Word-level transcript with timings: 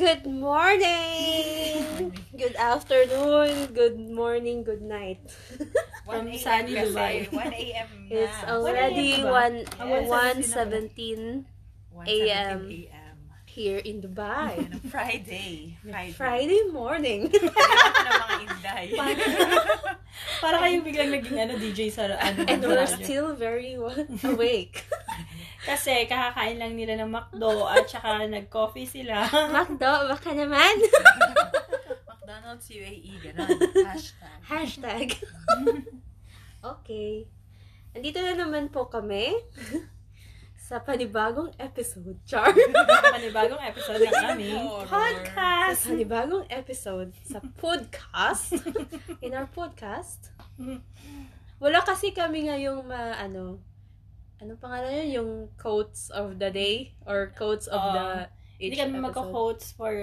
Good 0.00 0.24
morning! 0.24 2.16
Good 2.32 2.56
afternoon, 2.56 3.76
good 3.76 4.00
morning, 4.00 4.64
good 4.64 4.80
night. 4.80 5.20
1 6.08 6.16
From 6.24 6.38
sunny. 6.40 6.72
Dubai. 6.72 7.28
1 7.28 7.52
a.m. 7.52 7.88
na. 8.08 8.16
It's 8.24 8.40
already 8.48 9.20
AM 9.20 9.28
ba? 9.28 9.52
1, 9.76 9.76
Ah, 9.76 9.84
1.17 10.40 11.44
1:17 11.92 12.08
AM. 12.08 12.60
here 13.50 13.82
in 13.82 14.00
Dubai. 14.00 14.56
Ang 14.72 14.80
Friday. 14.88 15.76
Friday. 15.84 16.14
Friday 16.16 16.62
morning. 16.72 17.28
Kailangan 17.34 18.00
ng 18.00 18.14
mga 18.16 18.36
inday. 18.46 18.86
Para 20.42 20.56
kayo 20.64 20.76
biglang 20.80 21.10
naging 21.12 21.36
ano, 21.36 21.52
DJ 21.60 21.90
sa 21.92 22.08
ano. 22.08 22.46
And 22.48 22.62
we're 22.64 22.88
still 22.88 23.34
very 23.36 23.76
wa- 23.76 24.06
awake. 24.24 24.86
Kasi 25.60 26.08
kakakain 26.08 26.56
lang 26.56 26.72
nila 26.72 26.96
ng 27.04 27.10
McDo 27.12 27.68
at 27.68 27.84
saka 27.84 28.24
nag-coffee 28.28 28.88
sila. 28.88 29.28
Macdo, 29.52 30.08
baka 30.08 30.32
naman. 30.32 30.72
McDonald's 32.08 32.66
UAE, 32.72 33.12
gano'n. 33.20 33.48
Hashtag. 33.84 34.38
Hashtag. 34.46 35.08
okay. 36.72 37.28
Andito 37.92 38.22
na 38.24 38.38
naman 38.38 38.72
po 38.72 38.88
kami 38.88 39.36
sa 40.56 40.78
panibagong 40.78 41.50
episode. 41.58 42.14
Char. 42.22 42.54
Panibagong 43.10 43.58
episode 43.58 44.06
ng 44.06 44.16
aming 44.30 44.62
Horror. 44.62 44.86
sa 44.86 44.94
podcast. 44.94 45.80
panibagong 45.90 46.46
episode 46.46 47.10
sa 47.26 47.42
podcast. 47.58 48.54
In 49.18 49.34
our 49.34 49.50
podcast. 49.50 50.30
Wala 51.58 51.82
kasi 51.82 52.14
kami 52.14 52.46
ngayong 52.46 52.86
ma, 52.86 53.18
ano, 53.18 53.58
ano 54.40 54.56
pangalan 54.56 55.04
yun? 55.04 55.08
Yung 55.14 55.30
quotes 55.56 56.08
of 56.10 56.40
the 56.40 56.48
day 56.48 56.96
or 57.04 57.32
quotes 57.36 57.68
of 57.68 57.76
Oo. 57.78 57.92
the 57.92 58.06
Hindi 58.60 58.76
each 58.76 58.80
kami 58.80 58.92
episode. 58.92 59.06
magka-quotes 59.08 59.66
for 59.72 59.94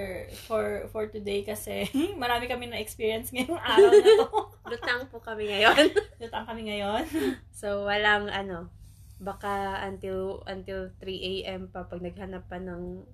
for 0.49 0.65
for 0.89 1.05
today 1.05 1.45
kasi 1.45 1.85
marami 2.21 2.49
kami 2.49 2.65
na-experience 2.65 3.29
ngayong 3.29 3.57
araw 3.57 3.91
na 3.93 4.09
to. 4.17 4.27
Lutang 4.73 5.01
po 5.09 5.21
kami 5.21 5.45
ngayon. 5.45 5.93
Lutang 6.21 6.45
kami 6.45 6.65
ngayon. 6.65 7.05
so, 7.53 7.85
walang 7.85 8.29
ano, 8.29 8.69
baka 9.17 9.81
until 9.85 10.41
until 10.45 10.89
3 11.01 11.05
a.m. 11.45 11.69
pa 11.69 11.85
pag 11.85 12.01
naghanap 12.01 12.45
pa 12.45 12.57
ng 12.57 13.05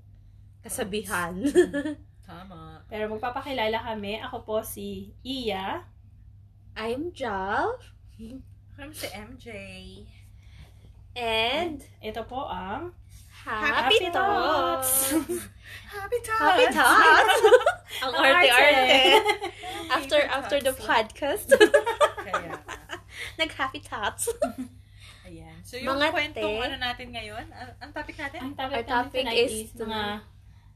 kasabihan. 0.64 1.36
Tama. 2.24 2.80
Pero 2.88 3.12
magpapakilala 3.12 3.84
kami. 3.84 4.24
Ako 4.24 4.48
po 4.48 4.56
si 4.64 5.12
Iya. 5.24 5.84
I'm 6.80 7.12
Jal. 7.12 7.76
Kami 8.74 8.92
si 8.96 9.08
MJ. 9.12 9.48
And 11.14 11.80
Ito 12.02 12.26
po 12.26 12.50
ang 12.50 12.94
Happy, 13.44 14.00
Happy 14.00 14.00
Thoughts! 14.08 15.12
Happy 15.92 16.20
Thoughts! 16.24 16.40
Happy 16.40 16.68
Thoughts! 16.72 17.38
Ang 18.00 18.12
arte-arte. 18.16 18.56
arte. 18.56 19.02
after 20.00 20.20
after 20.26 20.58
the 20.64 20.72
podcast, 20.74 21.52
Kaya, 22.26 22.56
nag-happy 23.44 23.84
thoughts. 23.84 24.32
ayan. 25.28 25.60
So, 25.68 25.76
yung 25.76 26.00
Mga 26.00 26.08
kwentong 26.16 26.56
te. 26.56 26.66
ano 26.66 26.76
natin 26.80 27.08
ngayon, 27.12 27.46
ang, 27.52 27.70
ang 27.84 27.92
topic 27.92 28.16
natin? 28.16 28.40
Ang 28.42 28.54
topic, 28.56 28.76
Our 28.80 28.86
topic 28.88 29.26
is 29.28 29.76
mga 29.76 30.24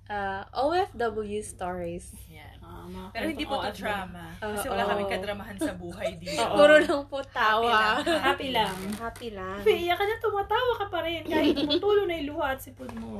Uh, 0.07 0.43
OFW 0.55 1.43
stories. 1.43 2.15
Yan. 2.31 2.55
ah, 2.63 2.87
mga 2.87 3.07
Pero 3.11 3.25
hindi 3.27 3.43
po 3.43 3.59
to 3.59 3.75
drama. 3.75 4.31
Kasi 4.39 4.67
wala 4.67 4.87
kaming 4.87 5.11
kadramahan 5.11 5.57
sa 5.59 5.75
buhay 5.75 6.15
dito. 6.21 6.39
Oo. 6.39 6.55
Puro 6.55 6.75
lang 6.79 7.03
po 7.05 7.19
tawa. 7.27 7.99
Happy 7.99 8.55
lang. 8.55 8.71
Happy 8.95 9.29
lang. 9.35 9.59
Happy 9.59 9.75
lang. 9.75 9.83
Iyak 9.83 9.99
ka 9.99 10.05
na, 10.07 10.15
tumatawa 10.17 10.71
ka 10.79 10.85
pa 10.87 10.99
rin. 11.03 11.27
Kahit 11.27 11.53
tumutulo 11.59 12.07
na 12.07 12.15
yung 12.15 12.27
luha 12.31 12.55
at 12.55 12.63
sipon 12.63 12.87
mo. 12.95 13.19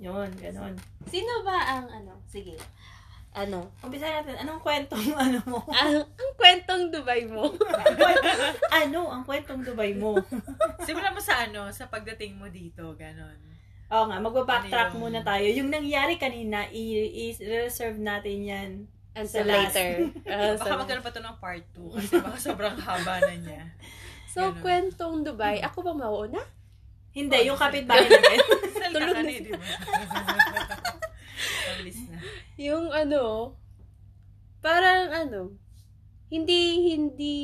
Yun, 0.00 0.32
ganon. 0.34 0.74
Sino 1.04 1.44
ba 1.44 1.60
ang 1.60 1.86
ano? 1.86 2.16
Sige. 2.24 2.56
Ano? 3.34 3.68
Umpisa 3.82 4.06
natin, 4.06 4.38
anong 4.38 4.62
kwentong 4.62 5.04
ano 5.28 5.42
mo? 5.44 5.58
Ang, 5.68 6.06
ang 6.06 6.32
kwentong 6.38 6.88
Dubai 6.88 7.26
mo. 7.26 7.50
ano 8.70 8.98
ang 9.10 9.22
kwentong 9.26 9.60
Dubai 9.60 9.92
mo? 9.92 10.16
Simulan 10.80 11.12
mo 11.12 11.20
sa 11.20 11.44
ano, 11.44 11.68
sa 11.68 11.84
pagdating 11.84 12.38
mo 12.38 12.48
dito, 12.48 12.94
ganon. 12.94 13.34
Oo 13.92 14.04
nga, 14.08 14.16
magbabacktrack 14.16 14.96
Ano 14.96 15.00
muna 15.04 15.20
tayo. 15.20 15.44
Yung 15.52 15.68
nangyari 15.68 16.16
kanina, 16.16 16.64
i-reserve 16.72 18.00
natin 18.00 18.38
yan. 18.44 18.70
Until 19.14 19.46
Sa 19.46 19.46
last. 19.46 19.76
later. 19.76 19.90
Uh, 20.26 20.54
Baka 20.60 20.74
magkaroon 20.74 21.04
pa 21.06 21.12
to 21.14 21.22
ng 21.22 21.36
part 21.38 21.64
2 21.78 21.94
kasi 21.94 22.12
baka 22.18 22.38
sobrang 22.40 22.74
haba 22.82 23.22
na 23.22 23.34
niya. 23.38 23.62
so, 24.26 24.50
Ganun. 24.50 24.58
kwentong 24.58 25.16
Dubai. 25.22 25.62
Ako 25.62 25.86
ba 25.86 25.94
mauuna? 25.94 26.42
Hindi, 27.14 27.46
yung 27.46 27.54
kapitbahay 27.54 28.10
natin. 28.10 28.38
Tulog 28.94 29.14
na 29.14 29.22
di 29.22 29.50
ba? 29.54 29.66
Na. 31.94 32.18
Yung 32.58 32.90
ano, 32.90 33.54
parang 34.58 35.14
ano, 35.14 35.40
hindi, 36.26 36.90
hindi, 36.90 37.36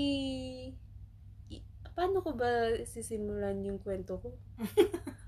paano 1.95 2.19
ko 2.19 2.35
ba 2.35 2.83
sisimulan 2.83 3.63
yung 3.63 3.79
kwento 3.79 4.19
ko? 4.19 4.35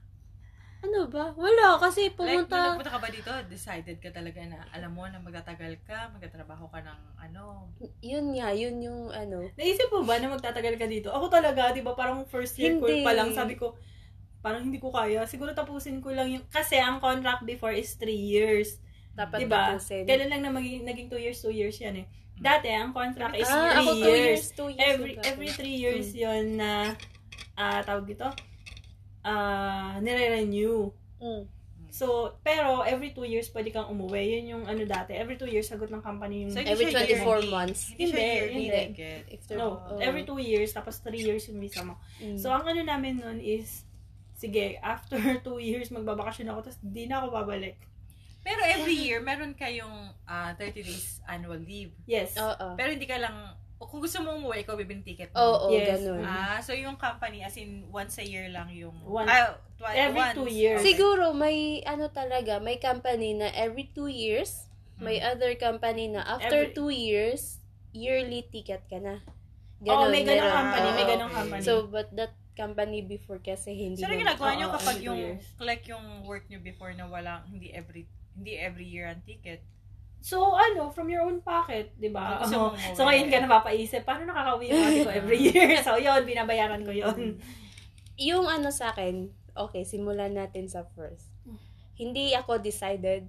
ano 0.83 1.07
ba? 1.07 1.31
Wala, 1.39 1.79
kasi 1.79 2.11
Like, 2.11 2.19
nung 2.19 2.51
pumunta, 2.51 2.75
nagpunta 2.75 2.91
ka 2.91 3.01
ba 3.01 3.09
dito, 3.09 3.31
decided 3.47 3.97
ka 4.03 4.11
talaga 4.11 4.43
na 4.43 4.67
alam 4.75 4.91
mo 4.91 5.07
na 5.07 5.23
magtatagal 5.23 5.79
ka, 5.87 6.11
magtatrabaho 6.11 6.67
ka 6.67 6.83
ng 6.83 7.01
ano. 7.23 7.71
yun 8.03 8.35
nga, 8.35 8.51
yun 8.51 8.83
yung 8.83 9.09
ano, 9.15 9.47
Naisip 9.55 9.87
mo 9.95 10.03
ba 10.03 10.19
na 10.19 10.35
magtatagal 10.35 10.75
ka 10.75 10.87
dito? 10.91 11.15
Ako 11.15 11.31
talaga, 11.31 11.71
di 11.71 11.87
ba, 11.87 11.95
parang 11.95 12.27
first 12.27 12.59
year 12.59 12.75
ko 12.83 12.91
Hindi. 12.91 13.07
pa 13.07 13.15
lang, 13.15 13.31
sabi 13.31 13.55
ko, 13.55 13.79
parang 14.43 14.67
hindi 14.67 14.83
ko 14.83 14.91
kaya. 14.91 15.23
Siguro 15.23 15.55
tapusin 15.55 16.03
ko 16.03 16.11
lang 16.11 16.27
yung, 16.27 16.45
kasi 16.51 16.75
ang 16.83 16.99
contract 16.99 17.47
before 17.47 17.71
is 17.71 17.95
3 17.95 18.11
years. 18.11 18.83
dapat 19.15 19.47
Diba? 19.47 19.79
tapusin. 19.79 20.03
Kailan 20.09 20.29
lang 20.35 20.43
na 20.43 20.51
maging, 20.51 20.83
naging 20.83 21.07
2 21.07 21.21
years, 21.21 21.39
2 21.39 21.55
years 21.55 21.79
yan 21.79 22.03
eh. 22.03 22.07
Dati, 22.43 22.75
ang 22.75 22.91
contract 22.91 23.39
is 23.39 23.47
3 23.47 23.55
ah, 23.55 23.79
ako 23.79 23.91
two 23.93 24.03
years. 24.03 24.19
years, 24.19 24.45
two 24.51 24.71
years. 24.75 24.83
Every 24.83 25.13
na 25.15 25.23
every 25.31 25.51
dati. 25.53 25.63
3 25.63 25.85
years 25.85 26.09
yon 26.11 26.45
na, 26.59 26.97
ah 27.55 27.79
tawag 27.87 28.09
dito, 28.09 28.27
ah 29.23 29.99
nire-renew. 30.03 30.91
Mm. 31.23 31.47
So, 31.93 32.41
pero 32.41 32.81
every 32.89 33.13
2 33.13 33.29
years 33.29 33.53
pwede 33.53 33.69
kang 33.69 33.85
umuwi. 33.93 34.41
Yun 34.41 34.45
yung 34.49 34.65
ano 34.65 34.81
dati. 34.89 35.13
Every 35.13 35.37
2 35.37 35.45
years 35.45 35.69
sagot 35.69 35.93
ng 35.93 36.01
company 36.01 36.49
yung... 36.49 36.53
So, 36.57 36.65
Every 36.65 36.89
siya 36.89 37.05
24 37.05 37.21
yearly. 37.21 37.53
months. 37.53 37.81
Hindi 37.93 38.17
Hindi, 38.17 38.25
yearly 38.25 38.65
hindi. 38.65 38.83
If 39.29 39.41
no, 39.53 39.77
oh. 39.77 40.01
every 40.01 40.25
2 40.25 40.41
years, 40.41 40.73
tapos 40.73 41.05
3 41.05 41.21
years 41.21 41.45
yung 41.53 41.61
visa 41.61 41.85
mo. 41.85 42.01
Mm. 42.17 42.41
So, 42.41 42.49
ang 42.49 42.65
ano 42.65 42.81
namin 42.81 43.21
nun 43.21 43.45
is, 43.45 43.85
sige, 44.41 44.81
after 44.81 45.21
2 45.45 45.45
years, 45.61 45.93
magbabakasyon 45.93 46.57
ako, 46.57 46.73
tapos 46.73 46.81
di 46.81 47.05
na 47.05 47.21
ako 47.21 47.29
babalik. 47.29 47.77
Pero 48.41 48.65
every 48.65 48.97
year, 48.97 49.21
meron 49.21 49.53
kayong 49.53 50.17
ah, 50.25 50.57
30 50.57 50.89
days 50.89 51.21
annual 51.29 51.61
leave. 51.61 51.93
Yes. 52.09 52.41
Oo. 52.41 52.73
Pero 52.73 52.89
hindi 52.89 53.05
ka 53.05 53.21
lang, 53.21 53.53
o 53.83 53.91
kung 53.91 53.99
gusto 53.99 54.23
mo 54.23 54.31
umuwi, 54.33 54.63
ikaw 54.63 54.79
bibili 54.79 55.03
ticket 55.03 55.29
mo. 55.29 55.43
Oo, 55.43 55.75
Yes. 55.75 55.99
ganun. 55.99 56.23
Ah, 56.23 56.63
so 56.63 56.71
yung 56.71 56.95
company, 56.95 57.43
as 57.43 57.57
in, 57.57 57.91
once 57.91 58.15
a 58.17 58.25
year 58.25 58.47
lang 58.47 58.71
yung, 58.71 58.95
One- 59.03 59.27
ah, 59.27 59.59
twi- 59.75 59.99
every 59.99 60.23
once. 60.23 60.39
two 60.39 60.47
years. 60.47 60.79
Okay. 60.79 60.95
Siguro 60.95 61.35
may 61.35 61.57
ano 61.83 62.07
talaga, 62.09 62.57
may 62.57 62.79
company 62.79 63.35
na 63.35 63.51
every 63.51 63.91
two 63.91 64.07
years, 64.07 64.71
may 64.97 65.19
other 65.19 65.51
company 65.57 66.07
na 66.07 66.23
after 66.23 66.63
Every- 66.63 66.73
two 66.73 66.89
years, 66.89 67.59
yearly 67.91 68.47
ticket 68.47 68.87
ka 68.87 68.97
na. 68.97 69.19
Oo, 69.83 70.07
may 70.07 70.23
ganong 70.23 70.47
meron. 70.47 70.55
company, 70.63 70.89
may 70.89 71.03
Oo. 71.03 71.11
ganong 71.11 71.27
okay. 71.29 71.41
company. 71.43 71.63
So, 71.67 71.73
but 71.85 72.07
that 72.15 72.31
company 72.55 73.03
before 73.03 73.43
kasi 73.43 73.75
hindi 73.75 73.99
So, 73.99 74.07
ano 74.07 74.15
na- 74.15 74.23
ginagawa 74.31 74.51
nyo 74.55 74.69
kapag 74.71 74.99
yung, 75.03 75.19
years. 75.19 75.43
like 75.59 75.83
yung 75.85 76.23
work 76.23 76.47
nyo 76.47 76.63
before 76.63 76.95
na 76.95 77.05
wala, 77.05 77.43
hindi 77.45 77.75
every, 77.75 78.07
hindi 78.33 78.55
every 78.55 78.87
year 78.87 79.11
ang 79.11 79.27
ticket? 79.27 79.59
So, 80.23 80.55
ano, 80.55 80.87
from 80.89 81.11
your 81.11 81.27
own 81.27 81.43
pocket, 81.43 81.91
di 81.99 82.07
ba? 82.07 82.39
Umuwi. 82.71 82.95
So, 82.95 83.03
ngayon 83.03 83.27
ka 83.27 83.43
napapaisip, 83.43 84.07
paano 84.07 84.23
nakakauwi 84.25 84.71
yung 84.71 84.79
ate 84.81 85.01
ko 85.03 85.11
every 85.13 85.41
year? 85.51 85.83
So, 85.83 85.99
yun, 85.99 86.23
binabayaran 86.23 86.81
ko 86.81 86.95
yun. 86.95 87.43
Yung 88.17 88.47
ano 88.47 88.71
sa 88.71 88.95
akin, 88.95 89.27
okay, 89.53 89.83
simulan 89.83 90.33
natin 90.33 90.71
sa 90.71 90.87
first. 90.89 91.27
Hindi 91.93 92.33
ako 92.33 92.57
decided 92.57 93.27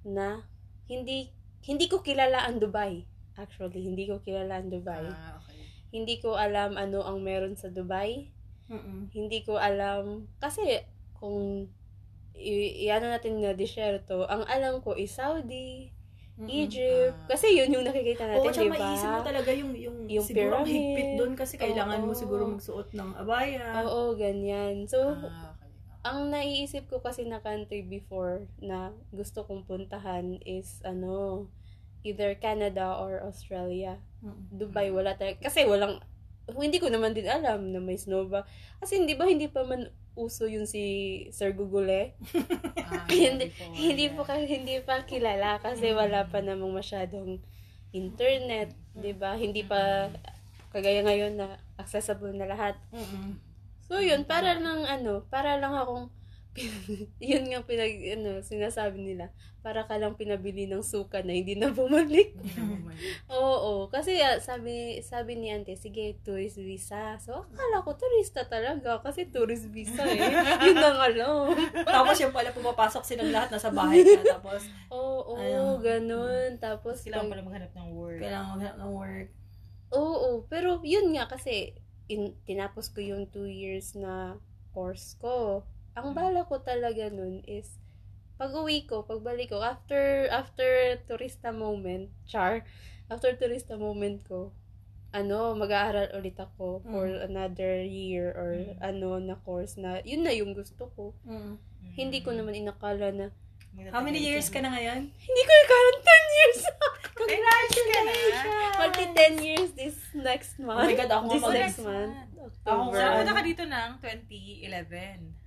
na 0.00 0.46
hindi 0.86 1.28
hindi 1.60 1.84
ko 1.84 2.00
kilala 2.00 2.46
ang 2.46 2.56
Dubai. 2.56 3.02
Actually, 3.34 3.82
hindi 3.82 4.06
ko 4.06 4.22
kilala 4.22 4.62
ang 4.62 4.70
Dubai. 4.70 5.04
Ah, 5.04 5.36
okay. 5.36 5.58
Hindi 5.90 6.16
ko 6.16 6.38
alam 6.38 6.78
ano 6.78 7.02
ang 7.02 7.20
meron 7.20 7.58
sa 7.58 7.68
Dubai. 7.68 8.30
Mm-mm. 8.68 9.08
hindi 9.10 9.40
ko 9.42 9.56
alam 9.56 10.28
kasi 10.36 10.60
kung 11.16 11.72
i- 12.36 12.84
iano 12.84 13.08
natin 13.08 13.40
na 13.40 13.56
disyerto, 13.56 14.28
ang 14.28 14.44
alam 14.44 14.84
ko 14.84 14.92
is 14.92 15.08
Saudi, 15.08 15.88
Mm-mm. 16.38 16.54
Egypt. 16.64 17.18
Ah. 17.18 17.28
Kasi 17.34 17.46
yun 17.50 17.74
yung 17.74 17.82
nakikita 17.82 18.22
Oo, 18.24 18.46
natin, 18.46 18.48
tsaka 18.48 18.62
di 18.62 18.70
ba? 18.70 18.76
maiisip 18.78 19.10
mo 19.10 19.20
talaga 19.20 19.50
yung, 19.50 19.72
yung, 19.74 19.96
Yung 20.06 20.22
siguro 20.24 20.54
pyramid. 20.62 20.70
higpit 20.70 21.10
doon 21.18 21.32
kasi 21.34 21.54
kailangan 21.58 22.00
mo 22.00 22.12
Oo. 22.14 22.18
siguro 22.18 22.42
magsuot 22.46 22.88
ng 22.94 23.10
abaya. 23.18 23.82
Oo, 23.82 24.14
ganyan. 24.14 24.86
So, 24.86 25.18
Ah, 25.18 25.52
okay. 25.52 25.66
ang 26.06 26.30
naiisip 26.30 26.86
ko 26.86 27.02
kasi 27.02 27.26
na 27.26 27.42
country 27.42 27.82
before 27.82 28.46
na 28.58 28.90
gusto 29.10 29.42
kong 29.42 29.66
puntahan 29.66 30.38
is 30.46 30.78
ano, 30.82 31.50
either 32.06 32.38
Canada 32.38 32.94
or 32.94 33.18
Australia. 33.20 33.98
Mm. 34.22 34.46
Dubai, 34.54 34.94
wala 34.94 35.18
talaga. 35.18 35.42
Kasi 35.42 35.66
walang 35.66 35.98
hindi 36.56 36.80
ko 36.80 36.88
naman 36.88 37.12
din 37.12 37.28
alam 37.28 37.72
na 37.72 37.80
may 37.82 38.00
snow 38.00 38.24
ba. 38.24 38.48
Kasi 38.80 39.02
hindi 39.02 39.12
ba 39.12 39.28
hindi 39.28 39.48
pa 39.50 39.66
man 39.68 39.92
uso 40.18 40.50
yun 40.50 40.66
si 40.66 40.82
Sir 41.30 41.54
Google 41.54 41.88
eh? 41.88 42.06
Ah, 42.88 43.06
hindi, 43.12 43.52
before, 43.52 43.76
hindi 43.76 44.06
po 44.10 44.20
hindi 44.26 44.76
pa 44.82 45.04
kilala 45.04 45.60
kasi 45.62 45.92
wala 45.94 46.26
pa 46.26 46.40
namang 46.40 46.74
masyadong 46.74 47.38
internet, 47.94 48.74
'di 48.98 49.12
ba? 49.14 49.38
Hindi 49.38 49.62
pa 49.62 50.10
kagaya 50.74 51.00
ngayon 51.04 51.40
na 51.40 51.56
accessible 51.80 52.34
na 52.34 52.50
lahat. 52.50 52.76
Mm-mm. 52.92 53.40
So 53.88 54.04
yun, 54.04 54.28
para 54.28 54.58
lang 54.60 54.84
ano, 54.84 55.24
para 55.32 55.56
lang 55.56 55.72
akong 55.72 56.12
yun 57.30 57.44
nga 57.48 57.60
pinag 57.62 57.94
ano, 58.18 58.42
sinasabi 58.42 58.98
nila, 59.00 59.30
para 59.58 59.84
ka 59.84 59.98
lang 59.98 60.14
pinabili 60.14 60.64
ng 60.70 60.80
suka 60.80 61.20
na 61.20 61.34
hindi 61.34 61.58
na 61.58 61.68
bumalik. 61.74 62.32
Na 62.38 62.62
bumalik. 62.64 63.02
Oo, 63.38 63.90
kasi 63.90 64.16
ah, 64.22 64.38
sabi 64.38 65.02
sabi 65.02 65.36
ni 65.36 65.50
Ante, 65.50 65.74
sige, 65.74 66.16
tourist 66.22 66.56
visa. 66.56 67.18
So 67.18 67.42
akala 67.42 67.82
ko 67.84 67.94
turista 67.98 68.46
talaga 68.46 69.02
kasi 69.02 69.28
tourist 69.28 69.68
visa 69.68 70.06
eh. 70.06 70.18
yun 70.66 70.78
na 70.78 70.94
nga 70.96 71.08
lang. 71.10 71.52
Tapos 71.84 72.16
yung 72.22 72.32
pala 72.32 72.54
pumapasok 72.54 73.02
silang 73.04 73.34
lahat 73.34 73.52
nasa 73.52 73.68
bahay 73.74 74.00
ka. 74.06 74.38
Tapos, 74.38 74.62
Oo, 74.88 75.36
Ayun. 75.36 75.82
ganun. 75.84 76.50
Tapos 76.56 77.02
Kailangan 77.04 77.28
pala 77.28 77.42
maghanap 77.44 77.72
ng 77.76 77.88
work. 77.92 78.20
kailangan 78.22 78.48
maghanap 78.56 78.76
ng 78.78 78.92
work. 78.94 79.28
Oo, 79.92 80.44
pero 80.48 80.80
yun 80.84 81.12
nga 81.16 81.28
kasi 81.28 81.76
in, 82.08 82.32
tinapos 82.48 82.88
ko 82.88 83.04
yung 83.04 83.28
two 83.28 83.48
years 83.48 83.92
na 83.96 84.36
course 84.72 85.16
ko. 85.20 85.64
Ang 86.00 86.14
bala 86.14 86.44
ko 86.44 86.58
talaga 86.58 87.10
nun 87.10 87.42
is 87.44 87.78
pag 88.38 88.54
uwi 88.54 88.86
ko, 88.86 89.02
pagbalik 89.02 89.50
ko, 89.50 89.58
after 89.58 90.30
after 90.30 90.68
turista 91.04 91.50
moment, 91.50 92.06
char, 92.22 92.62
after 93.10 93.34
turista 93.34 93.74
moment 93.74 94.22
ko, 94.22 94.54
ano, 95.10 95.58
mag-aaral 95.58 96.14
ulit 96.14 96.38
ako 96.38 96.84
for 96.84 97.08
another 97.08 97.82
year 97.82 98.30
or 98.36 98.54
Mm. 98.54 98.78
ano 98.78 99.08
na 99.18 99.34
course 99.40 99.74
na, 99.74 99.98
yun 100.04 100.22
na 100.22 100.30
yung 100.30 100.54
gusto 100.54 100.86
ko. 100.94 101.18
Mm. 101.26 101.58
Hindi 101.96 102.18
ko 102.22 102.30
naman 102.30 102.54
inakala 102.54 103.10
na, 103.10 103.26
How 103.90 104.02
many 104.02 104.18
years 104.18 104.50
ka 104.50 104.58
na 104.58 104.70
ngayon? 104.70 105.06
hindi 105.28 105.42
ko 105.42 105.52
ikalan 105.54 105.96
10 106.02 106.36
years! 106.36 106.58
Congratulations! 107.20 108.74
Magti 108.74 109.04
10 109.06 109.46
years 109.46 109.70
this 109.74 109.96
next 110.14 110.58
Oh 110.58 110.66
month. 110.66 110.86
my 110.86 110.94
God, 110.94 111.10
ako 111.10 111.26
this 111.28 111.46
next 111.48 111.80
month. 111.82 112.14
Ako 112.14 112.46
October. 112.48 112.96
Nga, 112.96 113.06
pumunta 113.12 113.34
ka 113.34 113.42
dito 113.42 113.64
ng 113.66 113.90
2011. 113.98 115.37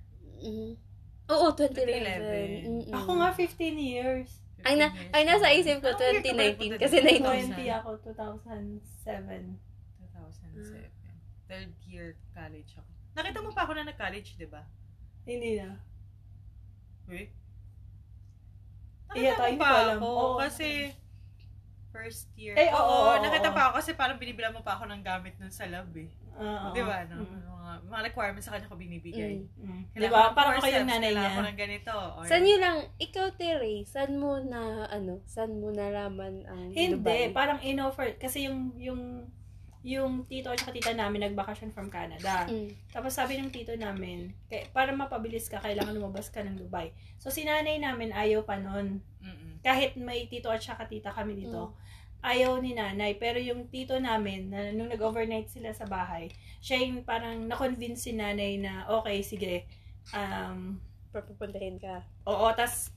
Mhm. 0.42 0.70
Oo, 1.30 1.46
2011. 1.54 2.66
2011. 2.66 2.66
Mm-mm. 2.66 2.92
Ako 2.92 3.10
nga 3.16 3.30
15 3.32 3.78
years. 3.78 4.30
Ay, 4.62 4.74
na, 4.76 4.90
15 4.90 4.98
years 5.00 5.12
ay 5.12 5.22
nasa 5.24 5.46
na. 5.46 5.54
isip 5.54 5.76
ko, 5.78 5.88
Anong 5.88 5.98
year 5.98 6.12
ka 6.14 6.28
ba 6.28 6.34
2019. 6.34 6.36
nagpunta 6.36 6.76
Kasi 6.78 6.96
dito? 6.98 7.30
19. 7.30 7.56
20 7.56 7.78
ako, 7.78 7.90
2007. 8.04 9.58
2007. 10.12 10.90
Third 11.46 11.72
year 11.84 12.06
college 12.32 12.70
ako. 12.74 12.90
Nakita 13.12 13.38
mo 13.40 13.50
pa 13.52 13.60
ako 13.62 13.72
na 13.74 13.84
nag-college, 13.84 14.28
di 14.34 14.48
ba? 14.48 14.62
Hindi 15.22 15.50
na. 15.60 15.76
Uy? 17.06 17.28
Iya, 19.12 19.36
Nakita 19.36 19.36
tayo, 19.36 19.52
mo 19.52 19.60
pa 19.60 19.68
ako 19.92 20.06
Oo. 20.08 20.36
kasi 20.40 20.68
first 21.92 22.32
year. 22.34 22.56
Eh, 22.56 22.72
oo, 22.72 22.80
oo, 22.80 23.12
oo. 23.12 23.20
nakita 23.20 23.52
pa 23.52 23.68
ako 23.68 23.72
kasi 23.78 23.90
parang 23.92 24.16
binibilang 24.16 24.56
mo 24.56 24.64
pa 24.64 24.80
ako 24.80 24.88
ng 24.88 25.04
gamit 25.04 25.36
nun 25.36 25.52
sa 25.52 25.68
lab 25.68 25.92
eh. 25.92 26.08
Oo. 26.40 26.72
Di 26.72 26.80
ba? 26.80 27.04
No? 27.04 27.20
Mm. 27.20 27.51
Mga, 27.72 27.88
mga 27.88 28.02
requirements 28.12 28.44
sa 28.44 28.52
kanya 28.52 28.68
ko 28.68 28.76
binibigay. 28.76 29.34
Mm. 29.40 29.64
Mm. 29.64 29.80
Di 29.80 29.92
Kailangan 29.96 30.12
ba? 30.12 30.28
ko 30.28 30.36
Parang 30.36 30.52
ako 30.52 30.66
yung 30.68 30.88
nanay 30.88 31.08
kailangan 31.08 31.24
niya. 31.24 31.32
ko 31.32 31.42
ng 31.48 31.58
ganito. 31.58 31.94
Or, 31.96 32.24
Saan 32.28 32.42
nyo 32.44 32.56
lang, 32.60 32.76
ikaw 32.98 33.26
Tere, 33.32 33.74
saan 33.88 34.12
mo 34.20 34.30
na, 34.38 34.60
ano, 34.86 35.14
saan 35.24 35.52
mo 35.56 35.68
nalaman 35.72 36.34
ang 36.44 36.60
Hindi, 36.70 37.00
Dubai? 37.00 37.32
parang 37.32 37.58
in-offer. 37.64 38.20
Kasi 38.20 38.44
yung, 38.44 38.76
yung, 38.76 39.00
yung 39.82 40.22
tito 40.30 40.46
at 40.46 40.62
tita 40.62 40.94
namin 40.94 41.26
nagbakasyon 41.26 41.74
from 41.74 41.90
Canada. 41.90 42.46
Mm. 42.46 42.70
Tapos 42.92 43.16
sabi 43.16 43.40
ng 43.40 43.50
tito 43.50 43.74
namin, 43.74 44.30
kay, 44.46 44.68
para 44.70 44.92
mapabilis 44.92 45.50
ka, 45.50 45.58
kailangan 45.58 45.96
lumabas 45.96 46.30
ka 46.30 46.44
ng 46.44 46.54
Dubai. 46.54 46.92
So, 47.18 47.32
si 47.32 47.42
nanay 47.42 47.80
namin 47.80 48.14
ayaw 48.14 48.46
pa 48.46 48.60
nun. 48.60 49.02
Mm-mm. 49.18 49.58
Kahit 49.62 49.98
may 49.98 50.26
tito 50.26 50.50
at 50.50 50.62
saka 50.62 50.86
tita 50.86 51.10
kami 51.10 51.34
dito. 51.34 51.74
Mm. 51.74 51.90
Ayaw 52.22 52.62
ni 52.62 52.72
nanay. 52.72 53.18
Pero 53.18 53.36
yung 53.36 53.66
tito 53.66 53.98
namin, 53.98 54.46
na, 54.48 54.70
nung 54.70 54.86
nag-overnight 54.86 55.50
sila 55.50 55.74
sa 55.74 55.84
bahay, 55.84 56.30
siya 56.58 56.78
yung 56.80 57.02
parang 57.02 57.50
na-convince 57.50 58.06
si 58.06 58.14
nanay 58.14 58.56
na, 58.56 58.86
okay, 58.88 59.20
sige, 59.20 59.66
um, 60.10 60.78
Papupuntahin 61.10 61.76
ka. 61.76 62.00
oo, 62.24 62.46
tas 62.56 62.88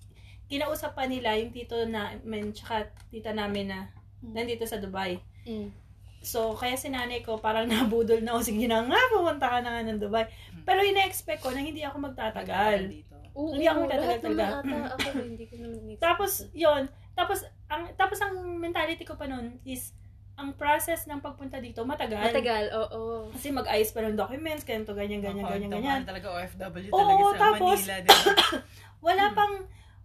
kinausap 0.46 0.94
pa 0.94 1.04
nila 1.04 1.36
yung 1.36 1.50
tito 1.50 1.74
namin 1.84 2.54
tsaka 2.54 2.88
tita 3.10 3.34
namin 3.34 3.66
na 3.68 3.80
nandito 4.22 4.64
sa 4.64 4.78
Dubai. 4.78 5.18
Mm. 5.44 5.74
So, 6.22 6.54
kaya 6.54 6.74
si 6.74 6.90
nanay 6.90 7.22
ko 7.22 7.38
parang 7.38 7.66
nabudol 7.74 8.22
na, 8.22 8.34
o 8.34 8.42
sige 8.42 8.66
na 8.66 8.82
nga, 8.82 8.98
pumunta 9.12 9.50
ka 9.50 9.60
na 9.60 9.76
nga 9.76 9.84
ng 9.84 10.00
Dubai. 10.00 10.30
Pero 10.62 10.80
ina-expect 10.82 11.42
ko 11.42 11.50
na 11.50 11.62
hindi 11.62 11.82
ako 11.82 11.98
magtatagal. 12.00 12.88
dito. 12.88 13.14
Oo, 13.36 13.52
Hindi 13.52 13.68
ako 13.68 13.80
magtatagal 13.84 14.20
talaga. 14.22 14.46
ata 14.64 14.78
ako, 14.96 15.08
hindi 15.20 15.46
ko 15.46 15.56
naman. 15.60 15.98
Tapos, 16.00 16.32
yon 16.56 16.88
tapos, 17.12 17.44
ang, 17.68 17.90
tapos 17.94 18.18
ang 18.20 18.34
mentality 18.56 19.02
ko 19.02 19.14
pa 19.14 19.26
nun 19.26 19.58
is, 19.64 19.92
ang 20.36 20.52
process 20.52 21.08
ng 21.08 21.18
pagpunta 21.18 21.58
dito, 21.58 21.82
matagal. 21.82 22.20
Matagal, 22.22 22.68
oo. 22.74 23.32
Kasi 23.32 23.50
mag-ayos 23.50 23.90
pa 23.90 24.04
ng 24.04 24.14
documents, 24.14 24.62
ganito, 24.62 24.92
ganyan, 24.92 25.20
ganyan, 25.20 25.42
Oo, 25.42 25.52
ganyan, 25.54 25.72
ganyan. 25.72 26.02
talaga 26.04 26.28
OFW 26.30 26.90
Oo, 26.90 27.00
talaga 27.00 27.24
sa 27.24 27.38
tapos- 27.42 27.80
Manila. 27.80 27.96
Diba? 28.02 28.32
Wala 29.08 29.24
Hmm. 29.24 29.36
pang, 29.36 29.54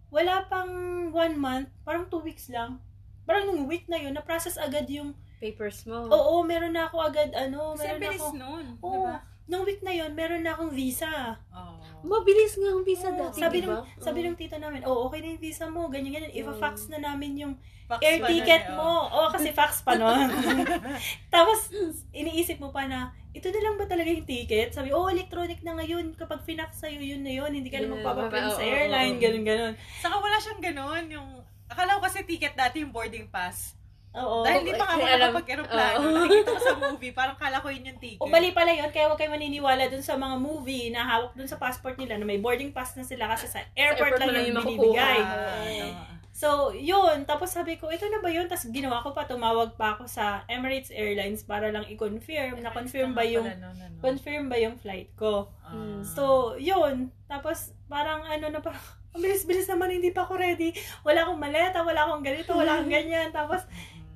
wala 0.09 0.35
pang 0.45 0.71
one 1.09 1.35
month, 1.35 1.67
parang 1.81 2.05
two 2.05 2.21
weeks 2.21 2.47
lang. 2.47 2.79
Parang 3.23 3.43
nung 3.45 3.65
week 3.65 3.85
na 3.87 3.97
yun, 3.97 4.13
na-process 4.13 4.55
agad 4.55 4.87
yung, 4.87 5.11
Papers 5.37 5.83
mo. 5.83 6.05
oo, 6.05 6.43
meron 6.43 6.71
na 6.71 6.85
ako 6.85 7.01
agad, 7.01 7.33
ano, 7.33 7.73
Kasi 7.73 7.81
meron 7.83 7.97
na 7.97 8.05
bilis 8.05 8.21
ako, 8.21 8.37
nun. 8.37 8.65
oo, 8.79 8.93
Diba? 8.95 9.15
nung 9.47 9.63
week 9.65 9.81
na 9.81 9.91
yun, 9.91 10.11
meron 10.13 10.41
na 10.41 10.53
akong 10.53 10.71
visa. 10.71 11.11
Oo. 11.49 11.80
Mabilis 12.01 12.57
nga 12.57 12.69
ang 12.73 12.83
visa 12.83 13.09
Oo, 13.13 13.17
dati, 13.17 13.39
sabi 13.41 13.61
di 13.61 13.67
ba? 13.69 13.81
ng, 13.81 14.01
sabi 14.01 14.19
ng 14.25 14.35
tito 14.37 14.57
namin, 14.57 14.81
oh, 14.85 15.05
okay 15.05 15.21
na 15.21 15.37
yung 15.37 15.43
visa 15.43 15.65
mo, 15.69 15.85
ganyan, 15.87 16.17
ganyan. 16.17 16.33
Ipa-fax 16.33 16.89
na 16.89 16.99
namin 17.01 17.31
yung 17.37 17.53
Fax 17.85 18.01
air 18.07 18.23
ticket 18.23 18.71
mo. 18.71 19.05
Oo, 19.11 19.27
kasi 19.29 19.51
fax 19.51 19.83
pa 19.83 19.99
nun. 19.99 20.31
Tapos, 21.33 21.69
iniisip 22.15 22.57
mo 22.63 22.71
pa 22.71 22.87
na, 22.87 23.11
ito 23.35 23.51
na 23.51 23.59
lang 23.59 23.75
ba 23.75 23.85
talaga 23.85 24.07
yung 24.07 24.23
ticket? 24.23 24.71
Sabi, 24.71 24.95
oh, 24.95 25.11
electronic 25.11 25.59
na 25.61 25.75
ngayon. 25.75 26.15
Kapag 26.15 26.41
finax 26.47 26.79
sa'yo, 26.79 27.03
yun 27.03 27.21
na 27.21 27.35
yun. 27.35 27.51
Hindi 27.51 27.67
ka 27.67 27.83
na 27.83 27.91
Yeah, 27.91 27.93
magpapaprint 27.99 28.49
sa 28.55 28.63
airline, 28.63 29.17
ganun, 29.19 29.43
ganun. 29.43 29.73
Saka 29.99 30.15
wala 30.17 30.37
siyang 30.39 30.61
ganun. 30.63 31.03
Yung, 31.11 31.29
akala 31.67 31.99
ko 31.99 32.07
kasi 32.07 32.23
ticket 32.23 32.55
dati 32.55 32.79
yung 32.79 32.95
boarding 32.95 33.27
pass. 33.27 33.75
Oo. 34.11 34.43
Dahil 34.43 34.67
hindi 34.67 34.75
pa 34.75 34.83
nga 34.83 34.95
ako 34.99 35.05
nakapag-aeroplano. 35.07 36.03
Nakikita 36.11 36.51
ko 36.51 36.59
sa 36.59 36.75
movie, 36.75 37.13
parang 37.15 37.37
kala 37.39 37.63
ko 37.63 37.67
yun 37.71 37.87
yung 37.87 37.99
ticket. 37.99 38.19
O 38.19 38.27
mali 38.27 38.51
pala 38.51 38.75
yun, 38.75 38.91
kaya 38.91 39.07
huwag 39.07 39.15
kayo 39.15 39.31
maniniwala 39.31 39.87
dun 39.87 40.03
sa 40.03 40.19
mga 40.19 40.35
movie 40.35 40.91
na 40.91 41.07
hawak 41.07 41.31
dun 41.31 41.47
sa 41.47 41.55
passport 41.55 41.95
nila 41.95 42.19
na 42.19 42.27
may 42.27 42.35
boarding 42.35 42.75
pass 42.75 42.99
na 42.99 43.07
sila 43.07 43.31
kasi 43.31 43.47
sa 43.47 43.63
airport, 43.71 44.19
airport 44.19 44.19
lang 44.19 44.29
lang 44.35 44.45
yung 44.51 44.59
binibigay. 44.67 45.19
Tama. 45.23 46.19
So, 46.41 46.73
yun. 46.73 47.27
Tapos 47.29 47.53
sabi 47.53 47.77
ko, 47.77 47.91
ito 47.93 48.07
na 48.07 48.23
ba 48.23 48.31
yun? 48.31 48.47
Tapos 48.49 48.65
ginawa 48.71 49.03
ko 49.03 49.13
pa, 49.13 49.29
tumawag 49.29 49.75
pa 49.75 49.93
ako 49.93 50.07
sa 50.07 50.41
Emirates 50.49 50.89
Airlines 50.89 51.43
para 51.45 51.69
lang 51.69 51.85
i-confirm. 51.85 52.57
Na-confirm 52.63 53.13
ba 53.13 53.21
yung, 53.21 53.45
no, 53.45 53.69
no, 53.69 53.85
no. 53.85 54.01
confirm 54.01 54.49
ba 54.49 54.57
yung 54.57 54.79
flight 54.79 55.13
ko? 55.19 55.53
Ah. 55.61 56.01
So, 56.01 56.55
yun. 56.57 57.13
Tapos, 57.29 57.75
parang 57.85 58.25
ano 58.25 58.47
na 58.47 58.57
parang, 58.57 58.81
ang 59.13 59.21
bilis-bilis 59.21 59.69
naman, 59.69 59.91
hindi 59.91 60.09
pa 60.09 60.23
ako 60.25 60.39
ready. 60.39 60.73
Wala 61.05 61.29
akong 61.29 61.37
maleta, 61.37 61.85
wala 61.85 62.09
akong 62.09 62.23
ganito, 62.25 62.57
wala 62.57 62.79
akong 62.79 62.91
ganyan. 62.97 63.29
Tapos. 63.29 63.61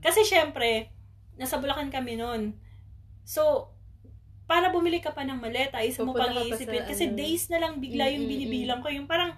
Kasi 0.06 0.22
syempre, 0.22 0.94
nasa 1.42 1.58
Bulacan 1.58 1.90
kami 1.90 2.22
noon. 2.22 2.54
So, 3.26 3.74
para 4.46 4.70
bumili 4.70 5.02
ka 5.02 5.10
pa 5.12 5.26
ng 5.26 5.42
maleta, 5.42 5.82
isa 5.82 6.06
mo 6.06 6.14
pang 6.14 6.30
ka 6.30 6.38
pa 6.38 6.46
iisipin. 6.46 6.86
Kasi 6.86 7.04
ano. 7.10 7.18
days 7.18 7.44
na 7.50 7.58
lang 7.58 7.82
bigla 7.82 8.06
yung 8.14 8.30
binibilang 8.30 8.80
ko. 8.86 8.94
Yung 8.94 9.10
parang, 9.10 9.34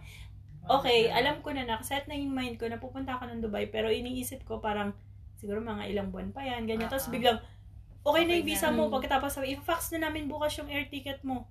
okay, 0.67 1.07
alam 1.07 1.39
ko 1.39 1.55
na, 1.55 1.63
nakaset 1.63 2.03
na 2.11 2.15
yung 2.19 2.35
mind 2.35 2.59
ko 2.59 2.67
na 2.67 2.75
pupunta 2.75 3.15
ako 3.15 3.31
ng 3.31 3.39
Dubai, 3.39 3.71
pero 3.71 3.87
iniisip 3.87 4.43
ko 4.43 4.59
parang, 4.59 4.91
siguro 5.39 5.63
mga 5.63 5.87
ilang 5.87 6.11
buwan 6.11 6.35
pa 6.35 6.43
yan, 6.43 6.67
ganyan. 6.67 6.91
Tapos 6.91 7.07
Ah, 7.07 7.11
ah. 7.11 7.15
biglang, 7.15 7.39
okay 8.03 8.23
na 8.27 8.35
Okay 8.35 8.37
yung 8.43 8.47
visa 8.51 8.67
na. 8.67 8.75
mo. 8.75 8.91
Pagkatapos 8.91 9.31
sabi, 9.31 9.55
i-fax 9.55 9.95
na 9.95 10.11
namin 10.11 10.27
bukas 10.27 10.51
yung 10.59 10.67
air 10.67 10.91
ticket 10.91 11.23
mo. 11.23 11.47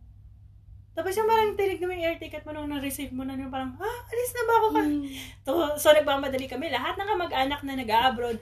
Tapos 0.93 1.13
yung 1.17 1.29
parang 1.29 1.57
tinig 1.57 1.81
naman 1.81 2.01
yung 2.01 2.07
air 2.13 2.21
ticket 2.21 2.45
mo 2.45 2.53
nung 2.53 2.69
na-receive 2.69 3.13
mo 3.13 3.25
na 3.25 3.37
yung 3.37 3.53
parang, 3.53 3.73
ah, 3.81 3.99
alis 4.13 4.31
na 4.37 4.43
ba 4.45 4.55
ako? 4.61 4.69
Mm. 4.77 5.01
To, 5.49 5.53
so, 5.81 5.97
nagmamadali 5.97 6.45
kami. 6.45 6.69
Lahat 6.69 7.01
ng 7.01 7.09
kamag-anak 7.09 7.61
na 7.65 7.73
nag-abroad, 7.73 8.37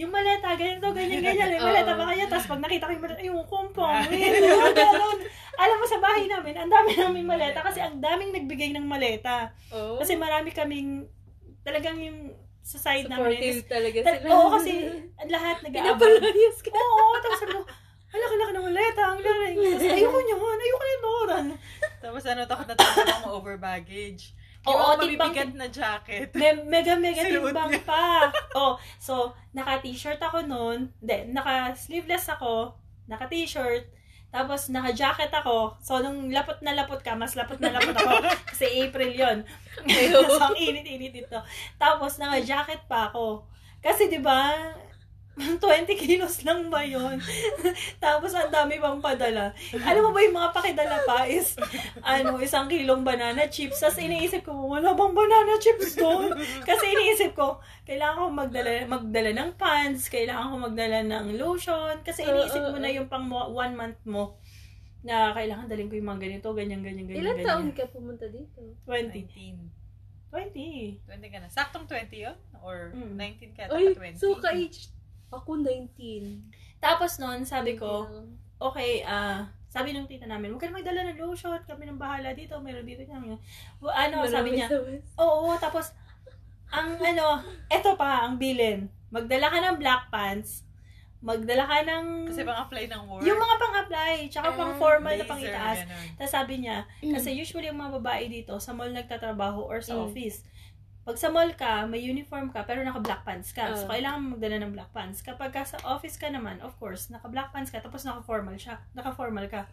yung 0.00 0.08
maleta, 0.08 0.56
ganito, 0.56 0.88
ganyan, 0.96 1.20
ganyan. 1.20 1.60
Yung 1.60 1.66
maleta 1.70 1.92
ba 1.92 2.08
kanya? 2.08 2.26
Tapos 2.32 2.48
pag 2.48 2.62
nakita 2.64 2.88
ko 2.88 2.92
yung 2.96 3.04
maleta, 3.04 3.22
yung 3.28 3.40
kumpong, 3.44 4.08
yung 4.08 4.72
ganun. 4.72 5.18
Alam 5.60 5.76
mo, 5.76 5.84
sa 5.84 6.00
bahay 6.00 6.24
namin, 6.24 6.54
ang 6.56 6.70
dami 6.72 6.90
namin 6.96 7.24
maleta 7.28 7.60
kasi 7.60 7.84
ang 7.84 8.00
daming 8.00 8.32
nagbigay 8.32 8.72
ng 8.72 8.86
maleta. 8.88 9.52
Oh. 9.68 10.00
Kasi 10.00 10.16
marami 10.16 10.56
kaming, 10.56 11.04
talagang 11.60 12.00
yung 12.00 12.32
sa 12.64 12.80
side 12.80 13.08
namin. 13.12 13.36
supportive 13.36 13.60
talaga 13.68 13.98
Tal- 14.00 14.20
sila. 14.24 14.30
Oo, 14.32 14.48
kasi 14.56 14.72
lahat 15.28 15.56
nag-abroad. 15.68 16.20
Pinapalayas 16.24 16.58
ka. 16.64 16.70
Oo, 16.72 17.04
tapos 17.20 17.38
sabi 17.44 17.52
ko, 17.52 17.62
ang 18.10 18.20
laki-laki 18.20 18.52
ng 18.56 18.66
maleta, 18.72 19.02
ang 19.04 19.20
laki. 19.20 19.52
Tapos 19.54 19.84
ayoko 19.84 20.18
niya, 20.24 20.36
ayoko 20.40 20.84
nito. 20.84 21.10
Tapos 22.00 22.22
ano, 22.24 22.40
takot 22.48 22.66
na 22.66 22.74
takot 22.74 23.04
ako 23.04 23.20
ma-over 23.28 23.56
baggage. 23.60 24.32
Oo, 24.68 24.76
yung 24.76 25.16
timbang- 25.16 25.32
mabibigat 25.32 25.52
na 25.56 25.68
jacket. 25.72 26.28
Me- 26.36 26.64
mega 26.68 26.94
mega 27.00 27.24
timbang 27.24 27.72
niya. 27.72 27.84
pa. 27.88 28.28
Oh, 28.52 28.76
so 29.00 29.32
naka-t-shirt 29.56 30.20
ako 30.20 30.44
noon. 30.44 30.92
Hindi, 31.00 31.32
naka-sleeveless 31.32 32.28
ako, 32.28 32.76
naka-t-shirt, 33.08 33.88
Tapos, 34.30 34.70
naka-jacket 34.70 35.34
ako. 35.34 35.74
So, 35.82 35.98
nung 35.98 36.30
lapot 36.30 36.62
na 36.62 36.70
lapot 36.78 37.02
ka, 37.02 37.18
mas 37.18 37.34
lapot 37.34 37.58
na 37.58 37.74
lapot 37.74 37.98
ako. 37.98 38.30
kasi 38.54 38.86
April 38.86 39.10
yon 39.10 39.38
so, 40.14 40.38
ang 40.38 40.54
init-init 40.54 41.10
dito. 41.10 41.42
Tapos, 41.74 42.14
naka-jacket 42.14 42.86
pa 42.86 43.10
ako. 43.10 43.42
Kasi, 43.82 44.06
di 44.06 44.22
ba, 44.22 44.54
20 45.40 45.60
kilos 45.96 46.42
lang 46.42 46.68
ba 46.68 46.80
yun? 46.80 47.16
Tapos, 48.04 48.30
ang 48.32 48.48
dami 48.48 48.76
pang 48.76 48.98
padala. 48.98 49.50
Alam 49.74 50.02
mo 50.04 50.10
ba 50.10 50.20
yung 50.20 50.36
mga 50.36 50.52
pakidala 50.52 50.96
pa 51.02 51.24
is, 51.24 51.56
ano, 52.00 52.36
isang 52.38 52.66
kilong 52.66 53.00
banana 53.00 53.44
chips. 53.46 53.80
Tapos, 53.80 53.98
iniisip 53.98 54.44
ko, 54.44 54.52
wala 54.68 54.92
bang 54.92 55.12
banana 55.12 55.56
chips 55.56 55.96
doon? 55.96 56.36
Kasi 56.62 56.84
iniisip 56.86 57.32
ko, 57.32 57.58
kailangan 57.82 58.16
ko 58.16 58.30
magdala, 58.30 58.70
magdala 58.86 59.30
ng 59.32 59.50
pants, 59.56 60.06
kailangan 60.06 60.50
ko 60.50 60.56
magdala 60.62 60.98
ng 61.02 61.26
lotion. 61.34 61.98
Kasi 62.00 62.22
iniisip 62.22 62.62
mo 62.62 62.76
na 62.76 62.88
yung 62.88 63.08
pang 63.08 63.24
one 63.30 63.74
month 63.74 64.00
mo 64.04 64.36
na 65.00 65.32
kailangan 65.32 65.64
dalhin 65.64 65.88
ko 65.88 65.96
yung 65.96 66.12
mga 66.12 66.22
ganito, 66.22 66.52
ganyan, 66.52 66.84
ganyan, 66.84 67.08
ganyan, 67.08 67.24
Ilan 67.24 67.34
ganyan. 67.34 67.48
taon 67.48 67.68
ka 67.72 67.88
pumunta 67.88 68.28
dito? 68.28 68.60
20. 68.84 69.16
19. 69.32 69.80
20. 70.28 71.08
20 71.08 71.32
ka 71.32 71.38
na. 71.40 71.48
Saktong 71.48 71.88
20 71.88 72.20
yun? 72.20 72.36
Or 72.60 72.92
Mm. 72.92 73.16
19 73.16 73.56
ka, 73.56 73.62
taka 73.66 73.96
20? 73.96 74.20
so 74.20 74.36
ka-age. 74.36 74.92
Ako 75.30 75.56
19. 75.56 76.50
Tapos 76.78 77.16
noon, 77.16 77.42
sabi 77.44 77.74
ko, 77.74 78.06
okay, 78.58 79.04
ah, 79.04 79.46
sabi 79.66 79.92
ng 79.92 80.04
tita 80.04 80.26
namin, 80.26 80.50
huwag 80.50 80.60
ka 80.60 80.66
na 80.66 80.76
magdala 80.76 81.00
ng 81.06 81.20
lotion, 81.20 81.60
kami 81.62 81.86
nang 81.86 81.96
bahala 81.96 82.32
dito, 82.32 82.58
meron 82.58 82.82
dito 82.82 83.02
niya. 83.02 83.38
Well, 83.78 83.94
ano, 83.94 84.26
sabi 84.26 84.50
Marami 84.52 84.58
niya, 84.58 84.68
West. 84.68 85.14
oo, 85.16 85.54
tapos, 85.56 85.94
ang 86.68 86.98
ano, 86.98 87.38
eto 87.68 87.94
pa, 87.94 88.24
ang 88.24 88.34
bilin. 88.36 88.90
Magdala 89.08 89.46
ka 89.46 89.58
ng 89.60 89.76
black 89.76 90.02
pants, 90.08 90.66
magdala 91.20 91.62
ka 91.62 91.76
ng, 91.84 92.04
Kasi 92.26 92.42
pang 92.42 92.58
apply 92.58 92.84
ng 92.88 93.02
work. 93.06 93.22
yung 93.22 93.36
mga 93.36 93.56
pang-apply, 93.56 94.14
tsaka 94.26 94.48
pang 94.54 94.72
Ah, 94.72 94.78
formal 94.78 95.12
na 95.12 95.18
blazer, 95.18 95.28
pang 95.28 95.42
itaas. 95.44 95.78
ganun. 95.80 96.06
Tapos 96.16 96.32
sabi 96.32 96.54
niya, 96.58 96.78
kasi 96.98 97.28
usually 97.32 97.68
yung 97.68 97.78
mga 97.78 98.00
babae 98.00 98.24
dito, 98.26 98.56
sa 98.56 98.72
mall 98.72 98.90
nagtatrabaho 98.90 99.62
or 99.62 99.78
sa 99.78 99.94
Mm. 99.94 100.02
office. 100.02 100.42
Pag 101.00 101.16
sa 101.16 101.28
mall 101.28 101.50
ka, 101.54 101.88
may 101.88 101.98
uniform 101.98 102.52
ka, 102.52 102.62
pero 102.62 102.84
naka-black 102.84 103.24
pants 103.24 103.50
ka. 103.50 103.72
So, 103.72 103.88
Ah. 103.88 103.96
kailangan 103.96 104.36
magdala 104.36 104.56
ng 104.60 104.72
black 104.72 104.90
pants. 104.90 105.20
Kapag 105.20 105.50
ka 105.50 105.64
sa 105.64 105.80
office 105.82 106.14
ka 106.14 106.28
naman, 106.28 106.60
of 106.60 106.76
course, 106.76 107.08
naka-black 107.08 107.50
pants 107.50 107.72
ka, 107.72 107.80
tapos 107.80 108.04
naka-formal 108.04 108.54
siya. 108.54 108.78
Naka-formal 108.92 109.48
ka. 109.48 109.64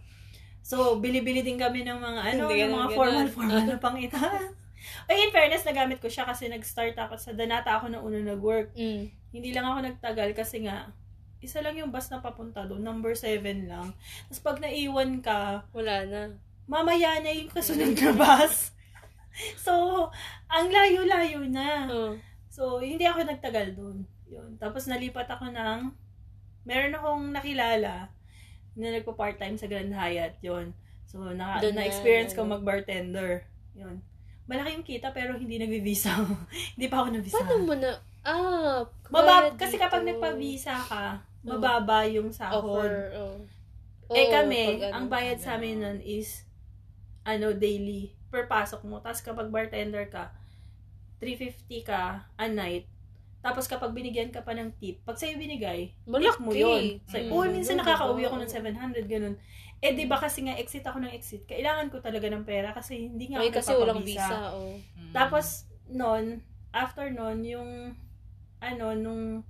So, 0.64 0.98
bili-bili 0.98 1.44
din 1.44 1.60
kami 1.60 1.84
ng 1.84 2.00
mga, 2.00 2.22
ano, 2.26 2.44
Hindi 2.48 2.64
ng 2.64 2.74
mga 2.74 2.90
formal-formal 2.92 3.62
na 3.66 3.78
pang 3.84 3.98
itaas. 3.98 4.52
Ay, 5.10 5.20
in 5.20 5.32
fairness, 5.32 5.64
nagamit 5.64 6.00
ko 6.00 6.08
siya 6.08 6.24
kasi 6.24 6.48
nag-start 6.48 6.96
ako 6.96 7.20
sa 7.20 7.36
Danata 7.36 7.76
ako 7.76 7.92
na 7.92 8.00
una 8.00 8.20
nag-work. 8.20 8.72
Mm. 8.74 9.12
Hindi 9.30 9.50
lang 9.52 9.68
ako 9.68 9.80
nagtagal 9.84 10.32
kasi 10.32 10.64
nga, 10.64 10.88
isa 11.38 11.60
lang 11.60 11.76
yung 11.76 11.92
bus 11.92 12.08
na 12.08 12.18
papunta 12.18 12.64
doon, 12.64 12.82
number 12.82 13.12
7 13.14 13.68
lang. 13.68 13.92
Tapos 14.26 14.42
pag 14.42 14.58
naiwan 14.58 15.20
ka, 15.20 15.68
Wala 15.70 16.08
na. 16.08 16.22
mamaya 16.66 17.20
na 17.20 17.30
yung 17.30 17.52
kasunod 17.52 17.94
na 17.94 18.12
bus. 18.16 18.72
So, 19.66 20.08
ang 20.50 20.68
layo-layo 20.74 21.46
na. 21.46 21.86
Oh. 21.90 22.14
So, 22.50 22.82
hindi 22.82 23.06
ako 23.06 23.26
nagtagal 23.28 23.78
doon. 23.78 24.04
Yun. 24.28 24.58
Tapos, 24.58 24.90
nalipat 24.90 25.30
ako 25.30 25.54
ng, 25.54 25.94
meron 26.66 26.98
akong 26.98 27.24
nakilala 27.32 28.10
na 28.78 28.88
nagpa-part-time 28.98 29.56
sa 29.58 29.70
Grand 29.70 29.94
Hyatt. 29.94 30.42
Yun. 30.42 30.74
So, 31.08 31.22
na, 31.32 31.62
Doon 31.62 31.78
na, 31.78 31.86
na-experience 31.86 32.34
ko 32.34 32.44
mag-bartender. 32.44 33.46
Yun. 33.78 34.02
Malaki 34.48 34.70
yung 34.80 34.88
kita 34.88 35.12
pero 35.12 35.36
hindi 35.36 35.60
nag-visa. 35.60 36.12
hindi 36.76 36.88
pa 36.90 37.04
ako 37.04 37.08
nag-visa. 37.14 37.38
Paano 37.38 37.56
mo 37.64 37.76
na? 37.78 37.92
Ah, 38.28 38.84
Mabab- 39.08 39.56
kasi 39.56 39.80
kapag 39.80 40.04
nagpa-visa 40.04 40.76
ka, 40.76 41.24
mababa 41.48 42.04
yung 42.10 42.28
sahod. 42.34 42.60
Offer, 42.60 42.96
oh. 43.16 43.40
eh 44.12 44.28
Oo, 44.28 44.32
kami, 44.36 44.62
pag 44.68 44.82
ano. 44.92 44.94
ang 45.00 45.06
bayad 45.08 45.40
sa 45.40 45.56
amin 45.56 45.80
nun 45.80 46.00
is, 46.04 46.44
ano, 47.24 47.56
daily, 47.56 48.17
per 48.28 48.46
pasok 48.46 48.84
mo. 48.84 49.00
Tapos 49.00 49.22
kapag 49.22 49.48
bartender 49.48 50.08
ka, 50.08 50.32
350 51.20 51.82
ka 51.84 52.02
a 52.36 52.46
night. 52.48 52.86
Tapos 53.40 53.66
kapag 53.66 53.94
binigyan 53.94 54.30
ka 54.30 54.42
pa 54.42 54.52
ng 54.52 54.76
tip, 54.76 55.00
pag 55.02 55.16
sa'yo 55.16 55.38
binigay, 55.38 55.94
tip 55.94 56.10
Malaki. 56.10 56.42
mo 56.42 56.52
yun. 56.52 57.00
So, 57.08 57.16
Mm. 57.16 57.32
oh, 57.32 57.48
minsan 57.48 57.78
nakakauwi 57.80 58.22
diba? 58.22 58.30
ako 58.30 58.38
ng 58.44 58.52
700, 58.52 59.06
ganun. 59.08 59.36
Eh, 59.78 59.94
di 59.94 60.10
ba 60.10 60.18
kasi 60.18 60.42
nga, 60.42 60.58
exit 60.58 60.82
ako 60.84 61.00
ng 61.00 61.14
exit. 61.14 61.46
Kailangan 61.46 61.88
ko 61.88 62.02
talaga 62.02 62.28
ng 62.28 62.44
pera 62.44 62.74
kasi 62.74 63.08
hindi 63.08 63.30
nga 63.30 63.40
Ay, 63.40 63.54
ako 63.54 63.58
kasi 63.62 63.72
walang 63.78 64.02
visa, 64.04 64.38
oh. 64.52 64.74
Mm. 64.98 65.14
Tapos, 65.14 65.46
nun, 65.88 66.42
after 66.74 67.08
nun, 67.08 67.46
yung, 67.46 67.94
ano, 68.60 68.86
nung, 68.98 69.46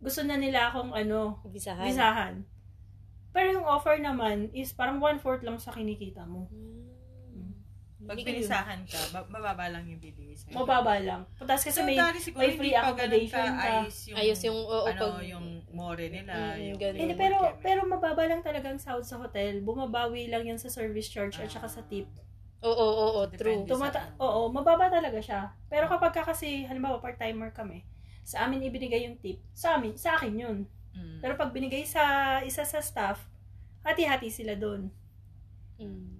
gusto 0.00 0.24
na 0.24 0.40
nila 0.40 0.72
akong, 0.72 0.90
ano, 0.90 1.38
Visahan. 1.46 1.86
bisahan. 1.86 2.34
Pero 3.30 3.54
yung 3.54 3.68
offer 3.68 4.00
naman 4.00 4.50
is 4.50 4.72
parang 4.72 4.98
one-fourth 4.98 5.44
lang 5.44 5.60
sa 5.60 5.70
kinikita 5.70 6.24
mo. 6.26 6.48
Mm. 6.50 6.89
Pag 8.10 8.18
binisahan 8.20 8.80
ka, 8.84 8.98
ba- 9.14 9.28
mababa 9.28 9.70
lang 9.70 9.86
yung 9.86 9.98
bibigay 9.98 10.34
sa'yo. 10.34 10.50
Mababa 10.52 10.98
lang. 10.98 11.22
Tapos 11.38 11.62
kasi 11.62 11.78
So, 11.78 11.86
may, 11.86 11.94
may 12.34 12.50
free 12.52 12.74
accommodation 12.74 13.38
ka. 13.48 13.54
ka. 13.56 13.70
Ayos 13.78 13.96
yung, 14.04 14.16
Ayos 14.18 14.40
yung, 14.42 14.58
oo, 14.58 14.82
ano, 14.84 14.98
pag- 14.98 15.22
yung 15.24 15.46
more 15.70 16.02
nila. 16.02 16.34
Mm, 16.52 16.58
yung, 16.66 16.78
ganun. 16.80 16.98
hindi, 16.98 17.06
yung 17.08 17.22
pero, 17.22 17.36
pero 17.62 17.80
mababa 17.84 18.26
lang 18.26 18.42
talagang 18.42 18.76
sahod 18.76 19.02
sa 19.02 19.14
hotel. 19.16 19.62
Bumabawi 19.62 20.26
lang 20.26 20.42
yan 20.44 20.58
sa 20.58 20.66
service 20.66 21.06
charge 21.06 21.38
at 21.38 21.46
Ah. 21.46 21.54
saka 21.56 21.68
sa 21.70 21.82
tip. 21.84 22.10
Oo, 22.60 22.68
oo, 22.68 22.92
oo, 23.16 23.22
true. 23.30 23.62
Depende. 23.62 23.70
Tumata 23.70 24.02
sa- 24.02 24.12
oo, 24.18 24.50
mababa 24.50 24.90
talaga 24.90 25.16
siya. 25.16 25.40
Pero 25.64 25.86
kapag 25.86 26.12
ka 26.12 26.26
kasi, 26.26 26.66
halimbawa, 26.66 26.98
part-timer 26.98 27.48
kami, 27.50 27.86
sa 28.22 28.44
amin 28.44 28.60
ibinigay 28.60 29.06
yung 29.06 29.16
tip, 29.16 29.40
sa 29.50 29.78
amin, 29.78 29.94
sa 29.94 30.14
akin 30.14 30.34
yun. 30.34 30.58
Mm. 30.90 31.18
Pero 31.20 31.34
pag 31.34 31.50
binigay 31.50 31.86
sa 31.86 32.02
isa 32.42 32.60
sa 32.62 32.78
staff, 32.80 33.22
hati-hati 33.80 34.28
sila 34.28 34.52
doon. 34.54 34.90
Mm. 35.78 36.19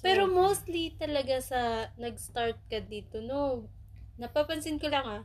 So, 0.00 0.08
Pero 0.08 0.32
mostly 0.32 0.96
talaga 0.96 1.44
sa 1.44 1.92
nag-start 2.00 2.56
ka 2.72 2.80
dito, 2.80 3.20
no? 3.20 3.68
Napapansin 4.16 4.80
ko 4.80 4.88
lang 4.88 5.04
ah, 5.04 5.22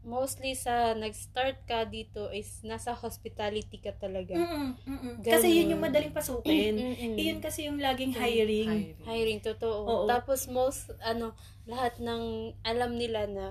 mostly 0.00 0.56
sa 0.56 0.96
nag-start 0.96 1.68
ka 1.68 1.84
dito 1.84 2.32
is 2.32 2.64
nasa 2.64 2.96
hospitality 2.96 3.76
ka 3.76 3.92
talaga. 3.92 4.40
Mm-mm, 4.40 4.68
mm-mm. 4.88 5.14
Ganun. 5.20 5.28
Kasi 5.36 5.46
yun 5.52 5.76
yung 5.76 5.84
madaling 5.84 6.16
pasukin. 6.16 6.80
Mm-mm. 6.80 7.20
Iyon 7.20 7.44
kasi 7.44 7.68
yung 7.68 7.76
laging 7.76 8.16
hiring. 8.16 8.96
Hiring. 8.96 9.04
Hiring, 9.04 9.40
totoo. 9.44 9.84
Oo. 9.84 10.06
Tapos 10.08 10.48
most, 10.48 10.88
ano, 11.04 11.36
lahat 11.68 12.00
ng 12.00 12.56
alam 12.64 12.96
nila 12.96 13.28
na 13.28 13.46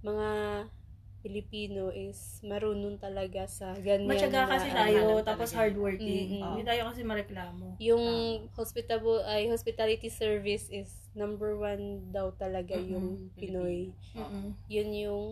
mga 0.00 0.28
Pilipino 1.24 1.88
is 1.88 2.44
marunong 2.44 3.00
talaga 3.00 3.48
sa 3.48 3.72
ganyan. 3.80 4.12
Matyaga 4.12 4.44
kasi 4.44 4.68
tayo, 4.68 5.24
tapos 5.24 5.48
talaga. 5.48 5.58
hardworking. 5.64 6.28
Mm-mm. 6.36 6.52
Hindi 6.52 6.64
tayo 6.68 6.82
kasi 6.92 7.00
mareklamo. 7.00 7.66
Yung 7.80 8.04
hospitable 8.52 9.24
ay 9.24 9.48
hospitality 9.48 10.12
service 10.12 10.68
is 10.68 10.92
number 11.16 11.56
one 11.56 12.12
daw 12.12 12.28
talaga 12.36 12.76
Mm-mm. 12.76 12.92
yung 12.92 13.06
Pinoy. 13.40 13.88
Mm-mm. 14.12 14.52
Yun 14.68 14.88
yung 14.92 15.24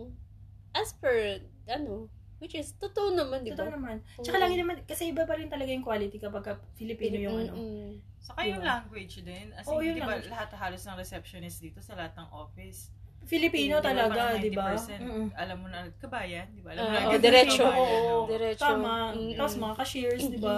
as 0.73 0.97
per 0.97 1.45
ano, 1.69 2.09
which 2.41 2.57
is 2.57 2.73
totoo 2.81 3.13
naman, 3.13 3.45
di 3.45 3.53
ba? 3.53 3.61
Totoo 3.61 3.77
naman. 3.77 4.01
Oo. 4.17 4.25
Tsaka 4.25 4.41
lagi 4.41 4.57
naman, 4.57 4.81
kasi 4.89 5.13
iba 5.13 5.29
pa 5.29 5.37
rin 5.37 5.47
talaga 5.47 5.69
yung 5.69 5.85
quality 5.85 6.17
kapag 6.17 6.41
ka 6.41 6.53
Filipino 6.73 7.21
yung 7.21 7.37
ano. 7.37 7.53
Mm-mm. 7.53 7.89
Saka 8.23 8.47
yung 8.47 8.63
Diba? 8.63 8.71
language 8.71 9.15
din. 9.21 9.51
As 9.53 9.67
in, 9.67 9.77
yung 9.83 9.99
di 9.99 10.01
ba, 10.01 10.15
lahat 10.15 10.49
halos 10.55 10.81
ng 10.87 10.95
receptionist 10.95 11.59
dito 11.59 11.83
sa 11.83 11.93
lahat 11.93 12.15
ng 12.17 12.27
office. 12.31 12.89
Filipino 13.23 13.75
Di 13.75 13.81
ba, 13.81 13.87
talaga, 13.87 14.21
di 14.35 14.51
ba? 14.51 14.67
90%, 14.71 14.99
Mm-mm. 14.99 15.27
Alam 15.33 15.57
mo 15.57 15.67
na, 15.67 15.79
kabayan, 15.97 16.47
di 16.49 16.61
ba? 16.61 16.69
Alam 16.71 16.81
mo 16.81 16.87
Oo, 16.87 16.93
na, 16.93 17.07
agad 17.07 17.21
diretso. 17.21 17.63
Oo? 17.63 18.27
Diretso. 18.27 18.63
Tama. 18.63 18.93
Mm-mm. 19.13 19.35
Tapos 19.35 19.55
mga 19.57 19.75
cashiers, 19.75 20.23
di 20.25 20.37
ba? 20.37 20.55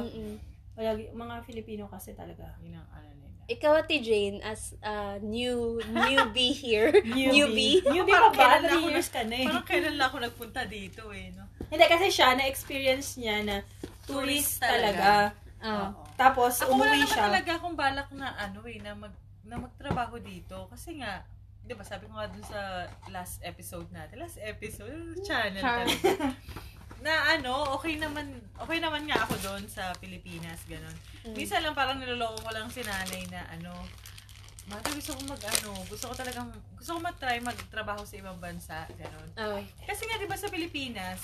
Lagi, 0.75 1.03
mga 1.09 1.35
Filipino 1.43 1.83
kasi 1.87 2.11
talaga. 2.11 2.57
Yun 2.59 2.75
ang 2.75 2.87
ano 2.91 3.07
nila. 3.09 3.23
Ikaw, 3.45 3.71
Ate 3.77 4.01
Jane, 4.01 4.41
as 4.41 4.73
a 4.81 5.21
new 5.21 5.77
newbie 5.85 6.51
here, 6.57 6.89
Newbie. 6.99 7.29
newbie, 7.31 7.75
Newbie 7.85 8.09
pa 8.11 8.27
Parang 8.27 8.33
ba? 8.33 8.41
kailan 8.57 8.61
3 8.65 8.73
ako 8.75 8.87
years 8.89 9.07
ka 9.07 9.21
na 9.21 9.35
eh. 9.35 9.47
Parang 9.47 9.65
kailan 9.65 9.95
lang 9.95 10.07
ako 10.09 10.17
nagpunta 10.19 10.61
dito 10.65 11.03
eh, 11.09 11.29
no? 11.31 11.45
Hindi, 11.65 11.85
kasi 11.85 12.09
siya, 12.09 12.33
na-experience 12.33 13.15
niya 13.15 13.37
na 13.41 13.55
tourist 14.03 14.57
Tourist 14.57 14.59
talaga. 14.59 14.99
talaga. 14.99 15.33
Ah. 15.61 15.89
Oo. 15.93 16.01
Tapos, 16.15 16.53
Ako 16.57 16.73
wala 16.73 16.89
umuwi 16.89 16.97
naman 16.99 17.07
siya. 17.07 17.23
talaga 17.23 17.51
akong 17.55 17.75
balak 17.75 18.09
na 18.11 18.27
ano 18.35 18.59
eh, 18.65 18.77
na, 18.79 18.91
mag, 18.93 19.13
na 19.43 19.55
magtrabaho 19.57 20.15
dito. 20.17 20.65
Kasi 20.67 20.97
nga, 20.97 21.21
di 21.65 21.73
ba 21.73 21.81
sabi 21.81 22.05
ko 22.05 22.13
nga 22.13 22.29
dun 22.29 22.45
sa 22.45 22.85
last 23.09 23.41
episode 23.41 23.89
natin, 23.89 24.21
last 24.21 24.37
episode, 24.37 25.17
channel 25.25 25.61
Char- 25.61 25.89
talaga. 25.89 26.33
na 27.05 27.13
ano, 27.37 27.73
okay 27.77 27.97
naman, 27.97 28.41
okay 28.57 28.77
naman 28.77 29.05
nga 29.09 29.25
ako 29.25 29.35
doon 29.41 29.65
sa 29.65 29.93
Pilipinas, 29.97 30.61
ganun. 30.69 30.93
Mm. 31.25 31.35
Minsan 31.37 31.61
lang 31.65 31.73
parang 31.73 31.97
niloloko 31.97 32.41
ko 32.41 32.49
lang 32.53 32.69
si 32.69 32.85
nanay 32.85 33.25
na 33.33 33.45
ano, 33.49 33.73
Mati, 34.65 34.97
gusto 34.97 35.13
ko 35.13 35.21
mag 35.29 35.37
ano, 35.45 35.77
gusto 35.85 36.09
ko 36.09 36.15
talagang, 36.17 36.49
gusto 36.73 36.97
ko 36.97 36.99
mag-try 37.05 37.37
magtrabaho 37.37 38.01
sa 38.01 38.17
ibang 38.17 38.41
bansa, 38.41 38.89
ganun. 38.97 39.29
Ah. 39.37 39.61
Kasi 39.85 40.09
nga, 40.09 40.17
di 40.17 40.25
ba 40.25 40.33
sa 40.33 40.49
Pilipinas, 40.49 41.21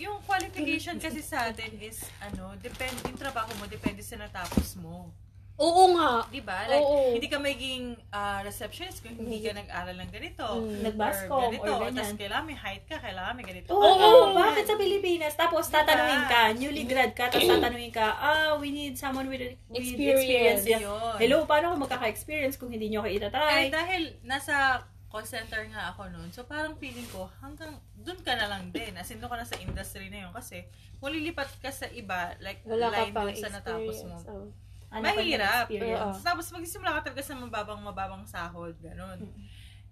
yung 0.00 0.16
qualification 0.24 0.96
kasi 0.96 1.20
sa 1.20 1.52
atin 1.52 1.76
is, 1.76 2.08
ano, 2.24 2.56
depende, 2.58 3.04
yung 3.04 3.20
trabaho 3.20 3.52
mo, 3.60 3.68
depende 3.68 4.00
sa 4.00 4.16
natapos 4.16 4.80
mo. 4.80 5.12
Oo 5.54 5.94
nga. 5.94 6.26
Di 6.34 6.42
ba? 6.42 6.66
Like, 6.66 6.82
Oo. 6.82 7.14
hindi 7.14 7.30
ka 7.30 7.38
magiging 7.38 7.94
ah, 8.10 8.42
receptionist 8.42 9.06
kung 9.06 9.14
hindi 9.14 9.38
ka 9.38 9.54
nag-aral 9.54 9.94
ng 10.02 10.10
ganito. 10.10 10.42
Mm. 10.42 10.82
Nag-bascom 10.82 11.30
or 11.30 11.46
ganito. 11.46 11.70
or 11.70 11.78
ganyan. 11.78 11.94
Tapos 11.94 12.18
kailangan 12.18 12.44
may 12.50 12.58
height 12.58 12.84
ka, 12.90 12.96
kailangan 12.98 13.32
may 13.38 13.46
ganito. 13.46 13.70
Oo, 13.70 13.86
Oo. 13.86 14.34
bakit 14.34 14.66
sa 14.66 14.74
Pilipinas? 14.74 15.38
Tapos 15.38 15.70
tatanungin 15.70 16.26
Diba? 16.26 16.32
ka, 16.32 16.42
newly 16.58 16.84
grad 16.90 17.12
ka, 17.14 17.30
tapos 17.30 17.46
tatanungin 17.46 17.94
ka, 17.94 18.06
ah, 18.18 18.58
we 18.58 18.74
need 18.74 18.98
someone 18.98 19.30
with, 19.30 19.46
with 19.70 19.78
Experience. 19.78 20.66
experience. 20.66 20.82
Yun. 20.82 21.14
Hello, 21.22 21.46
paano 21.46 21.70
ako 21.70 21.86
magkaka-experience 21.86 22.58
kung 22.58 22.74
hindi 22.74 22.90
nyo 22.90 23.06
ako 23.06 23.08
Eh, 23.14 23.18
itatry? 23.22 23.70
dahil 23.70 24.02
nasa 24.26 24.82
call 25.06 25.22
center 25.22 25.62
nga 25.70 25.94
ako 25.94 26.10
noon, 26.10 26.34
so 26.34 26.42
parang 26.42 26.74
feeling 26.82 27.06
ko, 27.14 27.30
hanggang 27.38 27.78
doon 28.02 28.18
ka 28.26 28.34
na 28.34 28.50
lang 28.50 28.74
din. 28.74 28.90
As 28.98 29.06
in, 29.14 29.22
doon 29.22 29.30
ka 29.30 29.38
na 29.38 29.46
sa 29.46 29.54
industry 29.62 30.10
na 30.10 30.26
yun. 30.26 30.34
Kasi, 30.34 30.66
kung 30.98 31.14
lilipat 31.14 31.46
ka 31.62 31.70
sa 31.70 31.86
iba, 31.94 32.34
like, 32.42 32.58
Wala 32.66 32.90
line 32.90 33.14
doon 33.14 33.38
sa 33.38 33.54
natapos 33.54 34.02
mo. 34.10 34.18
Oh. 34.26 34.50
Ano 34.94 35.04
mahirap. 35.04 35.66
experience? 35.66 36.22
Tapos, 36.22 36.46
magsisimula 36.48 36.90
ka 36.94 37.10
talaga 37.10 37.22
sa 37.22 37.34
mababang-mababang 37.34 38.24
sahod, 38.24 38.78
ganun. 38.78 39.18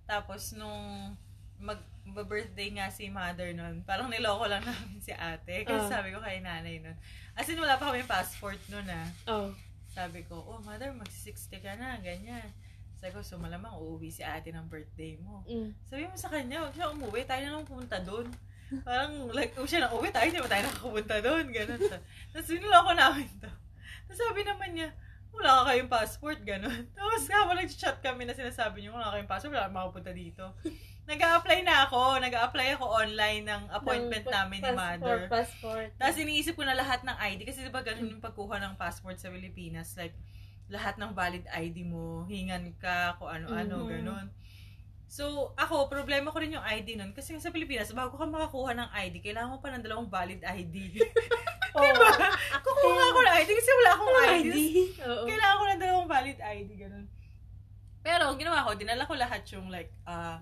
Tapos, 0.05 0.55
nung 0.55 1.13
mag-birthday 1.59 2.75
nga 2.75 2.87
si 2.89 3.07
mother 3.09 3.51
nun, 3.53 3.83
parang 3.83 4.07
niloko 4.07 4.47
lang 4.47 4.63
namin 4.69 4.99
si 4.99 5.11
ate. 5.11 5.63
Kasi 5.63 5.87
Ah. 5.87 5.93
sabi 5.99 6.11
ko 6.11 6.19
kay 6.19 6.39
nanay 6.39 6.79
nun. 6.79 6.95
As 7.33 7.47
in, 7.47 7.59
wala 7.59 7.79
pa 7.79 7.91
kami 7.91 8.03
passport 8.03 8.59
nun 8.69 8.87
ah. 8.87 9.09
Oh. 9.27 9.51
Sabi 9.89 10.25
ko, 10.25 10.39
oh 10.39 10.59
mother, 10.61 10.91
mag-60 10.93 11.37
ka 11.59 11.73
na, 11.77 11.99
ganyan. 11.99 12.47
Sabi 12.99 13.13
ko, 13.13 13.21
so 13.21 13.37
malamang 13.37 13.75
uuwi 13.75 14.09
si 14.09 14.23
ate 14.23 14.51
ng 14.51 14.67
birthday 14.67 15.19
mo. 15.19 15.43
Mm. 15.45 15.75
Sabi 15.85 16.07
mo 16.07 16.15
sa 16.15 16.31
kanya, 16.31 16.63
huwag 16.63 16.75
siya 16.75 16.91
umuwi, 16.91 17.23
tayo 17.23 17.43
na 17.43 17.53
lang 17.53 17.67
pumunta 17.67 17.99
doon. 17.99 18.27
Parang, 18.81 19.29
like, 19.31 19.53
kung 19.53 19.69
siya 19.69 19.85
na 19.85 19.93
uwi, 19.93 20.09
tayo, 20.09 20.25
hindi 20.25 20.41
ba 20.41 20.49
tayo 20.49 20.65
nakapunta 20.65 21.17
doon? 21.21 21.45
Ganun. 21.51 21.81
Tapos, 22.33 22.49
biniloko 22.49 22.91
namin 22.95 23.29
to. 23.37 23.51
Sabi 24.13 24.41
naman 24.45 24.71
niya, 24.73 24.89
wala 25.33 25.65
ka 25.65 25.73
kayong 25.73 25.91
passport, 25.91 26.39
ganun. 26.45 26.85
Tapos 26.97 27.25
habang 27.29 27.57
nag-chat 27.57 27.99
kami 28.05 28.29
na 28.29 28.37
sinasabi 28.37 28.85
niyo, 28.85 28.93
wala 28.93 29.09
ka 29.09 29.17
kayong 29.17 29.31
passport, 29.31 29.53
wala 29.57 29.67
kang 29.69 29.77
makapunta 29.77 30.13
dito. 30.13 30.45
nag 31.09 31.19
apply 31.19 31.67
na 31.67 31.83
ako. 31.91 32.23
nag 32.23 32.31
apply 32.31 32.79
ako 32.79 32.87
online 32.87 33.43
ng 33.43 33.63
appointment 33.75 34.23
Ng 34.23 34.31
namin 34.31 34.59
ni 34.63 34.71
passport, 34.71 35.01
mother. 35.03 35.19
Passport. 35.27 35.89
Tapos 35.99 36.17
iniisip 36.21 36.55
ko 36.55 36.63
na 36.63 36.79
lahat 36.79 37.03
ng 37.03 37.17
ID. 37.19 37.43
Kasi 37.43 37.67
diba 37.67 37.83
ganun 37.83 38.07
yung 38.07 38.23
pagkuha 38.23 38.63
ng 38.63 38.79
passport 38.79 39.19
sa 39.19 39.27
Pilipinas. 39.27 39.99
Like, 39.99 40.15
lahat 40.71 40.97
ng 40.97 41.11
valid 41.13 41.45
ID 41.51 41.85
mo, 41.85 42.25
hingan 42.31 42.71
ka, 42.79 43.19
kung 43.19 43.29
ano-ano, 43.29 43.83
Mhm. 43.83 43.91
ganun. 43.91 44.27
So, 45.13 45.53
ako, 45.61 45.93
problema 45.93 46.33
ko 46.33 46.41
rin 46.41 46.57
yung 46.57 46.65
ID 46.65 46.97
nun. 46.97 47.13
Kasi 47.13 47.37
sa 47.37 47.53
Pilipinas, 47.53 47.93
bago 47.93 48.17
ka 48.17 48.25
makakuha 48.25 48.73
ng 48.73 48.89
ID, 48.97 49.21
kailangan 49.21 49.53
mo 49.53 49.61
pa 49.61 49.69
ng 49.69 49.85
dalawang 49.85 50.09
valid 50.09 50.41
ID. 50.41 51.05
Oo. 51.77 51.85
diba? 51.85 52.11
Kukuha 52.65 53.05
ako 53.13 53.21
ng 53.21 53.35
ID 53.45 53.51
kasi 53.53 53.71
wala 53.77 53.91
akong 53.93 54.17
ID. 54.41 54.55
Oo. 55.05 55.25
Kailangan 55.29 55.57
ko 55.61 55.65
ng 55.69 55.81
dalawang 55.85 56.09
valid 56.09 56.41
ID, 56.41 56.71
ganun. 56.81 57.05
Pero, 58.01 58.25
ang 58.25 58.41
ginawa 58.41 58.65
ko, 58.65 58.73
dinala 58.73 59.05
ko 59.05 59.13
lahat 59.13 59.45
yung 59.53 59.69
like, 59.69 59.93
ah, 60.09 60.41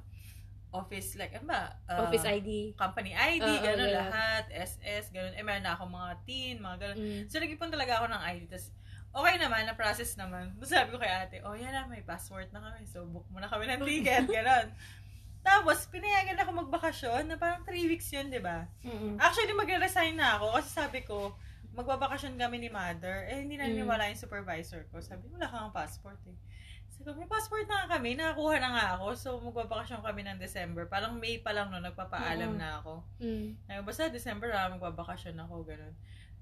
office, 0.71 1.19
like, 1.19 1.35
ano 1.35 1.51
ba? 1.51 1.75
Ah, 1.91 2.07
Office 2.07 2.31
ID. 2.31 2.79
company 2.79 3.11
ID, 3.11 3.43
gano'n 3.43 3.91
ganun. 3.91 4.07
lahat, 4.07 4.55
SS, 4.55 5.11
gano'n. 5.11 5.35
Eh, 5.35 5.43
meron 5.43 5.67
na 5.67 5.75
akong 5.75 5.91
mga 5.91 6.11
teen, 6.23 6.63
mga 6.63 6.77
gano'n. 6.79 6.99
Mm. 7.03 7.23
So, 7.27 7.43
nag-ipon 7.43 7.75
talaga 7.75 7.99
ako 7.99 8.07
ng 8.15 8.23
ID. 8.23 8.43
Tapos, 8.47 8.71
okay 9.13 9.35
naman, 9.37 9.65
na-process 9.65 10.15
naman. 10.15 10.55
Tapos 10.55 10.71
sabi 10.71 10.89
ko 10.91 10.99
kay 10.99 11.11
ate, 11.11 11.43
oh, 11.43 11.53
yan 11.53 11.71
na, 11.71 11.85
may 11.85 12.01
passport 12.01 12.47
na 12.51 12.61
kami. 12.61 12.85
So, 12.85 13.05
book 13.05 13.27
muna 13.29 13.47
kami 13.47 13.67
ng 13.67 13.83
ticket, 13.83 14.27
gano'n. 14.37 14.69
Tapos, 15.41 15.89
pinayagan 15.89 16.37
ako 16.37 16.51
magbakasyon 16.63 17.25
na 17.25 17.35
parang 17.35 17.65
3 17.65 17.73
weeks 17.89 18.13
yun, 18.13 18.29
di 18.29 18.39
ba? 18.39 18.69
Mm-mm. 18.83 19.17
Actually, 19.17 19.53
magre-resign 19.53 20.13
na 20.13 20.37
ako 20.37 20.53
kasi 20.55 20.69
sabi 20.69 21.01
ko, 21.01 21.33
magbabakasyon 21.73 22.37
kami 22.37 22.59
ni 22.59 22.69
mother. 22.69 23.25
Eh, 23.25 23.41
hindi 23.41 23.57
na 23.57 23.65
Mm. 23.65 23.73
niniwala 23.73 24.11
yung 24.11 24.21
supervisor 24.21 24.85
ko. 24.89 25.01
Sabi, 25.01 25.31
wala 25.31 25.47
kang 25.47 25.73
passport 25.73 26.21
eh. 26.29 26.37
Sabi 26.93 27.09
ko, 27.09 27.17
may 27.17 27.25
passport 27.25 27.65
na 27.65 27.89
kami, 27.89 28.13
nakakuha 28.15 28.61
na 28.61 28.69
nga 28.71 28.87
ako. 28.95 29.07
So, 29.17 29.29
magbabakasyon 29.41 30.05
kami 30.05 30.29
ng 30.29 30.37
December. 30.37 30.85
Parang 30.85 31.17
May 31.17 31.41
pa 31.41 31.51
lang 31.51 31.73
no, 31.73 31.81
nagpapaalam 31.81 32.53
Mm. 32.53 32.61
na 32.61 32.69
ako. 32.79 33.01
Mm. 33.19 33.49
Ay, 33.65 33.81
basta 33.81 34.13
December 34.13 34.53
ah, 34.53 34.69
magbabakasyon 34.69 35.41
ako, 35.41 35.65
ganun. 35.65 35.95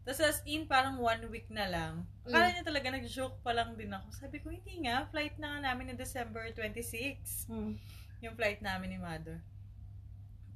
Tapos 0.09 0.25
as 0.25 0.41
in, 0.49 0.65
parang 0.65 0.97
one 0.97 1.21
week 1.29 1.53
na 1.53 1.69
lang. 1.69 2.09
Akala 2.25 2.49
niya 2.49 2.65
talaga 2.65 2.88
nag-joke 2.88 3.45
pa 3.45 3.53
lang 3.53 3.77
din 3.77 3.93
ako. 3.93 4.09
Sabi 4.17 4.41
ko, 4.41 4.49
hindi 4.49 4.88
nga, 4.88 5.05
flight 5.12 5.37
na 5.37 5.53
nga 5.53 5.69
namin 5.69 5.93
ng 5.93 6.00
December 6.00 6.49
26. 6.57 7.53
Mm. 7.53 7.77
Yung 8.25 8.33
flight 8.33 8.65
namin 8.65 8.97
ni 8.97 8.99
mother. 9.05 9.45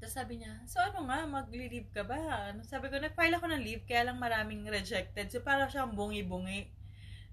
Tapos 0.00 0.16
sabi 0.16 0.40
niya, 0.40 0.56
so 0.64 0.80
ano 0.80 1.04
nga, 1.04 1.28
mag-leave 1.28 1.84
ka 1.92 2.00
ba? 2.00 2.48
Ano? 2.48 2.64
Sabi 2.64 2.88
ko, 2.88 2.96
nag-file 2.96 3.36
ako 3.36 3.52
ng 3.52 3.60
leave, 3.60 3.84
kaya 3.84 4.08
lang 4.08 4.16
maraming 4.16 4.64
rejected. 4.72 5.28
So 5.28 5.44
parang 5.44 5.68
siyang 5.68 5.92
bungi-bungi. 5.92 6.72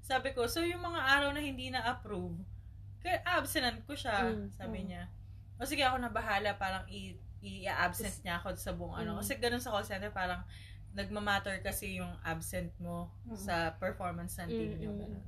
Sabi 0.04 0.36
ko, 0.36 0.44
so 0.52 0.60
yung 0.60 0.84
mga 0.84 1.00
araw 1.00 1.32
na 1.32 1.40
hindi 1.40 1.72
na-approve, 1.72 2.36
kaya 3.00 3.24
absent 3.24 3.80
ko 3.88 3.96
siya, 3.96 4.28
Mm, 4.28 4.60
sabi 4.60 4.84
mm. 4.84 4.88
niya. 4.92 5.04
O 5.56 5.64
sige, 5.64 5.88
ako 5.88 6.04
na 6.04 6.12
bahala, 6.12 6.52
parang 6.60 6.84
i- 6.92 7.16
i-absent 7.40 8.28
niya 8.28 8.44
ako 8.44 8.60
sa 8.60 8.76
buong 8.76 9.00
ano. 9.00 9.16
Mm. 9.16 9.20
Kasi 9.24 9.40
ganun 9.40 9.64
sa 9.64 9.72
call 9.72 9.88
center, 9.88 10.12
parang 10.12 10.44
nagmamatter 10.92 11.60
kasi 11.60 11.98
yung 11.98 12.12
absent 12.22 12.74
mo 12.78 13.08
Mm. 13.24 13.36
sa 13.36 13.56
performance 13.74 14.38
ng 14.38 14.50
team 14.50 14.72
Mm, 14.72 14.80
niyo. 14.80 14.92
mm. 14.92 15.00
Ganun. 15.00 15.26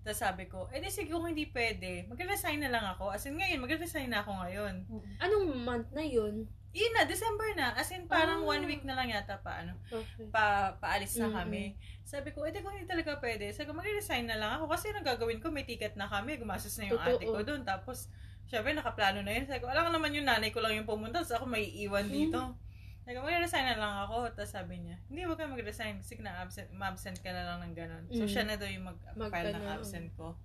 Tapos 0.00 0.18
sabi 0.18 0.44
ko, 0.46 0.68
eh 0.68 0.78
di 0.78 0.88
sige 0.88 1.10
kung 1.10 1.26
hindi 1.26 1.44
pwede, 1.46 2.06
mag-resign 2.06 2.58
na 2.58 2.70
lang 2.70 2.84
ako. 2.86 3.10
As 3.10 3.24
in 3.24 3.34
ngayon, 3.34 3.60
mag-resign 3.60 4.08
na 4.08 4.22
ako 4.22 4.32
ngayon. 4.38 4.74
Anong 5.18 5.46
month 5.58 5.90
na 5.90 6.00
yun? 6.00 6.48
Yun 6.70 6.92
na, 6.92 7.04
December 7.04 7.48
na. 7.54 7.72
As 7.72 7.88
in 7.90 8.04
parang 8.06 8.40
Ah. 8.40 8.48
one 8.50 8.64
week 8.64 8.84
na 8.84 8.94
lang 8.94 9.08
yata 9.08 9.36
pa, 9.38 9.60
ano, 9.60 9.72
Okay. 9.84 10.28
pa, 10.28 10.72
paalis 10.74 11.16
na 11.16 11.26
Mm, 11.26 11.34
kami. 11.34 11.62
Sabi 12.04 12.28
ko, 12.30 12.44
eh 12.44 12.52
di 12.52 12.60
kung 12.60 12.72
hindi 12.72 12.84
talaga 12.84 13.16
pwede, 13.18 13.50
sabi 13.50 13.66
ko, 13.66 13.74
mag-resign 13.74 14.24
na 14.24 14.36
lang 14.36 14.50
ako. 14.54 14.68
Kasi 14.70 14.88
nang 14.90 15.02
gagawin 15.02 15.40
ko, 15.40 15.48
may 15.48 15.64
ticket 15.64 15.92
na 15.92 16.06
kami, 16.06 16.36
gumastos 16.36 16.76
na 16.76 16.86
yung 16.86 16.96
Totoo. 16.96 17.08
ate 17.10 17.24
ko 17.26 17.40
doon. 17.42 17.62
Tapos, 17.62 18.08
syempre, 18.44 18.72
nakaplano 18.72 19.20
na 19.20 19.32
yun. 19.32 19.44
Sabi 19.44 19.60
ko, 19.60 19.68
alam 19.68 19.82
ko 19.82 19.90
naman 19.90 20.12
yung 20.12 20.24
nanay 20.24 20.48
ko 20.48 20.60
lang 20.60 20.72
yung 20.72 20.86
pumunta, 20.86 21.20
tapos 21.20 21.34
ako 21.34 21.44
may 21.46 21.64
iwan 21.74 22.06
dito. 22.06 22.38
Sabi 22.38 22.67
ko, 23.10 23.22
mag-resign 23.22 23.64
na 23.64 23.76
lang 23.76 23.94
ako. 24.04 24.28
Tapos 24.32 24.52
sabi 24.52 24.80
niya, 24.80 24.96
hindi, 25.08 25.24
wag 25.24 25.38
ka 25.38 25.46
mag-resign. 25.46 26.00
Kasi 26.00 26.18
na 26.18 26.42
absent, 26.42 26.68
ma-absent 26.72 27.18
ka 27.20 27.30
na 27.30 27.44
lang 27.44 27.58
ng 27.64 27.74
ganun. 27.74 28.04
So, 28.10 28.24
Mm. 28.24 28.30
siya 28.30 28.42
na 28.44 28.56
daw 28.56 28.68
yung 28.68 28.84
mag-file 28.84 29.54
ng 29.54 29.66
absent 29.68 30.08
ko. 30.14 30.36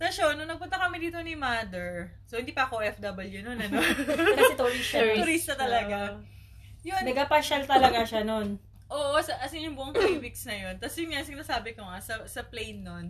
Tapos 0.00 0.16
yun, 0.16 0.32
nung 0.40 0.48
nagpunta 0.48 0.80
kami 0.80 0.96
dito 0.96 1.20
ni 1.20 1.36
mother, 1.36 2.08
so 2.24 2.40
hindi 2.40 2.56
pa 2.56 2.64
ako 2.64 2.80
FW 2.80 3.44
noon, 3.44 3.60
ano? 3.60 3.76
Kasi 4.40 4.52
tourist 4.56 4.88
siya. 4.88 5.12
Turista 5.20 5.52
talaga. 5.52 6.16
Yun, 6.80 7.04
Nagapasyal 7.04 7.68
talaga 7.68 8.00
siya 8.08 8.24
nun. 8.24 8.56
Oo, 8.90 9.20
sa, 9.20 9.36
as 9.38 9.52
in 9.52 9.68
yung 9.68 9.76
buong 9.76 9.92
three 9.92 10.16
weeks 10.16 10.48
na 10.48 10.56
yun. 10.56 10.74
Tapos 10.80 10.96
yun 10.96 11.12
nga, 11.12 11.20
sinasabi 11.22 11.76
ko 11.76 11.84
nga, 11.84 12.00
sa, 12.00 12.24
sa 12.24 12.42
plane 12.42 12.80
nun, 12.80 13.06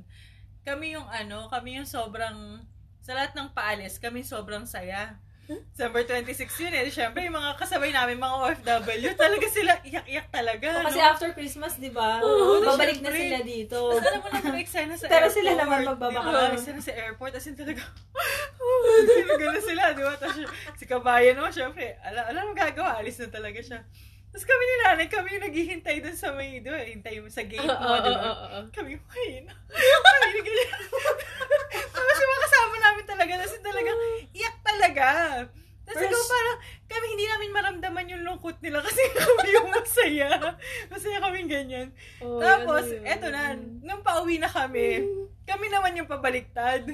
kami 0.61 0.93
yung 0.93 1.07
ano, 1.09 1.47
kami 1.49 1.79
yung 1.79 1.87
sobrang, 1.89 2.61
sa 3.01 3.15
lahat 3.17 3.33
ng 3.33 3.55
paalis, 3.55 3.97
kami 3.97 4.21
sobrang 4.21 4.67
saya. 4.67 5.17
December 5.51 6.07
26 6.07 6.63
yun 6.63 6.73
eh. 6.79 6.87
Siyempre, 6.87 7.27
yung 7.27 7.35
mga 7.35 7.59
kasabay 7.59 7.91
namin, 7.91 8.23
mga 8.23 8.37
OFW, 8.39 9.11
talaga 9.19 9.47
sila, 9.51 9.73
iyak-iyak 9.83 10.29
talaga. 10.31 10.69
O, 10.79 10.87
kasi 10.87 11.01
no? 11.03 11.07
after 11.11 11.31
Christmas, 11.35 11.75
di 11.81 11.91
ba? 11.91 12.23
Babalik 12.23 13.03
na 13.03 13.11
sila 13.11 13.39
dito. 13.43 13.79
Tapos 13.91 14.07
alam 14.07 14.21
mo 14.23 14.29
na 14.31 14.39
kung 14.39 14.59
eksena 14.61 14.95
sa 14.95 15.11
Pero 15.11 15.27
airport. 15.27 15.35
sila 15.35 15.51
naman 15.59 15.79
magbabaka. 15.91 16.55
Eksena 16.55 16.81
sa 16.83 16.93
airport, 16.95 17.33
as 17.35 17.47
in 17.51 17.57
talaga, 17.59 17.83
gano'n 19.43 19.65
sila, 19.65 19.83
di 19.97 20.03
ba? 20.07 20.15
Tapos 20.15 20.37
si 20.79 20.85
kabayan 20.87 21.35
naman, 21.35 21.51
syempre, 21.51 21.99
alam, 22.07 22.25
alam 22.31 22.43
mo 22.47 22.53
gagawa, 22.55 23.03
alis 23.03 23.19
na 23.19 23.29
talaga 23.33 23.59
siya. 23.59 23.81
Tapos 24.31 24.47
kami 24.47 24.63
ni 24.63 24.75
nanay, 24.79 25.07
kami 25.11 25.29
yung 25.35 25.45
naghihintay 25.45 25.97
dun 25.99 26.15
sa 26.15 26.31
may, 26.31 26.63
ba, 26.63 26.79
hintay 26.87 27.19
mo 27.19 27.27
sa 27.27 27.43
gate 27.43 27.67
mo, 27.67 27.75
Oo, 27.75 27.99
di 27.99 28.11
oo, 28.11 28.15
ba? 28.15 28.31
oo, 28.31 28.47
oo. 28.47 28.61
Kami, 28.71 28.95
ay, 28.95 29.43
na. 29.43 29.55
Kami, 29.67 30.39
ganyan. 30.39 30.81
Tapos 31.95 32.17
yung 32.17 32.31
mga 32.31 32.45
kasama 32.47 32.77
namin 32.79 33.05
talaga, 33.05 33.33
tapos 33.43 33.59
talaga, 33.59 33.91
iyak 34.31 34.57
talaga. 34.63 35.07
Tapos 35.83 36.03
ikaw 36.07 36.23
parang, 36.23 36.57
kami 36.87 37.07
hindi 37.11 37.27
namin 37.27 37.51
maramdaman 37.51 38.11
yung 38.15 38.23
lungkot 38.23 38.57
nila 38.63 38.79
kasi 38.79 39.03
kami 39.19 39.49
yung 39.51 39.69
masaya. 39.75 40.31
Masaya 40.87 41.19
kaming 41.19 41.51
ganyan. 41.51 41.89
Oh, 42.23 42.39
Tapos, 42.39 42.87
ano 42.87 43.03
yun? 43.03 43.11
eto 43.11 43.27
na, 43.35 43.59
nung 43.83 44.03
pauwi 44.07 44.39
na 44.39 44.47
kami, 44.47 45.03
kami 45.51 45.67
naman 45.67 45.99
yung 45.99 46.07
pabaliktad. 46.07 46.87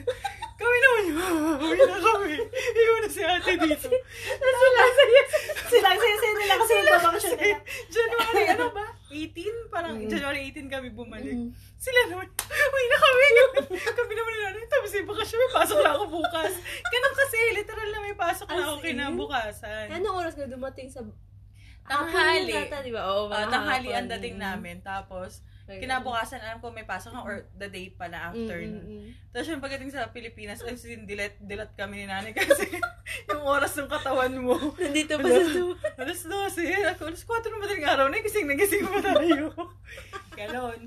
Kami 0.56 0.76
naman 0.78 1.02
yung, 1.06 1.20
uwi 1.60 1.76
na 1.78 1.98
kami. 2.00 2.34
Iwan 2.72 3.00
na 3.02 3.10
si 3.10 3.20
ate 3.20 3.52
dito. 3.54 3.88
sila, 3.92 4.82
sila, 4.88 5.20
sila, 5.68 5.88
sila 5.92 6.30
nila 6.32 6.54
kasi 6.56 6.72
magbabakasyon 6.74 7.12
Kasi, 7.12 7.36
nila. 7.36 7.58
January, 7.86 8.44
ano 8.48 8.66
ba? 8.72 8.86
18? 9.06 9.68
Parang 9.68 9.94
Mm. 9.96 10.08
January 10.08 10.40
18 10.48 10.66
kami 10.66 10.88
bumalik. 10.90 11.36
Mm. 11.36 11.52
Sila 11.76 12.00
naman, 12.08 12.26
uwi 12.32 12.84
na 12.86 12.98
kami. 12.98 13.26
kami 13.92 14.12
naman 14.12 14.30
nila, 14.32 14.48
tapos 14.66 14.90
yung 14.90 15.06
bakasyon, 15.06 15.38
may 15.38 15.52
pasok 15.52 15.78
na 15.78 15.90
ako 15.92 16.04
bukas. 16.10 16.52
Ganun 16.82 17.14
kasi, 17.14 17.38
literal 17.52 17.88
na 17.88 18.00
may 18.00 18.16
pasok 18.16 18.48
na 18.48 18.62
ako 18.62 18.74
in? 18.74 18.84
kinabukasan. 18.90 19.86
Anong 19.92 20.16
oras 20.16 20.32
ka 20.32 20.48
dumating 20.48 20.88
sa... 20.88 21.04
Tanghali. 21.84 22.50
Ata, 22.50 22.82
di 22.82 22.90
ba? 22.90 23.06
Oo, 23.06 23.28
Ah, 23.28 23.44
mga 23.44 23.46
tanghali 23.46 23.90
ang 23.92 24.08
dating 24.10 24.36
namin. 24.40 24.80
Tapos. 24.80 25.44
Kinabukasan, 25.66 26.38
alam 26.38 26.62
ko 26.62 26.70
may 26.70 26.86
pasok 26.86 27.10
na 27.10 27.26
or 27.26 27.50
the 27.58 27.66
day 27.66 27.90
pa 27.90 28.06
na 28.06 28.30
after 28.30 28.62
Mm, 28.62 28.78
mm, 28.78 28.86
mm. 28.86 29.08
Tapos 29.34 29.46
yung 29.50 29.62
pagdating 29.62 29.90
sa 29.90 30.06
Pilipinas, 30.14 30.62
as 30.62 30.86
in, 30.86 31.04
dilat, 31.04 31.34
dilat 31.42 31.74
kami 31.74 32.02
ni 32.02 32.06
nanay 32.06 32.30
kasi 32.30 32.70
yung 33.30 33.42
oras 33.42 33.74
ng 33.74 33.90
katawan 33.90 34.32
mo. 34.38 34.54
Nandito 34.78 35.18
pa 35.18 35.26
sa 35.26 35.44
Zoom. 35.50 35.74
Alas 35.98 36.22
12, 36.22 36.94
ako, 36.96 37.02
alas 37.10 37.22
4 37.26 37.50
na 37.50 37.58
madaling 37.58 37.86
araw 37.86 38.06
na, 38.06 38.22
gising 38.22 38.46
na 38.46 38.54
gising 38.54 38.86
pa 38.86 39.00
tayo. 39.12 39.50
Ganon. 40.38 40.80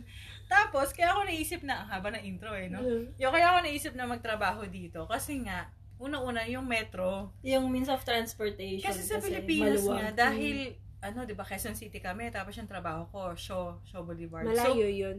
Tapos, 0.49 0.95
kaya 0.95 1.13
ako 1.13 1.29
naisip 1.29 1.61
na, 1.61 1.85
ang 1.85 1.89
haba 1.93 2.09
ng 2.15 2.25
intro 2.25 2.55
eh, 2.57 2.71
no? 2.71 2.81
Yung 3.21 3.29
kaya 3.35 3.53
ako 3.53 3.59
naisip 3.69 3.93
na 3.93 4.09
magtrabaho 4.09 4.65
dito. 4.65 5.05
Kasi 5.05 5.45
nga, 5.45 5.69
una-una 6.01 6.47
yung 6.47 6.65
metro. 6.65 7.35
Yung 7.45 7.69
means 7.69 7.91
of 7.91 8.01
transportation. 8.01 8.87
Kasi 8.87 9.05
sa 9.05 9.21
Pilipinas 9.21 9.83
maluwag. 9.83 9.97
nga, 9.99 10.09
dahil, 10.31 10.73
ano, 11.01 11.23
di 11.23 11.31
ba, 11.31 11.41
Quezon 11.41 11.73
City 11.73 11.97
kami, 11.97 12.27
tapos 12.29 12.53
yung 12.53 12.67
trabaho 12.67 13.07
ko, 13.07 13.31
Shaw, 13.33 13.79
Shaw 13.81 14.03
Boulevard. 14.03 14.43
Malayo 14.43 14.83
So, 14.83 14.83
yun. 14.85 15.17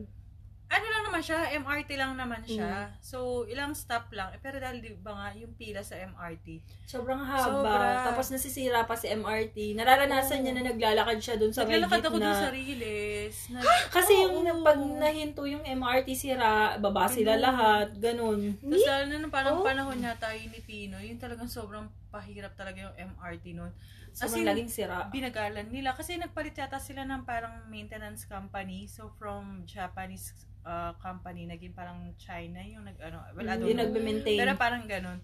ano 0.71 0.87
lang 0.87 1.03
naman 1.03 1.19
siya, 1.19 1.51
MRT 1.53 1.91
lang 1.97 2.15
naman 2.15 2.45
siya. 2.45 2.95
So, 3.01 3.19
ilang 3.45 3.75
stop 3.75 4.07
lang. 4.11 4.31
Eh, 4.31 4.39
Pero 4.39 4.57
dahil 4.57 4.79
di 4.79 4.95
ba 4.95 5.11
nga, 5.11 5.29
yung 5.35 5.51
pila 5.53 5.81
sa 5.81 5.99
MRT. 5.99 6.63
Sobrang 6.87 7.19
haba. 7.19 7.43
Sobra. 7.43 8.07
Tapos 8.07 8.31
nasisira 8.31 8.85
pa 8.85 8.95
si 8.95 9.11
MRT. 9.11 9.75
Nararanasan 9.75 10.41
niya 10.41 10.55
na 10.55 10.71
naglalakad 10.71 11.19
siya 11.19 11.35
dun 11.35 11.51
sa 11.51 11.65
may 11.65 11.75
Naglalakad 11.75 12.01
ako 12.05 12.15
gitna. 12.15 12.23
dun 12.23 12.39
sa 12.39 12.51
Riles. 12.53 13.37
Na, 13.51 13.59
Kasi 13.91 14.13
Oo. 14.15 14.23
yung 14.23 14.45
na- 14.45 14.63
pag 14.63 14.79
nahinto 14.79 15.43
yung 15.43 15.65
MRT 15.65 16.09
sira, 16.15 16.51
baba 16.77 17.09
sila 17.09 17.35
Ganun. 17.35 17.43
lahat, 17.43 17.89
ganun. 17.99 18.41
Tapos 18.57 18.85
lalo 18.87 19.05
na 19.07 19.17
nung 19.17 19.35
parang 19.35 19.57
Oh. 19.57 19.67
panahon 19.67 19.97
niya 19.97 20.15
tayo 20.17 20.39
ni 20.39 20.61
Pino, 20.61 21.01
yung 21.01 21.19
talagang 21.19 21.49
sobrang 21.49 21.83
pahirap 22.09 22.55
talaga 22.55 22.79
yung 22.81 22.95
MRT 23.11 23.55
noon. 23.55 23.75
As 24.19 24.35
in, 24.35 24.45
laging 24.45 24.71
sira. 24.73 25.07
binagalan 25.13 25.71
nila. 25.71 25.95
Kasi 25.95 26.19
nagpalit 26.19 26.59
yata 26.59 26.83
sila 26.83 27.07
ng 27.07 27.23
parang 27.23 27.69
maintenance 27.71 28.27
company. 28.27 28.91
So, 28.91 29.15
from 29.15 29.63
Japanese 29.69 30.35
uh, 30.67 30.93
company, 30.99 31.47
naging 31.47 31.73
parang 31.73 32.13
China 32.19 32.59
yung 32.65 32.85
nag, 32.85 32.99
ano, 32.99 33.23
well, 33.37 33.47
I 33.47 33.55
don't 33.57 33.71
Hindi 33.71 33.75
know. 33.77 33.83
nagbe-maintain. 33.87 34.39
Pero 34.41 34.53
parang 34.59 34.85
ganun. 34.89 35.19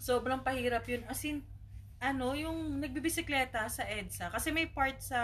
Sobrang 0.00 0.40
pahirap 0.40 0.88
yun. 0.88 1.04
As 1.06 1.20
in, 1.24 1.44
ano, 2.04 2.36
yung 2.36 2.80
nagbibisikleta 2.84 3.64
sa 3.72 3.82
EDSA. 3.88 4.28
Kasi 4.28 4.52
may 4.52 4.68
part 4.68 5.00
sa, 5.00 5.20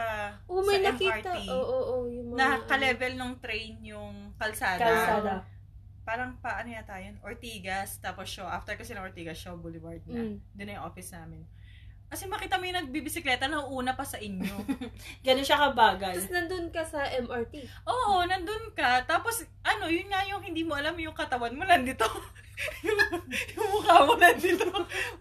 Oo, 0.48 0.64
may 0.64 0.80
sa 0.80 0.94
nakita. 0.94 1.36
MRT 1.36 1.52
Oo, 1.52 1.60
oo, 1.60 1.82
oo. 1.82 1.96
Yung 2.08 2.26
mga, 2.32 2.38
na 2.38 2.46
ano. 2.56 2.64
ka-level 2.64 3.12
ng 3.20 3.32
train 3.42 3.74
yung 3.84 4.14
kalsada. 4.40 4.80
Kalsada. 4.80 5.34
Parang 6.00 6.40
pa, 6.40 6.64
ano 6.64 6.72
yata 6.72 6.96
yun? 6.96 7.20
Ortigas, 7.20 8.00
tapos 8.00 8.32
show. 8.32 8.48
After 8.48 8.74
kasi 8.74 8.96
ng 8.96 9.04
Ortigas, 9.04 9.36
show 9.36 9.54
Boulevard 9.60 10.00
na. 10.08 10.24
Mm. 10.24 10.36
Doon 10.56 10.66
na 10.66 10.74
yung 10.80 10.86
office 10.88 11.12
namin. 11.12 11.44
Kasi 12.11 12.27
makita 12.27 12.59
mo 12.59 12.66
yung 12.66 12.83
nagbibisikleta 12.83 13.46
na 13.46 13.62
una 13.70 13.94
pa 13.94 14.03
sa 14.03 14.18
inyo. 14.18 14.66
Ganun 15.27 15.46
siya 15.46 15.70
kabagal. 15.70 16.18
Tapos 16.18 16.35
nandun 16.35 16.66
ka 16.75 16.83
sa 16.83 17.07
MRT. 17.07 17.87
Oo, 17.87 18.27
nandun 18.27 18.75
ka. 18.75 19.07
Tapos, 19.07 19.46
ano, 19.62 19.87
yun 19.87 20.11
nga 20.11 20.27
yung 20.27 20.42
hindi 20.42 20.66
mo 20.66 20.75
alam 20.75 20.99
yung 20.99 21.14
katawan 21.14 21.55
mo 21.55 21.62
nandito. 21.62 22.03
yung, 22.87 22.99
yung 23.55 23.68
mukha 23.70 24.11
mo 24.11 24.18
nandito. 24.18 24.66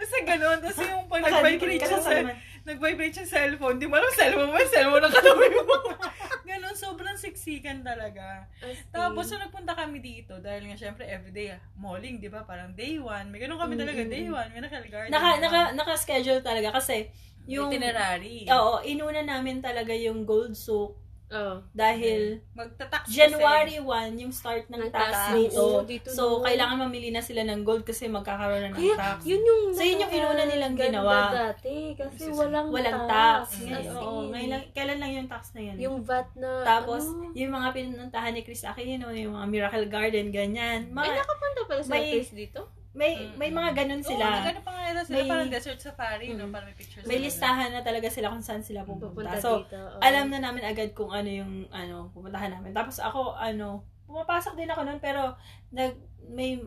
Basta 0.02 0.18
ganun. 0.26 0.58
Tapos 0.66 0.82
yung 0.82 1.06
pag 1.06 1.22
yung, 1.30 2.02
cell, 2.02 2.28
nag-vibrate 2.70 3.18
yung 3.20 3.30
cellphone, 3.30 3.78
di 3.82 3.90
mo 3.90 3.98
alam 3.98 4.14
cellphone 4.14 4.50
mo, 4.54 4.58
yung 4.62 4.74
cellphone 4.74 5.04
ng 5.04 5.14
katabi 5.14 5.48
mo. 5.58 5.78
ganun, 6.50 6.76
sobrang 6.76 7.18
siksikan 7.18 7.82
talaga. 7.82 8.46
As. 8.62 8.78
Tapos, 8.90 9.26
nung 9.30 9.42
nagpunta 9.46 9.74
kami 9.74 9.98
dito, 10.02 10.38
dahil 10.38 10.70
nga 10.70 10.78
syempre 10.78 11.06
everyday, 11.06 11.58
ah, 11.58 11.62
malling, 11.78 12.22
di 12.22 12.30
ba? 12.30 12.46
Parang 12.46 12.74
day 12.74 12.98
one. 13.02 13.30
May 13.30 13.42
ganun 13.42 13.58
kami 13.62 13.78
talaga, 13.78 14.02
Mm-mm. 14.02 14.14
day 14.14 14.28
one. 14.30 14.50
May 14.54 14.62
naka-garden. 14.62 15.10
Naka, 15.14 15.30
naka, 15.42 15.62
naka-schedule 15.74 16.42
talaga 16.46 16.70
kasi 16.74 17.10
yung... 17.50 17.74
itinerary. 17.74 18.46
Oo, 18.50 18.82
inuna 18.86 19.26
namin 19.26 19.62
talaga 19.62 19.94
yung 19.94 20.26
gold 20.26 20.54
souk 20.54 21.09
Oo. 21.30 21.62
dahil 21.72 22.42
Magta-tax 22.52 23.06
January 23.08 23.78
1 23.78 23.86
yung 24.18 24.30
start 24.30 24.66
ng 24.66 24.82
Ng 24.82 24.90
tax 24.90 25.12
tax. 25.12 25.30
dito. 25.32 25.64
Dito 25.84 26.08
So, 26.10 26.42
kailangan 26.42 26.78
mamili 26.80 27.10
na 27.10 27.20
sila 27.20 27.42
ng 27.44 27.62
gold 27.62 27.84
kasi 27.84 28.06
magkakaroon 28.06 28.64
na 28.64 28.70
ng 28.70 28.76
Kaya, 28.76 28.96
tax. 28.96 29.18
yun 29.24 29.38
yung... 29.40 29.62
So, 29.70 29.82
yun 29.82 30.00
yung 30.00 30.10
inuna 30.12 30.44
nilang 30.44 30.74
ginawa. 30.74 31.30
dati. 31.30 31.94
Kasi 31.94 32.30
walang, 32.30 32.70
Walang 32.70 33.06
tax. 33.06 33.42
As 33.52 33.62
Ngayon, 33.62 33.94
oo, 33.96 34.20
ngayon 34.28 34.50
lang, 34.50 34.64
kailan 34.72 34.98
lang 34.98 35.12
yung 35.14 35.28
tax 35.28 35.44
na 35.54 35.62
yun? 35.64 35.76
Yung 35.78 35.96
VAT 36.02 36.30
na... 36.36 36.50
Tapos, 36.64 37.06
ano, 37.06 37.30
yung 37.32 37.52
mga 37.52 37.70
pinuntahan 37.72 38.34
ni 38.34 38.42
Chris 38.42 38.64
Aquino, 38.64 39.10
yung 39.12 39.34
mga 39.34 39.48
Miracle 39.48 39.86
Garden, 39.86 40.30
ganyan. 40.30 40.88
ay, 40.88 40.96
Mga, 40.96 41.14
nakapunta 41.16 41.62
pala 41.64 41.82
sa 41.82 41.92
may- 41.92 42.26
dito? 42.26 42.62
May, 42.90 43.30
may 43.38 43.54
mga 43.54 43.86
ganun 43.86 44.02
Oo, 44.02 44.10
sila. 44.10 44.26
nagano 44.42 44.62
pa 44.66 44.72
nga 44.74 45.06
sila, 45.06 45.16
May- 45.22 45.30
parang 45.30 45.50
desert 45.50 45.80
safari, 45.80 46.26
no? 46.34 46.50
Parang 46.50 46.68
may 46.70 46.78
pictures. 46.78 47.06
May 47.06 47.20
listahan 47.22 47.70
na 47.70 47.82
talaga 47.86 48.10
sila 48.10 48.34
kung 48.34 48.42
saan 48.42 48.66
sila 48.66 48.82
Pupunta 48.82 49.14
pupunta. 49.14 49.38
So, 49.38 49.64
dito. 49.64 49.78
oo. 49.78 50.02
alam 50.02 50.30
na 50.30 50.42
namin 50.42 50.66
agad 50.66 50.94
kung 50.98 51.14
ano 51.14 51.30
yung 51.30 51.70
ano 51.70 52.10
pupuntahan 52.12 52.50
namin. 52.50 52.74
Tapos 52.74 52.98
ako 52.98 53.38
ano, 53.38 53.86
pumapasok 54.10 54.58
din 54.58 54.70
ako 54.70 54.82
noon 54.90 55.00
pero 55.02 55.38
nag 55.70 55.94
may 56.34 56.58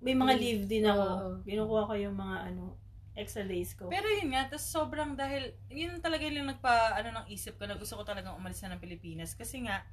may 0.00 0.16
mga 0.16 0.32
Leave. 0.36 0.40
leave 0.40 0.64
din 0.68 0.84
ako. 0.88 1.04
Oo. 1.04 1.28
Kinukuha 1.44 1.82
ko 1.88 1.94
yung 1.96 2.16
mga 2.16 2.36
ano 2.52 2.80
extra 3.20 3.44
days 3.44 3.76
ko. 3.76 3.92
Pero 3.92 4.08
yun 4.08 4.32
nga, 4.32 4.48
tas 4.48 4.64
sobrang 4.64 5.12
dahil, 5.12 5.52
yun 5.68 6.00
talaga 6.00 6.24
yung 6.24 6.48
nagpa, 6.48 6.96
ano 6.96 7.20
ng 7.20 7.26
isip 7.28 7.60
ko, 7.60 7.68
na 7.68 7.76
gusto 7.76 7.98
ko 7.98 8.02
talagang 8.06 8.32
umalis 8.32 8.64
na 8.64 8.72
ng 8.72 8.80
Pilipinas. 8.80 9.36
Kasi 9.36 9.68
nga, 9.68 9.84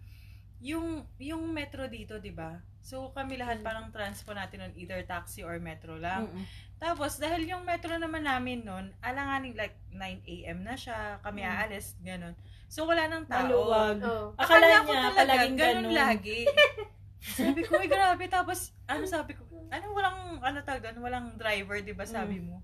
yung, 0.63 1.03
yung 1.19 1.43
metro 1.51 1.91
dito, 1.91 2.23
di 2.23 2.31
ba? 2.31 2.55
So, 2.87 3.11
kami 3.11 3.35
lahat 3.35 3.59
Mm. 3.59 3.65
parang 3.67 3.87
transpo 3.91 4.31
natin 4.31 4.63
on 4.63 4.71
either 4.79 5.03
taxi 5.03 5.43
or 5.43 5.59
metro 5.59 5.99
lang. 5.99 6.23
Mm-mm. 6.23 6.47
Tapos, 6.79 7.19
dahil 7.19 7.43
yung 7.43 7.67
metro 7.67 7.91
naman 7.91 8.23
namin 8.23 8.63
nun, 8.63 8.95
alanganing 9.03 9.59
like 9.59 9.75
9 9.91 9.99
a.m. 10.23 10.63
na 10.63 10.71
siya, 10.71 11.19
kami 11.19 11.43
Mm. 11.43 11.51
aalis, 11.51 11.99
ganun. 11.99 12.31
So, 12.71 12.87
wala 12.87 13.11
nang 13.11 13.27
tao. 13.27 13.43
Maluwag. 13.43 13.99
Oo. 13.99 14.25
Akala 14.33 14.63
Akala 14.71 14.85
ko 14.87 14.91
niya 14.93 15.01
talaga, 15.03 15.19
palaging 15.19 15.55
ganun 15.57 15.75
ganun. 15.83 15.99
lagi. 15.99 16.39
sabi 17.37 17.61
ko, 17.61 17.75
ay 17.75 17.89
grabe. 17.89 18.23
Tapos, 18.29 18.59
ano 18.85 19.03
sabi 19.03 19.35
ko, 19.35 19.43
ano 19.67 19.85
walang, 19.91 20.19
ano 20.39 20.57
tawag 20.63 20.79
doon, 20.81 20.97
walang 21.03 21.27
driver, 21.35 21.83
di 21.83 21.91
ba 21.91 22.07
sabi 22.07 22.39
mo? 22.39 22.63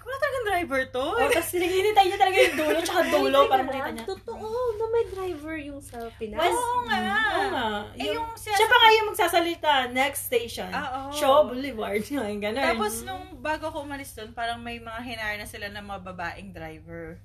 Wala 0.00 0.16
talagang 0.16 0.46
driver 0.46 0.82
to. 0.88 1.04
Oh, 1.04 1.28
tapos 1.28 1.50
hinihintay 1.52 2.04
niya 2.06 2.18
talaga 2.18 2.38
yung 2.38 2.56
dulo 2.56 2.78
tsaka 2.80 3.00
dulo 3.06 3.38
para 3.46 3.62
makita 3.62 3.90
niya. 3.92 4.04
Totoo, 4.04 4.48
na 4.74 4.84
may 4.88 5.04
driver 5.06 5.56
yung 5.56 5.80
sa 5.80 5.98
Pinas. 6.16 6.40
Oo 6.42 6.76
nga. 6.84 6.98
Oo 7.30 7.48
nga. 7.48 7.66
Eh, 7.94 8.08
Yung, 8.08 8.16
yung 8.16 8.28
siya, 8.34 8.54
siya 8.54 8.66
pa 8.66 8.76
nga 8.76 8.90
yung 8.90 9.06
magsasalita, 9.08 9.72
next 9.90 10.20
station. 10.24 10.70
Ah, 10.70 10.88
oo. 11.06 11.12
Shaw 11.12 11.46
Boulevard. 11.46 12.00
Yung 12.10 12.40
ganun. 12.40 12.64
Tapos, 12.64 13.02
nung 13.02 13.38
bago 13.38 13.68
ako 13.68 13.84
umalis 13.84 14.12
doon, 14.12 14.32
parang 14.32 14.58
may 14.58 14.78
mga 14.78 15.00
hinire 15.00 15.36
na 15.36 15.44
sila 15.44 15.68
ng 15.68 15.84
mga 15.84 16.00
babaeng 16.02 16.50
driver. 16.50 17.20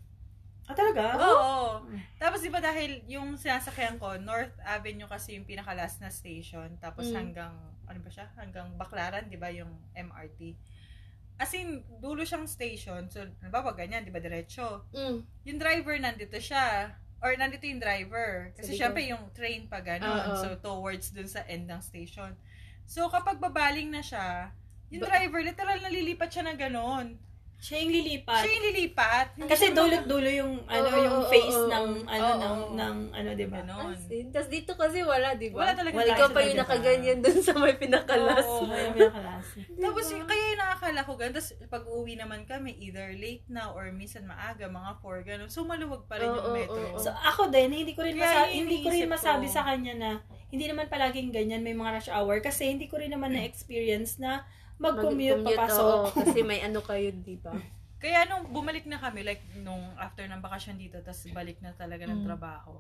ah, 0.65 0.73
talaga? 0.73 1.13
Oo. 1.15 1.85
Tapos, 2.17 2.41
di 2.41 2.49
ba 2.49 2.57
dahil 2.57 3.05
yung 3.05 3.37
sinasakyan 3.37 3.95
ko, 3.95 4.17
North 4.17 4.57
Avenue 4.61 5.05
kasi 5.05 5.37
yung 5.37 5.45
pinaka-last 5.45 6.01
na 6.01 6.09
station. 6.09 6.73
Tapos, 6.75 7.05
Mm. 7.05 7.15
hanggang, 7.15 7.53
ano 7.85 7.99
ba 8.01 8.09
siya? 8.09 8.25
Hanggang 8.33 8.73
Baclaran, 8.73 9.29
di 9.29 9.37
ba, 9.37 9.47
yung 9.47 9.69
MRT. 9.93 10.57
As 11.35 11.51
in, 11.51 11.83
dulo 11.99 12.23
siyang 12.23 12.47
station. 12.47 13.11
So, 13.11 13.27
halimbawa, 13.43 13.75
ganyan, 13.75 14.07
di 14.07 14.11
ba, 14.13 14.23
diretso. 14.23 14.87
Mm. 14.95 15.19
Yung 15.51 15.59
driver, 15.59 15.95
nandito 15.99 16.39
siya. 16.39 16.95
Or, 17.19 17.35
nandito 17.35 17.67
yung 17.67 17.83
driver. 17.83 18.55
Kasi, 18.55 18.75
likod. 18.75 18.79
syempre, 18.79 19.01
yung 19.11 19.23
train 19.35 19.67
pa 19.67 19.83
gano'n. 19.83 20.31
Oo. 20.31 20.39
So, 20.39 20.47
towards 20.55 21.11
dun 21.11 21.27
sa 21.27 21.43
end 21.47 21.67
ng 21.67 21.81
station. 21.83 22.31
So, 22.87 23.11
kapag 23.11 23.43
babaling 23.43 23.91
na 23.91 23.99
siya, 23.99 24.55
yung 24.87 25.03
Ba- 25.03 25.11
driver, 25.11 25.41
literal 25.43 25.79
nalilipat 25.83 26.29
siya 26.31 26.43
ng 26.47 26.57
gano'n. 26.59 27.07
Siya 27.55 27.81
yung 27.81 27.93
lilipat. 27.93 28.41
Siya 28.43 28.51
yung 28.51 28.65
lilipat. 28.69 29.27
Hindi 29.33 29.49
Kasi 29.49 29.65
dulot-dulo 29.71 30.29
yung 30.29 30.53
ano 30.65 30.85
Oo, 30.85 31.01
yung 31.01 31.19
face 31.25 31.55
oo, 31.55 31.71
ng 31.71 31.87
oo. 31.97 32.05
ano 32.05 32.21
Oo, 32.21 32.35
ng 32.35 32.55
oo. 32.61 32.73
ng 32.75 32.95
ano 33.09 33.29
'di 33.33 33.45
ba? 33.47 33.59
Tas 34.29 34.47
dito 34.51 34.75
kasi 34.75 35.01
wala, 35.01 35.33
di 35.33 35.49
ba? 35.49 35.65
Wala 35.65 35.73
talaga 35.73 35.95
Wala 35.95 36.13
Ikaw 36.13 36.27
pa 36.29 36.39
yung 36.41 36.59
nakaganyan 36.61 37.19
dun 37.23 37.39
sa 37.41 37.55
may 37.55 37.73
pinakalas. 37.73 38.45
Oo. 38.45 38.67
May 38.67 38.91
may 38.93 39.09
klase. 39.09 39.65
Tapos, 39.81 40.05
yung, 40.07 40.25
kaya 40.25 40.43
yung 40.53 40.61
nakakala 40.61 40.99
ko 41.01 41.11
ganun. 41.15 41.33
Tapos, 41.33 41.49
pag 41.65 41.83
uwi 41.85 42.13
naman 42.15 42.43
kami, 42.43 42.75
either 42.77 43.09
late 43.13 43.45
na 43.47 43.71
or 43.71 43.89
minsan 43.89 44.25
maaga, 44.25 44.67
mga 44.67 44.91
4, 44.99 45.23
ganun. 45.25 45.49
So, 45.49 45.63
maluwag 45.65 46.05
pa 46.05 46.19
rin 46.19 46.29
Oo, 46.29 46.37
yung 46.37 46.53
metro. 46.53 46.81
oo. 46.85 46.99
So 46.99 47.09
ako 47.11 47.49
din 47.49 47.71
hindi 47.71 47.93
ko 47.93 48.03
rin 48.03 48.15
Kaya 48.15 48.45
masa- 48.45 48.51
yun 48.51 48.65
hindi 48.65 48.77
ko 48.81 48.89
rin 48.89 49.07
masabi 49.07 49.47
ko. 49.47 49.53
sa 49.53 49.61
kanya 49.63 49.93
na 49.95 50.09
hindi 50.47 50.65
naman 50.65 50.87
palaging 50.87 51.29
ganyan 51.29 51.59
may 51.59 51.73
mga 51.73 51.91
rush 51.93 52.11
hour 52.11 52.37
kasi 52.39 52.69
hindi 52.69 52.85
ko 52.85 53.01
rin 53.01 53.11
naman 53.11 53.33
na 53.33 53.43
experience 53.43 54.15
na 54.17 54.45
mag-commute 54.77 55.39
Mag-commute, 55.39 55.55
papasok. 55.55 55.85
oo, 55.85 56.05
kasi 56.13 56.39
may 56.41 56.59
ano 56.59 56.79
kayo, 56.79 57.07
di 57.13 57.37
ba? 57.37 57.51
Kaya 57.95 58.27
nung 58.27 58.45
bumalik 58.47 58.85
na 58.85 58.97
kami, 58.97 59.23
like, 59.23 59.41
nung 59.57 59.81
after 59.97 60.23
ng 60.23 60.39
bakasyon 60.39 60.77
dito, 60.77 60.99
tapos 60.99 61.25
balik 61.31 61.57
na 61.59 61.71
talaga 61.71 62.05
ng 62.05 62.21
Mm. 62.21 62.27
trabaho, 62.27 62.77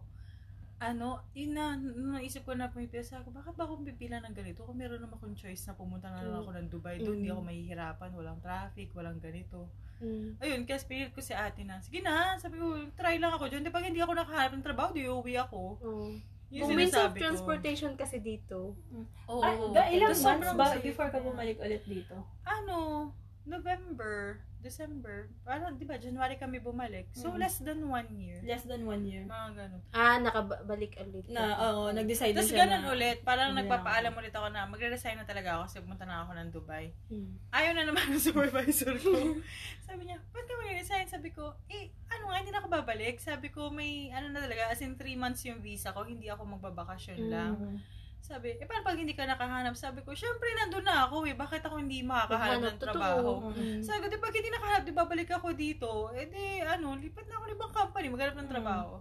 ano, 0.77 1.23
yun 1.31 1.55
na, 1.55 1.73
nung 1.73 2.13
naisip 2.13 2.43
ko 2.43 2.51
na 2.51 2.67
pumipila 2.67 3.01
ako, 3.01 3.31
bakit 3.31 3.53
ba 3.53 3.63
akong 3.63 3.85
pipila 3.85 4.19
ng 4.19 4.35
ganito? 4.35 4.61
Kung 4.61 4.75
meron 4.75 4.99
naman 4.99 5.15
akong 5.15 5.33
choice 5.33 5.63
na 5.63 5.73
pumunta 5.73 6.11
na 6.11 6.19
lang 6.19 6.35
ako 6.37 6.51
ng 6.53 6.67
Dubai, 6.67 6.99
doon 6.99 7.15
hindi 7.15 7.31
Mm. 7.31 7.33
ako 7.33 7.41
mahihirapan, 7.43 8.09
walang 8.11 8.39
traffic, 8.39 8.91
walang 8.91 9.17
ganito. 9.17 9.71
Mm. 9.97 10.35
Ayun, 10.37 10.61
kaya 10.61 10.77
spirit 10.77 11.09
ko 11.09 11.23
si 11.23 11.31
ate 11.31 11.63
na, 11.63 11.79
sige 11.79 12.03
na, 12.03 12.35
sabi 12.35 12.59
ko, 12.59 12.67
try 12.93 13.15
lang 13.15 13.31
ako 13.31 13.47
dyan. 13.47 13.63
Di 13.63 13.71
pag 13.71 13.87
hindi 13.87 13.97
ako 13.97 14.13
nakahanap 14.13 14.51
ng 14.53 14.65
trabaho, 14.67 14.91
di 14.91 15.07
uwi 15.07 15.39
ako. 15.39 15.61
Oo. 15.79 16.11
Yun 16.55 16.63
Yung 16.63 16.69
means 16.73 16.89
of 16.89 17.11
sinasabi 17.11 17.17
ko. 17.17 17.21
transportation 17.21 17.91
kasi 17.93 18.17
dito. 18.17 18.79
Oo. 19.27 19.41
Ah, 19.41 19.51
ga- 19.69 19.91
ilang 19.91 20.15
months 20.15 20.23
sobrang 20.23 20.55
ba 20.55 20.67
safe. 20.71 20.83
before 20.85 21.09
ka 21.09 21.19
bumalik 21.19 21.59
ulit 21.59 21.83
dito? 21.83 22.15
Ano, 22.41 23.11
November, 23.45 24.13
December, 24.57 25.29
parang, 25.45 25.77
di 25.77 25.85
ba, 25.85 25.93
January 25.95 26.33
kami 26.35 26.57
bumalik. 26.57 27.05
So, 27.13 27.29
Mm. 27.29 27.37
less 27.37 27.61
than 27.61 27.85
one 27.85 28.09
year. 28.11 28.41
Less 28.41 28.65
than 28.65 28.81
one 28.83 29.05
year. 29.05 29.21
Mga 29.23 29.49
ganun. 29.53 29.81
Ah, 29.93 30.17
nakabalik 30.17 30.97
ulit. 30.97 31.29
Na, 31.29 31.53
oo, 31.63 31.93
nag-decide 31.93 32.33
na 32.33 32.41
Tapos 32.41 32.49
siya 32.49 32.65
ganun 32.65 32.81
na. 32.81 32.89
ulit, 32.91 33.17
parang 33.21 33.53
na 33.53 33.61
nagpapaalam 33.61 34.09
ulit 34.11 34.33
ako 34.33 34.49
na 34.49 34.65
magre-resign 34.65 35.21
na 35.21 35.29
talaga 35.29 35.55
ako 35.55 35.69
kasi 35.69 35.77
pumunta 35.79 36.03
na 36.03 36.25
ako 36.25 36.31
ng 36.33 36.49
Dubai. 36.49 36.85
Mm. 37.07 37.37
Ayaw 37.53 37.71
na 37.77 37.83
naman 37.85 38.05
ng 38.09 38.17
supervisor 38.19 38.97
ko. 38.97 39.13
Sabi 39.85 40.01
niya, 40.03 40.17
ba't 40.33 40.43
ka 40.43 40.53
mag-resign? 40.57 41.05
Sabi 41.05 41.29
ko, 41.29 41.53
eh, 41.69 41.93
ano 42.09 42.23
nga, 42.25 42.41
hindi 42.41 42.49
na 42.49 42.57
ako 42.57 42.69
babalik. 42.73 43.21
Sabi 43.21 43.53
ko, 43.53 43.69
may, 43.69 44.09
ano 44.09 44.33
na 44.33 44.41
talaga, 44.41 44.73
as 44.73 44.81
in 44.81 44.97
three 44.97 45.13
months 45.13 45.45
yung 45.45 45.61
visa 45.61 45.93
ko, 45.93 46.01
hindi 46.01 46.25
ako 46.25 46.41
magbabakasyon 46.57 47.19
lang. 47.29 47.53
Mm. 48.25 48.29
Sabi, 48.33 48.47
eh 48.57 48.65
paano 48.65 48.81
pag 48.81 48.97
hindi 48.97 49.13
ka 49.13 49.29
nakahanap? 49.29 49.77
Sabi 49.77 50.01
ko, 50.01 50.17
syempre 50.17 50.49
nandun 50.57 50.81
na 50.81 51.05
ako 51.05 51.29
eh. 51.29 51.37
Bakit 51.37 51.61
ako 51.61 51.77
hindi 51.77 52.01
makakahanap 52.01 52.57
Hanap, 52.57 52.73
ng 52.73 52.81
trabaho? 52.81 53.31
Mm. 53.53 53.79
Sabi 53.85 53.97
ko, 54.01 54.05
di 54.09 54.17
pag 54.17 54.33
hindi 54.33 54.49
nakahanap, 54.49 54.81
di 54.81 54.93
babalik 54.97 55.29
ako 55.29 55.47
dito. 55.53 56.09
Eh 56.17 56.25
di, 56.25 56.65
ano, 56.65 56.97
lipat 56.97 57.29
na 57.29 57.37
ako 57.37 57.45
ng 57.45 57.53
ibang 57.53 57.73
company, 57.73 58.05
maghanap 58.09 58.35
ng 58.41 58.49
trabaho. 58.49 58.91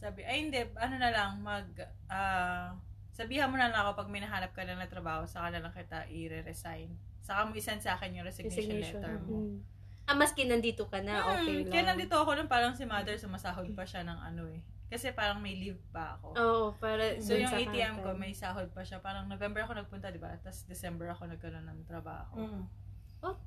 Sabi, 0.00 0.20
ay 0.24 0.36
hindi, 0.48 0.60
ano 0.80 0.94
na 0.96 1.10
lang, 1.12 1.30
mag, 1.44 1.68
ah, 2.08 2.72
sabihan 3.12 3.52
mo 3.52 3.60
na 3.60 3.68
lang 3.68 3.84
ako 3.84 4.00
pag 4.00 4.08
may 4.08 4.24
nahanap 4.24 4.50
ka 4.56 4.64
na 4.64 4.80
ng 4.80 4.90
trabaho, 4.90 5.28
saka 5.28 5.52
na 5.52 5.60
lang 5.60 5.72
kita 5.76 6.08
i-resign. 6.08 6.88
Saka 7.20 7.44
mo 7.44 7.52
isend 7.52 7.84
sa 7.84 7.96
akin 8.00 8.16
yung 8.16 8.26
resignation, 8.26 8.80
Resignation. 8.80 9.00
letter 9.00 9.16
mo. 9.28 9.36
Mm. 9.44 9.56
Ah, 10.04 10.16
maski 10.16 10.44
nandito 10.44 10.84
ka 10.88 11.00
na, 11.00 11.20
Hmm, 11.20 11.32
okay 11.40 11.56
lang. 11.64 11.72
Kaya 11.72 11.84
nandito 11.92 12.12
ako 12.16 12.36
nung 12.36 12.50
parang 12.52 12.76
si 12.76 12.84
mother, 12.84 13.16
sumasahod 13.16 13.72
pa 13.72 13.84
siya 13.88 14.04
ng 14.04 14.18
ano 14.20 14.44
eh. 14.52 14.60
Kasi 14.84 15.10
parang 15.10 15.40
may 15.40 15.56
leave 15.56 15.80
pa 15.90 16.14
ako. 16.14 16.28
Oo, 16.36 16.64
para 16.76 17.18
So, 17.18 17.34
yung 17.34 17.50
ATM 17.50 17.98
ko, 17.98 18.14
may 18.14 18.30
sahod 18.30 18.70
pa 18.70 18.80
siya. 18.80 19.00
Parang 19.00 19.26
November 19.26 19.64
ako 19.64 19.74
nagpunta, 19.74 20.08
di 20.08 20.20
ba? 20.20 20.30
Tapos 20.38 20.62
December 20.64 21.10
ako 21.10 21.26
nagkaroon 21.26 21.66
ng 21.66 21.80
trabaho. 21.84 22.36
Mm. 22.36 22.62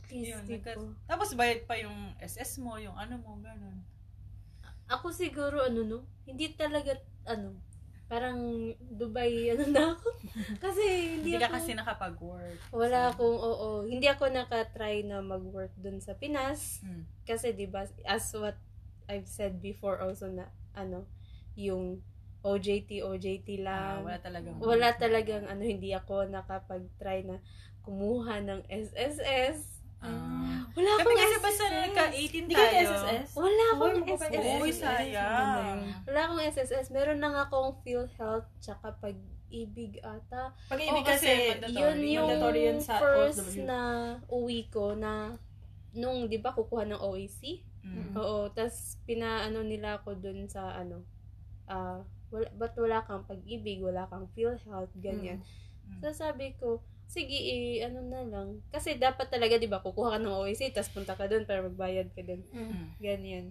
Least, 0.09 0.33
Yun, 0.33 0.43
nagka- 0.49 0.73
ko. 0.73 0.81
Tapos 1.05 1.37
bayad 1.37 1.61
pa 1.69 1.77
yung 1.77 1.93
SS 2.17 2.57
mo, 2.57 2.81
yung 2.81 2.97
ano 2.97 3.21
mo, 3.21 3.37
ganun. 3.37 3.85
Ako 4.87 5.11
siguro, 5.11 5.61
ano 5.61 5.83
no, 5.83 5.99
hindi 6.25 6.49
talaga, 6.55 6.95
ano, 7.27 7.59
parang 8.07 8.39
Dubai, 8.79 9.29
ano 9.53 9.67
na 9.67 9.93
ako. 9.93 10.07
Kasi 10.57 10.83
hindi, 11.13 11.35
Hindi 11.35 11.43
ka 11.43 11.51
ako, 11.51 11.55
kasi 11.59 11.71
nakapag-work. 11.75 12.59
wala 12.71 12.99
So, 13.03 13.09
akong, 13.13 13.37
oo, 13.37 13.67
hindi 13.85 14.07
ako 14.07 14.23
nakatry 14.31 15.03
na 15.03 15.19
mag-work 15.21 15.75
dun 15.77 15.99
sa 15.99 16.15
Pinas. 16.15 16.81
mm, 16.81 17.03
Kasi, 17.27 17.51
di 17.51 17.67
ba, 17.67 17.83
as 18.03 18.25
what 18.33 18.55
I've 19.05 19.27
said 19.27 19.59
before 19.61 19.99
also 19.99 20.31
na, 20.31 20.47
ano, 20.71 21.05
yung 21.57 22.05
OJT, 22.45 23.01
OJT 23.03 23.47
ah, 23.59 23.61
lang. 23.65 23.95
wala 24.05 24.17
talagang. 24.21 24.55
wala 24.61 24.89
talagang, 24.95 25.43
ano, 25.49 25.63
hindi 25.65 25.91
ako 25.91 26.29
nakapag-try 26.31 27.25
na 27.25 27.41
kumuha 27.83 28.39
ng 28.45 28.61
SSS. 28.69 29.83
Ah. 29.97 30.61
Wala 30.77 30.89
Kami 31.01 31.09
akong 31.09 31.17
kasi 31.17 31.33
SSS. 31.33 31.43
basta 31.43 31.63
nagka-18 31.73 32.45
Hindi 32.45 32.53
tayo. 32.53 32.89
SSS? 32.93 33.29
Wala 33.33 33.63
akong 33.73 33.97
Uy, 33.97 34.13
SSS. 34.13 34.45
Uy, 34.61 34.69
SSS. 34.69 34.79
sayang. 34.85 35.79
Wala 36.05 36.19
akong 36.21 36.41
SSS. 36.45 36.85
Meron 36.93 37.19
lang 37.19 37.33
akong 37.33 37.69
PhilHealth 37.81 38.47
tsaka 38.61 38.93
pag-ibig 39.01 39.97
ata. 40.05 40.53
Pag-ibig 40.69 41.01
Oo, 41.01 41.09
kasi 41.09 41.57
kasi. 41.57 41.73
Yun 41.73 41.99
yung 42.05 42.29
yun 42.53 42.77
sa 42.77 43.01
first 43.01 43.41
OFW. 43.41 43.65
na 43.65 43.79
uwi 44.29 44.69
ko 44.69 44.93
na 44.93 45.33
nung, 45.97 46.29
di 46.29 46.37
ba, 46.37 46.53
kukuha 46.53 46.85
ng 46.85 47.01
OAC? 47.01 47.65
Mm. 47.81 48.13
Oo, 48.13 48.53
tas 48.53 49.01
pinaano 49.09 49.65
nila 49.65 49.97
ako 49.97 50.13
dun 50.21 50.45
sa 50.45 50.77
ano, 50.77 51.01
ah, 51.67 52.01
wala, 52.31 52.47
ba't 52.55 52.73
wala 52.75 53.03
kang 53.07 53.23
pag-ibig, 53.23 53.79
wala 53.79 54.07
kang 54.11 54.27
PhilHealth, 54.35 54.91
ganyan. 54.99 55.39
Mm. 55.87 55.99
So 56.03 56.11
sabi 56.11 56.55
ko, 56.59 56.83
sige, 57.07 57.33
eh, 57.33 57.87
ano 57.87 58.03
na 58.03 58.21
lang. 58.27 58.59
Kasi 58.69 58.99
dapat 58.99 59.31
talaga, 59.31 59.55
di 59.55 59.71
ba, 59.71 59.79
kukuha 59.79 60.15
ka 60.15 60.19
ng 60.19 60.35
OAC, 60.43 60.75
tas 60.75 60.91
punta 60.91 61.15
ka 61.15 61.25
dun 61.31 61.47
para 61.47 61.63
magbayad 61.63 62.11
ka 62.11 62.21
dun. 62.21 62.43
Mm. 62.51 62.67
Mm. 62.67 62.87
Ganyan. 62.99 63.45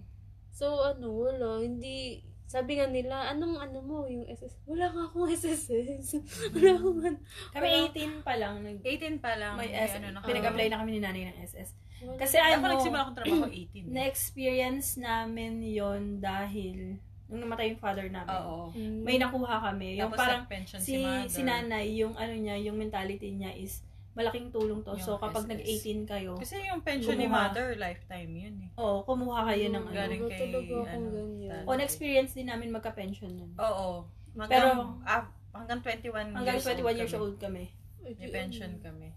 So, 0.53 0.81
ano, 0.81 1.13
wala, 1.13 1.61
hindi, 1.61 2.21
sabi 2.45 2.77
nga 2.77 2.87
nila, 2.89 3.33
anong 3.33 3.57
ano 3.61 3.79
mo, 3.81 3.97
yung 4.05 4.25
SS, 4.29 4.61
wala 4.69 4.93
nga 4.93 5.03
akong 5.09 5.29
SSS. 5.33 6.21
wala 6.53 6.71
akong 6.77 6.99
ano. 7.01 7.17
Kami 7.53 7.67
18 7.93 8.25
pa 8.25 8.33
lang, 8.37 8.61
nag, 8.61 8.77
18 8.81 9.21
pa 9.21 9.33
lang. 9.37 9.53
may 9.57 9.73
may 9.73 9.85
S, 9.85 9.97
ano, 9.97 10.07
naka- 10.13 10.29
pinag-apply 10.29 10.67
na 10.69 10.77
kami 10.81 10.91
ni 10.97 11.01
nanay 11.01 11.23
ng 11.33 11.37
SS. 11.45 11.69
Wala. 12.05 12.17
Kasi 12.21 12.37
Ako 12.37 12.61
ano, 12.61 12.65
nagsimula 12.77 13.01
akong 13.01 13.17
trabaho 13.17 13.45
18. 13.49 13.89
na-experience 13.89 15.01
namin 15.01 15.65
yon 15.65 16.21
dahil 16.21 17.01
nung 17.27 17.41
namatay 17.41 17.71
yung 17.71 17.77
father 17.77 18.07
namin. 18.07 18.31
Oo. 18.33 18.71
Mm. 18.71 19.03
May 19.03 19.17
nakuha 19.17 19.55
kami. 19.61 19.95
Yung 19.95 20.07
Tapos 20.09 20.17
parang 20.17 20.41
nag-pension 20.41 20.79
si, 20.79 20.85
si, 20.89 20.95
mother. 21.01 21.27
si 21.27 21.41
nanay, 21.43 21.85
yung 21.93 22.13
ano 22.13 22.33
niya, 22.33 22.55
yung 22.57 22.75
mentality 22.75 23.29
niya 23.29 23.51
is 23.51 23.83
malaking 24.13 24.49
tulong 24.49 24.81
to. 24.81 24.95
so, 24.97 25.13
Yung 25.13 25.21
kapag 25.21 25.43
SS. 25.43 25.51
nag-18 25.51 25.87
kayo, 26.05 26.31
Kasi 26.35 26.55
yung 26.65 26.81
pension 26.81 27.13
ni 27.13 27.27
Kumuha. 27.27 27.51
mother, 27.51 27.75
lifetime 27.75 28.31
yun 28.31 28.55
eh. 28.63 28.69
oh, 28.75 29.03
kumuha 29.03 29.45
kayo 29.45 29.69
ng 29.69 29.77
Mm, 29.77 29.85
ano. 29.85 29.93
Galing 29.93 30.21
kay, 30.25 30.49
akong 30.49 30.87
ano, 30.87 31.07
ganyan. 31.11 31.49
dad. 31.51 31.63
O, 31.63 31.75
na-experience 31.75 32.31
din 32.33 32.47
namin 32.47 32.71
magka-pension 32.71 33.29
nun. 33.29 33.51
Oo. 33.55 34.07
Hanggang, 34.33 34.49
Pero- 34.49 34.97
ah, 35.03 35.23
hanggang 35.51 35.79
21 35.81 36.33
Hanggang 36.33 36.55
years 36.55 36.65
21 36.65 36.95
years 36.95 37.11
kami. 37.11 37.21
old 37.21 37.37
kami. 37.37 37.63
May 37.99 38.29
pension 38.31 38.71
kami. 38.79 39.09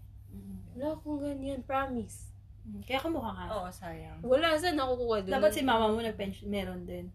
Wala 0.73 0.93
akong 0.93 1.19
ganyan, 1.19 1.61
promise. 1.63 2.29
Mm, 2.61 2.81
Kaya 2.83 2.99
kumuha 3.01 3.29
ka. 3.31 3.43
Oo, 3.49 3.67
sayang. 3.67 4.19
Wala, 4.21 4.53
saan 4.53 4.77
ako 4.77 4.91
kukuha 4.99 5.19
dun? 5.23 5.33
Dapat 5.33 5.51
si 5.51 5.61
mama 5.61 5.89
mo 5.89 5.97
nag-pension, 5.97 6.45
meron 6.45 6.85
din. 6.85 7.09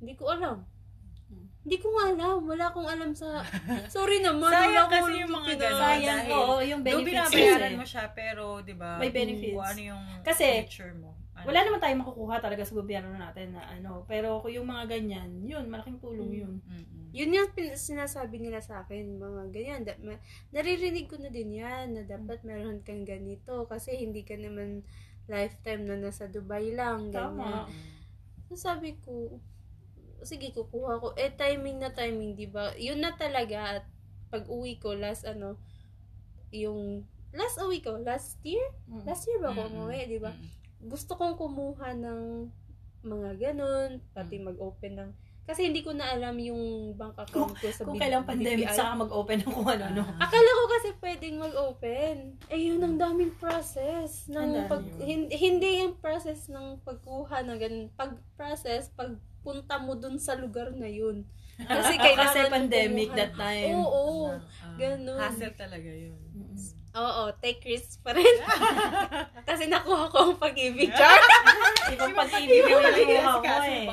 Hindi 0.00 0.14
ko 0.16 0.24
alam. 0.28 0.64
Hindi 1.60 1.76
ko 1.76 1.92
nga 1.92 2.04
alam. 2.10 2.38
Wala 2.42 2.64
akong 2.72 2.88
alam 2.88 3.10
sa... 3.12 3.44
Sorry 3.94 4.18
naman. 4.18 4.48
Sayang 4.48 4.88
wala 4.88 4.90
kasi 4.90 5.12
yung 5.20 5.30
mga 5.30 5.50
ganun. 5.54 5.78
Sayang, 5.78 6.08
dahil 6.08 6.32
oo, 6.32 6.54
yung 6.64 6.80
Doon 6.80 7.04
benefits 7.04 7.08
binabayaran 7.30 7.60
kasi. 7.68 7.76
mo 7.76 7.84
siya, 7.84 8.04
pero, 8.10 8.44
di 8.60 8.74
ba, 8.74 8.96
May 8.96 9.12
benefits. 9.12 9.52
kung 9.52 9.68
ano 9.68 9.80
yung 9.84 10.02
Kasi, 10.24 10.46
future 10.64 10.94
mo. 10.96 11.12
Ano 11.30 11.44
Wala 11.46 11.60
naman 11.62 11.78
tayong 11.78 12.02
makukuha 12.02 12.36
talaga 12.38 12.62
sa 12.64 12.74
gobyerno 12.74 13.12
natin 13.14 13.54
na 13.54 13.62
ano. 13.66 14.04
Pero 14.04 14.40
kung 14.40 14.50
yung 14.50 14.66
mga 14.66 14.84
ganyan, 14.90 15.30
yun, 15.40 15.68
malaking 15.68 15.96
tulong 15.96 16.28
Mm. 16.28 16.40
yun. 16.40 16.54
Mm-mm. 16.64 17.06
Yun 17.12 17.30
yung 17.32 17.50
pin- 17.50 17.76
sinasabi 17.76 18.36
nila 18.38 18.58
sa 18.58 18.82
akin, 18.82 19.16
mga 19.16 19.42
ganyan. 19.50 19.80
Da- 19.84 20.00
ma- 20.00 20.20
naririnig 20.50 21.06
ko 21.06 21.16
na 21.16 21.28
din 21.28 21.54
yan, 21.54 21.92
na 21.92 22.02
dapat 22.02 22.40
meron 22.40 22.80
kang 22.80 23.04
ganito. 23.04 23.64
Kasi 23.66 23.94
hindi 23.96 24.20
ka 24.20 24.34
naman 24.34 24.80
lifetime 25.26 25.84
na 25.84 25.96
nasa 25.98 26.24
Dubai 26.26 26.72
lang. 26.72 27.08
Ganyan. 27.08 27.36
Tama. 27.36 27.48
So, 27.68 27.99
sabi 28.58 28.98
ko, 29.02 29.38
sige, 30.22 30.52
kukuha 30.52 31.00
ko. 31.00 31.12
Eh, 31.16 31.32
timing 31.32 31.80
na 31.80 31.92
timing, 31.94 32.36
di 32.36 32.46
ba? 32.50 32.74
Yun 32.76 33.00
na 33.00 33.14
talaga. 33.14 33.80
At 33.80 33.84
pag 34.30 34.46
uwi 34.46 34.78
ko, 34.78 34.94
last 34.94 35.26
ano, 35.26 35.58
yung, 36.50 37.06
last 37.34 37.58
uwi 37.62 37.82
ko, 37.82 37.98
last 38.02 38.38
year? 38.42 38.62
Mm. 38.90 39.06
Last 39.06 39.26
year 39.26 39.38
ba 39.42 39.54
ako 39.54 39.70
umuwi, 39.70 40.06
di 40.10 40.18
ba? 40.18 40.34
Gusto 40.80 41.14
kong 41.14 41.36
kumuha 41.38 41.94
ng 41.94 42.50
mga 43.06 43.30
ganun, 43.38 44.02
pati 44.12 44.40
mag-open 44.40 44.94
ng, 44.98 45.10
kasi 45.50 45.66
hindi 45.66 45.80
ko 45.80 45.90
na 45.90 46.06
alam 46.08 46.38
yung 46.38 46.62
bank 46.94 47.18
account 47.18 47.52
ko 47.52 47.66
sa 47.68 47.82
Kung 47.82 47.94
B- 47.94 48.00
kailang 48.00 48.22
pandemic, 48.22 48.64
BPI. 48.64 48.76
saka 48.76 48.94
mag-open 48.96 49.36
ng 49.40 49.50
kung 49.50 49.66
ano-ano. 49.68 50.02
Ah. 50.14 50.24
Akala 50.24 50.46
ko 50.48 50.64
kasi 50.70 50.88
pwedeng 50.96 51.36
mag-open. 51.36 52.14
Eh, 52.46 52.60
yun 52.64 52.78
ang 52.78 52.96
daming 52.96 53.34
process. 53.34 54.24
Ng 54.26 54.38
Ang 54.38 54.52
dami 54.56 54.68
pag, 54.68 54.82
yun. 54.84 54.98
hin- 55.00 55.32
hindi 55.32 55.82
yung 55.82 55.94
process 55.96 56.46
ng 56.46 56.78
pagkuha 56.80 57.42
ng 57.42 57.58
ganun. 57.58 57.86
Pag-process, 57.92 58.88
pagpunta 58.90 59.76
mo 59.76 59.92
dun 59.92 60.16
sa 60.16 60.32
lugar 60.32 60.70
na 60.72 60.86
yun. 60.86 61.26
Kasi 61.68 61.92
kailangan 61.98 62.46
Kasi 62.46 62.52
pandemic 62.52 63.08
that 63.16 63.32
time. 63.36 63.74
Oo. 63.76 64.32
Ah, 64.32 64.38
ganun. 64.78 65.18
Hassle 65.20 65.54
talaga 65.56 65.90
yun. 65.90 66.16
Oo, 66.90 67.30
take 67.38 67.62
risks 67.70 68.02
pa 68.02 68.10
rin. 68.10 68.26
kasi 69.48 69.70
nakuha 69.70 70.10
ko 70.10 70.34
ang 70.34 70.42
pag-ibig. 70.42 70.90
Char! 70.90 71.22
Ibang 71.94 72.18
pag-ibig 72.18 72.66
yung 72.66 72.82
nakuha 72.82 73.38
mo 73.38 73.62
eh. 73.62 73.86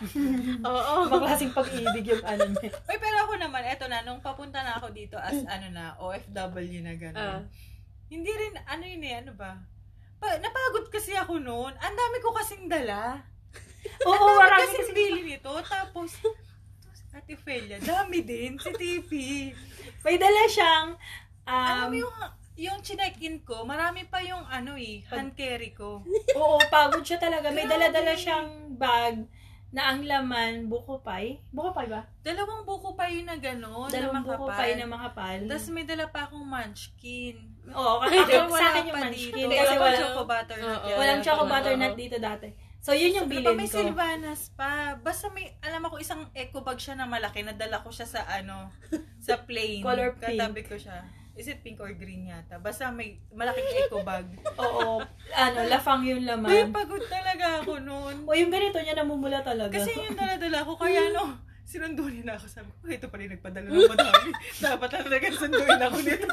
Oo. 0.72 0.92
Ibang 1.12 1.22
klaseng 1.28 1.52
pag-ibig 1.52 2.08
yung 2.08 2.24
ano 2.24 2.56
niya. 2.56 2.72
Uy, 2.72 2.96
pero 2.96 3.16
ako 3.28 3.36
naman, 3.36 3.68
eto 3.68 3.84
na, 3.84 4.00
nung 4.00 4.24
papunta 4.24 4.64
na 4.64 4.80
ako 4.80 4.96
dito 4.96 5.20
as 5.20 5.44
ano 5.44 5.68
na, 5.76 5.92
OFW 6.00 6.80
na 6.80 6.96
gano'n. 6.96 7.20
Ah. 7.20 7.44
Hindi 8.08 8.32
rin, 8.32 8.56
ano 8.64 8.84
yun 8.88 9.04
eh, 9.04 9.14
ano 9.20 9.32
ba? 9.36 9.60
Pa, 10.16 10.40
napagod 10.40 10.88
kasi 10.88 11.12
ako 11.12 11.36
noon. 11.36 11.76
Ang 11.76 11.94
dami 12.00 12.16
ko 12.24 12.32
kasing 12.32 12.64
dala. 12.64 13.20
Oo, 14.08 14.40
marami 14.40 14.72
kasing 14.72 14.88
kasi. 14.88 14.96
bili 14.96 15.20
nito. 15.36 15.52
Tapos 15.68 16.16
Ate 17.10 17.34
Felia, 17.34 17.82
dami 17.82 18.22
din 18.22 18.54
si 18.54 18.70
TV. 18.78 19.10
May 20.06 20.14
dala 20.14 20.46
siyang, 20.46 20.88
Alam 21.42 21.74
um, 21.74 21.90
mo 21.90 21.96
yung, 22.06 22.16
yung 22.54 22.78
chinek-in 22.86 23.42
ko, 23.42 23.66
marami 23.66 24.06
pa 24.06 24.22
yung 24.22 24.46
ano 24.46 24.78
eh, 24.78 25.02
hand 25.10 25.34
carry 25.34 25.74
ko. 25.74 26.06
oo, 26.38 26.58
pagod 26.70 27.02
siya 27.02 27.18
talaga. 27.18 27.50
May 27.50 27.66
dala-dala 27.66 28.14
siyang 28.14 28.78
bag 28.78 29.26
na 29.70 29.90
ang 29.90 30.02
laman, 30.02 30.66
buko 30.66 31.02
pie. 31.02 31.38
Buko 31.50 31.70
pie 31.74 31.90
ba? 31.90 32.02
Dalawang 32.22 32.62
buko 32.66 32.94
pa 32.94 33.06
yun 33.06 33.26
na 33.26 33.38
gano'n, 33.38 33.86
na 33.86 33.94
Dalawang 33.94 34.26
buko 34.26 34.46
pie 34.50 34.74
na 34.74 34.86
makapal. 34.86 35.38
Tapos 35.46 35.66
may 35.70 35.86
dala 35.86 36.06
pa 36.10 36.26
akong 36.26 36.46
munchkin. 36.46 37.38
Oo, 37.70 37.98
Kasi 38.02 38.18
ako, 38.18 38.50
wala 38.50 38.58
sa 38.58 38.66
akin 38.70 38.82
yung 38.86 38.98
munchkin. 39.02 39.46
Kasi 39.50 39.74
Wala 39.78 39.98
choco 39.98 40.22
butternut. 40.26 40.78
Oo. 40.78 40.98
walang 40.98 41.22
choco 41.22 41.42
butternut 41.46 41.94
dito 41.98 42.16
dati. 42.18 42.69
So, 42.80 42.96
yun 42.96 43.12
yung 43.14 43.28
Ano 43.28 43.34
bilin 43.36 43.56
may 43.56 43.68
ko. 43.68 43.76
Silvanas 43.78 44.48
pa. 44.50 44.96
Basta 44.96 45.28
may, 45.28 45.52
alam 45.60 45.84
ako, 45.84 46.00
isang 46.00 46.24
eco 46.32 46.64
bag 46.64 46.80
siya 46.80 46.96
na 46.96 47.04
malaki. 47.04 47.44
Nadala 47.44 47.84
ko 47.84 47.92
siya 47.92 48.08
sa 48.08 48.24
ano, 48.24 48.72
sa 49.18 49.36
plane. 49.46 49.84
Color 49.84 50.16
pink. 50.16 50.40
Katabi 50.40 50.62
ko 50.64 50.74
siya. 50.74 51.04
Is 51.30 51.46
it 51.46 51.60
pink 51.60 51.76
or 51.78 51.92
green 51.92 52.26
yata? 52.26 52.56
Basta 52.56 52.88
may 52.88 53.20
malaking 53.30 53.68
eco 53.82 54.00
bag. 54.00 54.24
Oo. 54.56 55.04
Ano, 55.30 55.58
lafang 55.66 56.02
yung 56.02 56.24
laman. 56.24 56.72
pagod 56.72 57.04
talaga 57.06 57.60
ako 57.60 57.80
noon. 57.80 58.24
O, 58.24 58.32
yung 58.32 58.48
ganito 58.48 58.76
niya 58.76 58.96
namumula 58.96 59.44
talaga. 59.44 59.76
Kasi 59.76 59.92
yung 59.94 60.16
dala-dala 60.16 60.64
ko, 60.64 60.72
kaya 60.74 61.12
no, 61.12 61.36
sinundo 61.62 62.08
niya 62.08 62.24
na 62.26 62.34
ako. 62.34 62.48
Sabi 62.48 62.68
ko, 62.74 62.88
ito 62.88 63.12
pala 63.12 63.28
yung 63.28 63.34
nagpadala 63.36 63.66
ng 63.68 63.92
madami. 63.92 64.30
Dapat 64.64 64.88
talaga 64.98 65.26
sunduin 65.30 65.80
ako 65.80 65.98
dito. 66.00 66.28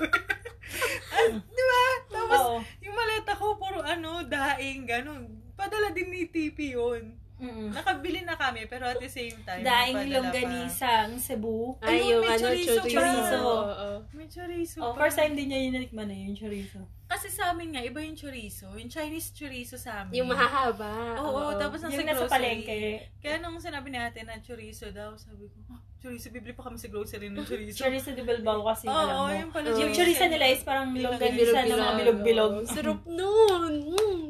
ah, 1.12 1.28
di 1.30 1.64
ba? 1.66 1.84
Tapos, 2.10 2.40
Oo. 2.42 2.58
yung 2.80 2.96
maleta 2.96 3.36
ko, 3.36 3.56
puro 3.56 3.84
ano, 3.84 4.24
daing, 4.24 4.88
ganun. 4.88 5.44
Padala 5.58 5.90
din 5.90 6.08
ni 6.08 6.24
TP 6.26 6.72
yun. 6.72 7.18
Mm-mm. 7.38 7.70
Nakabili 7.70 8.26
na 8.26 8.34
kami, 8.34 8.66
pero 8.66 8.86
at 8.88 8.98
the 8.98 9.06
same 9.08 9.38
time, 9.44 9.62
Daing 9.62 9.94
may 9.94 10.10
padala 10.10 10.18
longganisang 10.24 11.10
Cebu. 11.18 11.78
Ay, 11.80 12.02
Ayun, 12.02 12.10
yung 12.10 12.22
may 12.24 12.30
ano, 12.32 12.42
chorizo 12.44 12.74
chorizo. 12.80 12.90
Chorizo. 12.92 13.38
Oo. 13.38 13.90
pa. 14.02 14.10
May 14.12 14.26
chorizo 14.28 14.78
Oh, 14.80 14.92
pa. 14.92 14.98
first 15.00 15.18
time 15.18 15.34
din 15.34 15.48
niya 15.48 15.60
yung 15.62 15.74
natikman 15.76 16.06
na 16.08 16.16
yung 16.16 16.34
chorizo. 16.34 16.82
Kasi 17.08 17.30
sa 17.30 17.54
amin 17.54 17.72
nga, 17.72 17.82
iba 17.82 18.02
yung 18.02 18.18
chorizo. 18.18 18.68
Yung 18.74 18.90
Chinese 18.90 19.30
chorizo 19.32 19.78
sa 19.78 20.02
amin. 20.02 20.18
Yung 20.18 20.28
mahahaba. 20.28 21.14
Oo, 21.16 21.54
tapos 21.56 21.80
nasa 21.80 21.94
Yung 21.94 22.04
nasa 22.04 22.20
grocery. 22.20 22.34
palengke. 22.34 22.78
Kaya 23.18 23.36
nung 23.38 23.58
sinabi 23.58 23.88
ni 23.88 23.98
ate 23.98 24.22
na 24.22 24.42
chorizo 24.42 24.90
daw, 24.90 25.14
sabi 25.14 25.46
ko, 25.46 25.56
ah, 25.72 25.80
chorizo, 25.96 26.28
bibili 26.28 26.52
pa 26.52 26.66
kami 26.66 26.76
sa 26.76 26.90
grocery 26.90 27.30
ng 27.30 27.38
chorizo. 27.40 27.80
Chorizo 27.80 28.12
de 28.12 28.26
Bilbao 28.26 28.66
kasi, 28.66 28.90
Oo, 28.90 28.98
alam 28.98 29.14
mo. 29.16 29.30
yung 29.32 29.52
pala 29.54 29.72
Yung 29.72 29.94
chorizo 29.94 30.26
nila 30.26 30.46
is 30.50 30.66
parang 30.66 30.90
longganisa 30.92 31.60
ng 31.62 31.70
mga 31.70 31.94
Bilog-bilog. 31.96 32.20
bilog-bilog. 32.26 32.54
Sarap 32.68 33.02
nun. 33.06 33.74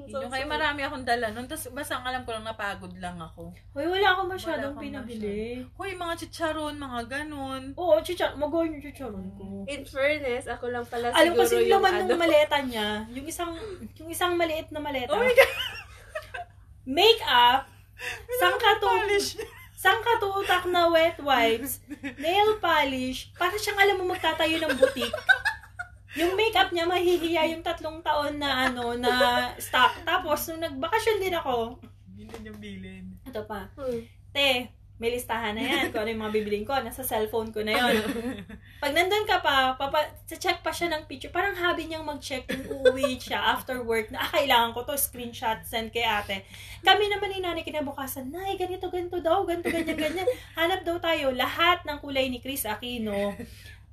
So, 0.08 0.24
Yung 0.24 0.32
kaya 0.32 0.48
so- 0.48 0.52
marami 0.52 0.82
akong 0.82 1.04
dala 1.04 1.28
nun. 1.30 1.46
Tapos 1.46 1.68
basta 1.70 2.00
ang 2.00 2.08
alam 2.08 2.24
ko 2.24 2.32
lang 2.32 2.44
napagod 2.44 2.96
lang 2.96 3.20
ako. 3.20 3.52
Hoy, 3.72 3.86
wala 3.86 4.08
akong 4.10 4.32
masyadong 4.32 4.72
Wala 4.72 4.72
akong 4.72 4.86
pinabili. 4.88 5.68
Hoy, 5.76 5.92
mga 5.94 6.14
chicharon, 6.18 6.76
mga 6.76 7.00
ganon. 7.06 7.76
Oo, 7.76 8.00
chicha, 8.00 8.32
mag-go 8.34 8.64
yung 8.64 8.80
chicharon 8.80 9.28
ko. 9.36 9.68
In 9.68 9.84
fairness, 9.84 10.48
ako 10.48 10.72
lang 10.72 10.88
pala 10.88 11.12
Alam 11.12 11.36
siguro 11.36 11.42
kasi 11.44 11.54
yung 11.60 11.72
laman 11.74 11.94
ano. 11.94 12.08
ng 12.08 12.20
maleta 12.20 12.58
niya, 12.64 12.88
yung 13.10 13.28
isang 13.28 13.52
yung 13.96 14.08
isang 14.08 14.34
maliit 14.34 14.72
na 14.72 14.80
maleta. 14.80 15.12
Oh 15.12 15.20
my 15.20 15.30
God! 15.30 15.52
Makeup, 16.88 17.68
sangkatu, 18.42 18.88
Polish. 18.88 19.36
sangkatutak 19.76 20.64
na 20.66 20.88
wet 20.88 21.20
wipes, 21.20 21.84
nail 22.16 22.56
polish, 22.58 23.30
para 23.36 23.54
siyang 23.54 23.78
alam 23.78 24.00
mo 24.00 24.10
magtatayo 24.10 24.58
ng 24.58 24.74
butik. 24.74 25.12
Yung 26.18 26.34
makeup 26.34 26.70
niya, 26.70 26.84
mahihiya 26.84 27.54
yung 27.54 27.62
tatlong 27.62 28.02
taon 28.02 28.36
na 28.36 28.68
ano, 28.68 28.98
na 28.98 29.14
stock. 29.56 30.02
Tapos, 30.02 30.50
nung 30.50 30.60
nagbakasyon 30.60 31.18
din 31.20 31.34
ako, 31.34 31.78
Bilin 32.10 32.42
yung 32.44 32.60
bilin. 32.60 33.06
ito 33.22 33.42
pa, 33.46 33.70
Hmm. 33.78 34.02
te, 34.34 34.68
may 34.98 35.14
listahan 35.14 35.54
na 35.54 35.62
yan 35.62 35.94
kung 35.94 36.02
ano 36.02 36.10
yung 36.10 36.24
mga 36.26 36.34
bibiling 36.34 36.66
ko. 36.66 36.74
Nasa 36.82 37.06
cellphone 37.06 37.54
ko 37.54 37.62
na 37.62 37.70
yon. 37.70 38.02
Pag 38.82 38.98
nandun 38.98 39.30
ka 39.30 39.46
pa, 39.46 39.78
papa, 39.78 40.10
check 40.26 40.66
pa 40.66 40.74
siya 40.74 40.90
ng 40.90 41.06
picture. 41.06 41.30
Parang 41.30 41.54
hobby 41.54 41.86
niyang 41.86 42.02
mag-check 42.02 42.50
kung 42.50 42.66
uuwi 42.66 43.22
siya 43.22 43.38
after 43.54 43.86
work 43.86 44.10
na, 44.10 44.26
ah, 44.26 44.32
kailangan 44.34 44.74
ko 44.74 44.82
to, 44.84 44.98
screenshot, 44.98 45.62
send 45.62 45.94
kay 45.94 46.02
ate. 46.02 46.42
Kami 46.82 47.14
naman 47.14 47.30
ni 47.30 47.40
nanay 47.40 47.62
kinabukasan, 47.62 48.34
nay, 48.34 48.58
ganito, 48.58 48.90
ganito 48.90 49.22
daw, 49.22 49.46
ganito, 49.46 49.70
ganyan, 49.70 49.94
ganyan. 49.96 50.28
Hanap 50.58 50.82
daw 50.82 50.98
tayo 50.98 51.30
lahat 51.30 51.86
ng 51.86 52.02
kulay 52.02 52.34
ni 52.34 52.42
Chris 52.42 52.66
Aquino. 52.66 53.38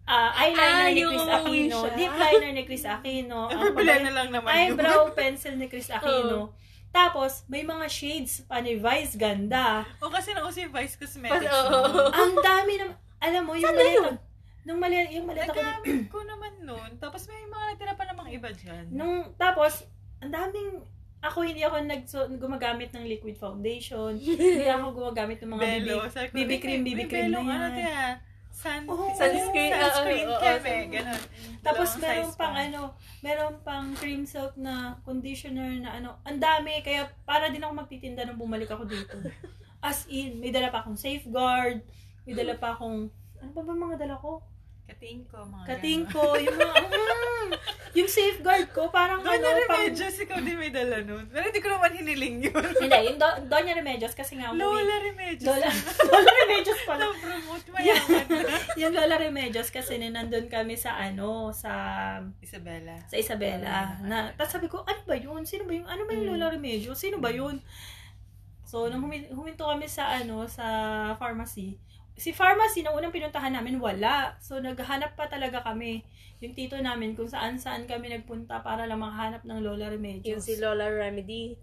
Ah, 0.04 0.36
eyeliner 0.38 0.84
Ah, 0.84 0.90
ni 0.90 1.02
Chris 1.02 1.24
Aquino, 1.26 1.78
siya. 1.80 1.96
lip 1.96 2.12
liner 2.14 2.50
ni 2.52 2.62
Chris 2.62 2.84
Aquino, 2.84 3.48
ang 3.48 3.72
Bilan 3.72 4.00
na 4.02 4.12
lang 4.12 4.28
naman 4.28 4.50
yun. 4.50 4.60
eyebrow 4.70 5.08
pencil 5.16 5.56
ni 5.56 5.64
Chris 5.64 5.88
Aquino. 5.88 6.52
Tapos, 6.90 7.42
may 7.48 7.62
mga 7.62 7.88
shades 7.88 8.44
pa 8.44 8.60
ni 8.60 8.76
Vice 8.76 9.16
Ganda. 9.16 9.82
O 9.98 10.06
kasi 10.06 10.30
nauso 10.30 10.60
yung 10.60 10.70
Vice 10.70 10.94
Cosmetics. 10.94 11.42
Pas- 11.42 11.66
no? 11.72 12.06
Ang 12.06 12.36
dami 12.38 12.72
ng, 12.78 12.92
alam 13.18 13.42
mo, 13.42 13.52
yung 13.52 13.66
maleta, 13.66 13.96
yun? 13.98 14.14
nung 14.62 14.78
maleta, 14.78 15.08
yung 15.10 15.26
maleta 15.26 15.50
ko, 15.50 15.58
Nagamit 15.58 16.06
ko 16.12 16.18
naman 16.20 16.52
nun. 16.60 16.90
Tapos 16.96 17.24
may 17.24 17.42
mga 17.42 17.64
natira 17.66 17.94
pa 17.94 18.04
namang 18.04 18.28
iba 18.30 18.48
dyan. 18.48 18.84
nung, 18.90 19.32
tapos, 19.34 19.88
ang 20.20 20.30
daming, 20.30 20.84
ako 21.18 21.42
hindi 21.42 21.60
ako 21.60 21.80
nag, 21.82 22.02
so, 22.04 22.28
gumagamit 22.30 22.92
ng 22.92 23.08
liquid 23.08 23.34
foundation. 23.34 24.14
hindi 24.20 24.68
ako 24.68 24.94
gumagamit 24.94 25.40
ng 25.40 25.50
mga 25.50 25.62
Bello. 25.64 25.96
BB, 26.04 26.30
BB 26.30 26.50
cream, 26.60 26.80
BB 26.82 27.00
cream 27.08 27.32
na 27.32 27.40
Ano 27.40 27.48
yan. 27.50 27.72
tiya? 27.72 28.00
Sun, 28.64 28.83
Oo. 28.88 29.12
Sunscreen, 29.12 29.70
Sunscreen 29.77 30.24
oo, 30.24 30.33
oo, 30.33 30.40
keme. 30.40 30.74
oo. 30.81 30.88
Ganon. 30.88 31.20
Tapos 31.61 31.88
meron 32.00 32.33
pang 32.33 32.57
pa. 32.57 32.64
ano, 32.64 32.83
meron 33.20 33.55
pang 33.61 33.87
cream 33.92 34.24
silk 34.24 34.57
na 34.57 34.96
conditioner 35.05 35.85
na 35.85 36.00
ano, 36.00 36.16
ang 36.24 36.40
dami 36.40 36.81
kaya 36.81 37.12
para 37.29 37.53
din 37.53 37.61
ako 37.61 37.72
magtitinda 37.77 38.24
nung 38.24 38.40
bumalik 38.40 38.72
ako 38.72 38.88
dito. 38.88 39.20
As 39.85 40.09
in, 40.09 40.40
may 40.40 40.48
dala 40.48 40.72
pa 40.72 40.81
akong 40.81 40.96
safeguard, 40.96 41.85
may 42.24 42.33
dala 42.33 42.57
pa 42.57 42.72
akong 42.72 43.12
ano 43.37 43.50
pa 43.53 43.61
ba 43.61 43.77
mga 43.77 43.96
dala 44.00 44.16
ko? 44.16 44.40
Kating 44.85 45.29
ko, 45.29 45.44
mga 45.44 45.64
Kating 45.64 46.03
ganon. 46.05 46.12
ko, 46.12 46.24
yung 46.37 46.57
mga, 46.57 46.74
yung 47.94 48.11
safeguard 48.11 48.66
ko, 48.70 48.90
parang 48.90 49.22
Doña 49.22 49.38
ano, 49.40 49.64
pang, 49.64 49.78
Remedios, 49.80 50.18
ikaw 50.18 50.38
din 50.38 50.54
may 50.54 50.68
dala 50.68 50.98
nun. 51.00 51.24
Pero 51.26 51.46
hindi 51.46 51.59
ko 51.59 51.70
naman 51.70 51.94
hiniling 51.94 52.37
yun. 52.42 52.64
hindi, 52.74 52.98
yung 53.07 53.16
Do, 53.16 53.28
Doña 53.46 53.72
Remedios, 53.72 54.12
kasi 54.12 54.35
nga, 54.35 54.50
umuwi. 54.50 54.59
Lola 54.61 54.96
Remedios. 55.00 55.46
Lola, 55.46 55.68
Lola 56.11 56.30
Remedios 56.42 56.80
pala. 56.83 57.04
promote 57.14 57.66
mayaman 57.70 58.26
na. 58.26 58.57
yung 58.74 58.92
Lola 58.92 59.16
Remedios, 59.16 59.70
kasi 59.70 59.96
nandun 59.96 60.46
kami 60.46 60.74
sa 60.74 60.98
ano, 60.98 61.54
sa 61.54 61.70
Isabella. 62.38 62.98
sa 63.07 63.14
Isabela. 63.14 64.02
Na, 64.02 64.35
tapos 64.35 64.52
sabi 64.52 64.66
ko, 64.66 64.83
ano 64.83 65.00
ba 65.02 65.14
yun? 65.14 65.46
Sino 65.46 65.62
ba 65.62 65.72
yun? 65.72 65.87
Ano 65.87 66.02
ba 66.02 66.12
yung 66.12 66.28
Lola 66.28 66.50
Remedios? 66.50 66.98
Sino 66.98 67.22
ba 67.22 67.30
yun? 67.30 67.62
So, 68.64 68.90
nung 68.90 69.07
humi- 69.07 69.30
huminto 69.30 69.62
kami 69.62 69.87
sa 69.87 70.18
ano, 70.18 70.50
sa 70.50 70.66
pharmacy, 71.14 71.78
si 72.14 72.31
pharmacy, 72.31 72.83
na 72.83 72.94
unang 72.94 73.11
pinuntahan 73.11 73.53
namin, 73.53 73.83
wala. 73.83 74.38
So, 74.38 74.62
naghanap 74.62 75.18
pa 75.18 75.27
talaga 75.27 75.62
kami. 75.62 76.07
Yung 76.42 76.55
tito 76.55 76.79
namin, 76.79 77.14
kung 77.18 77.27
saan-saan 77.27 77.87
kami 77.87 78.11
nagpunta 78.11 78.62
para 78.62 78.87
lang 78.87 79.03
makahanap 79.03 79.42
ng 79.42 79.59
Lola 79.62 79.90
Yung 79.90 79.98
Remedios. 79.98 80.42
si 80.44 80.59
Lola 80.59 80.87
Remedy. 80.87 81.59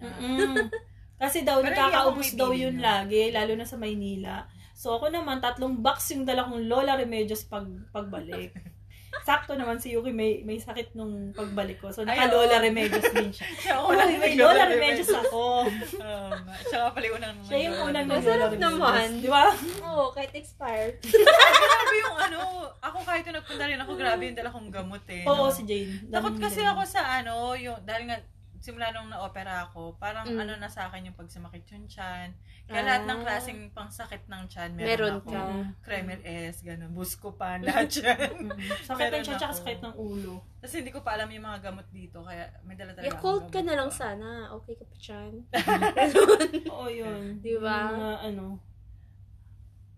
Kasi 1.21 1.45
daw, 1.45 1.61
Pero 1.61 1.77
nakakaubos 1.77 2.33
daw 2.33 2.49
yun 2.49 2.81
nun. 2.81 2.83
lagi, 2.83 3.29
lalo 3.29 3.53
na 3.53 3.63
sa 3.63 3.77
Maynila. 3.77 4.49
So, 4.73 4.97
ako 4.97 5.13
naman, 5.13 5.37
tatlong 5.37 5.77
box 5.77 6.17
yung 6.17 6.25
dala 6.25 6.49
kong 6.49 6.65
Lola 6.65 6.97
Remedios 6.97 7.45
pag, 7.45 7.69
pagbalik. 7.93 8.51
Sakto 9.21 9.53
naman 9.53 9.77
si 9.77 9.91
Yuki 9.91 10.09
may 10.09 10.41
may 10.41 10.57
sakit 10.57 10.95
nung 10.95 11.35
pagbalik 11.35 11.77
ko. 11.77 11.91
So, 11.91 12.07
naka-Lola. 12.07 12.63
Remedios 12.63 13.05
din 13.11 13.29
siya. 13.29 13.45
Siya 13.63 13.73
Uy, 13.83 13.93
unang 13.93 14.17
may 14.17 14.33
Lola 14.39 14.63
Remedios 14.65 15.11
ako. 15.11 15.67
Nga. 16.01 16.55
Siya 16.65 16.77
nga 16.81 16.89
pala 16.95 17.05
yung 17.05 17.17
unang 17.19 17.35
Siya 17.45 17.57
yung 17.69 17.77
unang 17.85 18.07
Masarap 18.07 18.51
Remedios. 18.55 18.65
naman. 18.65 19.07
Di 19.19 19.29
ba? 19.29 19.45
Oo, 19.91 20.05
kahit 20.15 20.33
expired. 20.33 20.95
Grabe 21.03 21.95
yung 21.99 22.17
ano, 22.17 22.39
ako 22.79 22.97
kahit 23.03 23.23
yung 23.27 23.37
nagpunta 23.37 23.63
rin 23.67 23.79
ako, 23.83 23.91
grabe 23.99 24.21
yung 24.25 24.37
dala 24.39 24.49
kong 24.49 24.69
gamot 24.71 25.03
eh. 25.11 25.23
Oo, 25.27 25.47
no? 25.47 25.53
si 25.53 25.61
Jane. 25.67 26.07
Takot 26.09 26.35
kasi 26.39 26.63
ako 26.63 26.81
sa 26.87 27.21
ano, 27.21 27.53
yung, 27.53 27.77
dahil 27.83 28.09
nga, 28.09 28.17
simula 28.61 28.93
nung 28.93 29.09
na-opera 29.09 29.65
ako, 29.65 29.97
parang 29.97 30.23
Mm. 30.23 30.37
ano 30.39 30.53
na 30.55 30.69
sa 30.69 30.85
akin 30.85 31.09
yung 31.09 31.17
pagsamakit 31.17 31.65
yung 31.67 31.89
chan. 31.89 32.29
Kaya 32.63 32.77
Ah. 32.77 32.87
lahat 32.87 33.03
ng 33.03 33.19
klaseng 33.21 33.61
pangsakit 33.69 34.23
ng 34.23 34.43
chan, 34.45 34.69
meron, 34.71 34.87
Meron 34.87 35.15
ako. 35.17 35.29
ka. 35.31 35.43
Kremel 35.81 36.21
S, 36.21 36.61
ganun, 36.61 36.93
Buscopan, 36.93 37.59
lahat 37.61 37.89
yan. 37.91 38.31
Mm. 38.47 38.53
Sakit 38.87 39.09
ng 39.09 39.23
tiyan 39.23 39.35
tsaka 39.35 39.55
sakit 39.57 39.79
ng 39.81 39.95
ulo. 39.95 40.45
Kasi 40.57 40.79
hindi 40.79 40.89
ko 40.89 41.01
pa 41.01 41.17
alam 41.17 41.27
yung 41.27 41.41
mga 41.43 41.59
gamot 41.63 41.89
dito, 41.89 42.21
kaya 42.21 42.45
may 42.61 42.77
dala 42.77 42.93
talaga 42.93 43.09
Yakult 43.09 43.49
akong 43.49 43.51
ka 43.51 43.59
na 43.59 43.73
lang 43.75 43.89
pa. 43.89 43.97
sana. 43.97 44.27
Okay 44.55 44.73
ka 44.77 44.85
pa 44.85 44.95
dyan. 44.95 45.31
Oo, 46.71 46.87
yun. 46.87 47.21
Di 47.43 47.57
ba? 47.57 47.77
Yung 47.83 47.97
mga 47.97 48.15
ano. 48.27 48.45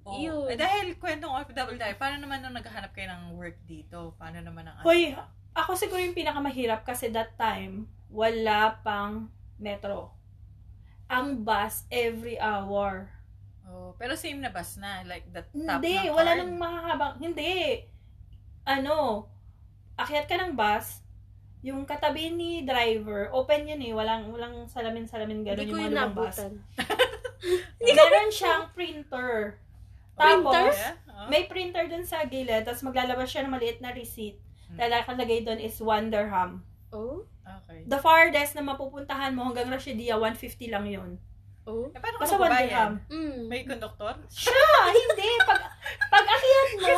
Oo. 0.04 0.19
Yun. 0.19 0.47
Eh, 0.47 0.56
dahil 0.56 0.95
kwentong 0.95 1.32
OFW 1.34 1.76
tayo, 1.76 1.95
paano 1.95 2.15
naman 2.17 2.39
nung 2.39 2.52
naghahanap 2.54 2.91
kayo 2.91 3.08
ng 3.10 3.36
work 3.36 3.60
dito? 3.63 4.15
Paano 4.15 4.39
naman 4.39 4.67
ang... 4.67 4.84
Hoy, 4.84 5.15
ako 5.54 5.78
siguro 5.78 5.99
yung 5.99 6.12
pinakamahirap 6.13 6.82
kasi 6.82 7.08
that 7.10 7.36
time, 7.36 7.88
wala 8.13 8.78
pang 8.86 9.34
metro. 9.58 10.13
Ang 11.10 11.41
bus 11.41 11.89
every 11.89 12.38
hour. 12.38 13.10
Oh, 13.65 13.97
pero 13.97 14.13
same 14.13 14.38
na 14.38 14.54
bus 14.54 14.78
na, 14.78 15.02
like 15.10 15.26
the 15.34 15.41
top 15.41 15.82
Hindi, 15.82 15.97
ng 15.97 16.13
wala 16.13 16.32
card. 16.38 16.39
nang 16.45 16.54
makahabang. 16.62 17.15
Hindi. 17.17 17.54
Ano, 18.69 19.28
akyat 19.97 20.30
ka 20.30 20.38
ng 20.38 20.54
bus, 20.54 21.02
yung 21.65 21.89
katabi 21.89 22.30
ni 22.30 22.62
driver, 22.62 23.34
open 23.34 23.65
yun 23.65 23.82
eh, 23.82 23.91
walang, 23.95 24.30
walang 24.30 24.67
salamin-salamin 24.69 25.41
gano'n 25.47 25.63
yung 25.63 25.73
yun 25.73 25.89
mga 25.89 26.12
lumang 26.12 26.13
bus. 26.13 26.38
Meron 27.82 28.30
siyang 28.30 28.69
printer. 28.76 29.58
Tapos, 30.13 30.54
Printer? 30.54 30.69
Yeah? 30.69 30.95
Oh. 31.10 31.28
may 31.32 31.49
printer 31.49 31.86
dun 31.89 32.06
sa 32.06 32.28
gilid, 32.30 32.67
tapos 32.67 32.86
maglalabas 32.86 33.26
siya 33.26 33.47
ng 33.47 33.54
maliit 33.54 33.82
na 33.82 33.89
receipt. 33.95 34.38
Hmm. 34.69 34.78
Lalagay 34.78 35.41
doon 35.41 35.58
is 35.58 35.82
one 35.82 36.13
dirham. 36.13 36.62
Oh? 36.93 37.26
Okay. 37.43 37.84
The 37.86 37.99
farthest 37.99 38.56
na 38.56 38.63
mapupuntahan 38.63 39.36
mo 39.36 39.43
hanggang 39.43 39.67
Rashidia, 39.67 40.15
150 40.15 40.71
lang 40.71 40.86
yun. 40.88 41.19
Oh? 41.63 41.88
Eh, 41.91 41.99
paano 41.99 42.19
Basta 42.19 42.36
one 42.36 42.51
dirham. 42.51 42.93
Mm. 43.08 43.39
May 43.47 43.63
konduktor? 43.63 44.15
Siya! 44.27 44.63
hindi! 44.99 45.29
Pag, 45.43 45.62
pag 46.12 46.25
akyat 46.27 46.69
mo, 46.75 46.91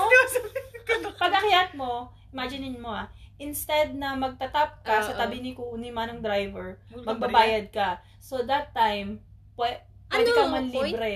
pag 1.22 1.34
akyat 1.38 1.70
mo, 1.78 1.92
imaginein 2.34 2.78
mo 2.78 2.90
ah, 2.90 3.06
instead 3.38 3.94
na 3.94 4.18
magtatap 4.18 4.82
ka 4.82 5.02
Oo. 5.02 5.06
sa 5.06 5.14
tabi 5.18 5.42
ni 5.42 5.54
ni 5.54 5.90
manong 5.94 6.22
driver, 6.22 6.82
Magbabayad. 6.90 7.06
magbabayad 7.06 7.66
ka. 7.70 7.90
So 8.18 8.42
that 8.46 8.74
time, 8.74 9.22
pwe, 9.54 9.82
pwede 10.10 10.30
Ano, 10.34 10.38
ka 10.38 10.44
man 10.50 10.66
point? 10.74 10.94
libre. 10.94 11.14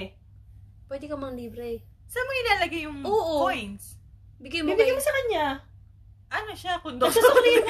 Pwede 0.85 1.05
ka 1.09 1.15
mang 1.17 1.33
libre. 1.33 1.81
Saan 2.09 2.25
mo 2.25 2.31
ilalagay 2.33 2.81
yung 2.85 2.99
Oo. 3.05 3.45
coins? 3.45 3.97
Bigay 4.37 4.61
mo 4.61 4.73
Bibigyan 4.73 4.93
kayo. 4.93 4.97
mo 4.97 5.03
sa 5.05 5.13
kanya. 5.13 5.45
Ano 6.29 6.53
siya? 6.53 6.77
Konduktor? 6.81 7.09
Nagsusukli, 7.09 7.51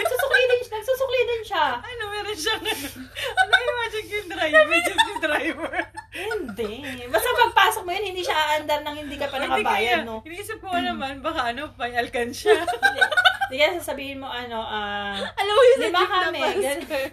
nagsusukli 0.69 1.19
din, 1.19 1.21
nagsusukli 1.21 1.21
din 1.25 1.41
siya. 1.45 1.65
ano, 1.81 2.03
meron 2.13 2.37
siyang 2.37 2.63
ano? 2.69 3.49
Ano 3.49 3.53
yung 3.57 3.77
magic 3.81 4.05
yung 4.09 4.29
driver? 4.29 4.77
Just 4.85 5.07
yung 5.09 5.21
driver. 5.21 5.73
Hindi. 6.09 6.71
Basta 7.09 7.29
pagpasok 7.33 7.83
mo 7.85 7.91
yun, 7.93 8.05
hindi 8.13 8.21
siya 8.25 8.37
aandar 8.37 8.79
nang 8.85 8.97
hindi 8.97 9.15
ka 9.17 9.27
pa 9.29 9.37
nakabayad, 9.41 10.05
no? 10.05 10.21
Iniisip 10.25 10.57
ko 10.61 10.73
naman, 10.73 11.21
baka 11.25 11.53
ano, 11.53 11.73
may 11.77 11.93
alkansya. 11.97 12.53
Hindi. 12.69 13.01
Hindi 13.49 13.55
kaya 13.65 13.81
sasabihin 13.81 14.21
mo, 14.21 14.29
ano, 14.29 14.61
ah, 14.61 15.17
Alam 15.17 15.53
mo 15.57 15.61
yung 15.73 15.81
Lima 15.89 16.05
na 16.05 16.29
kami, 16.29 16.41
ganun. 16.61 17.09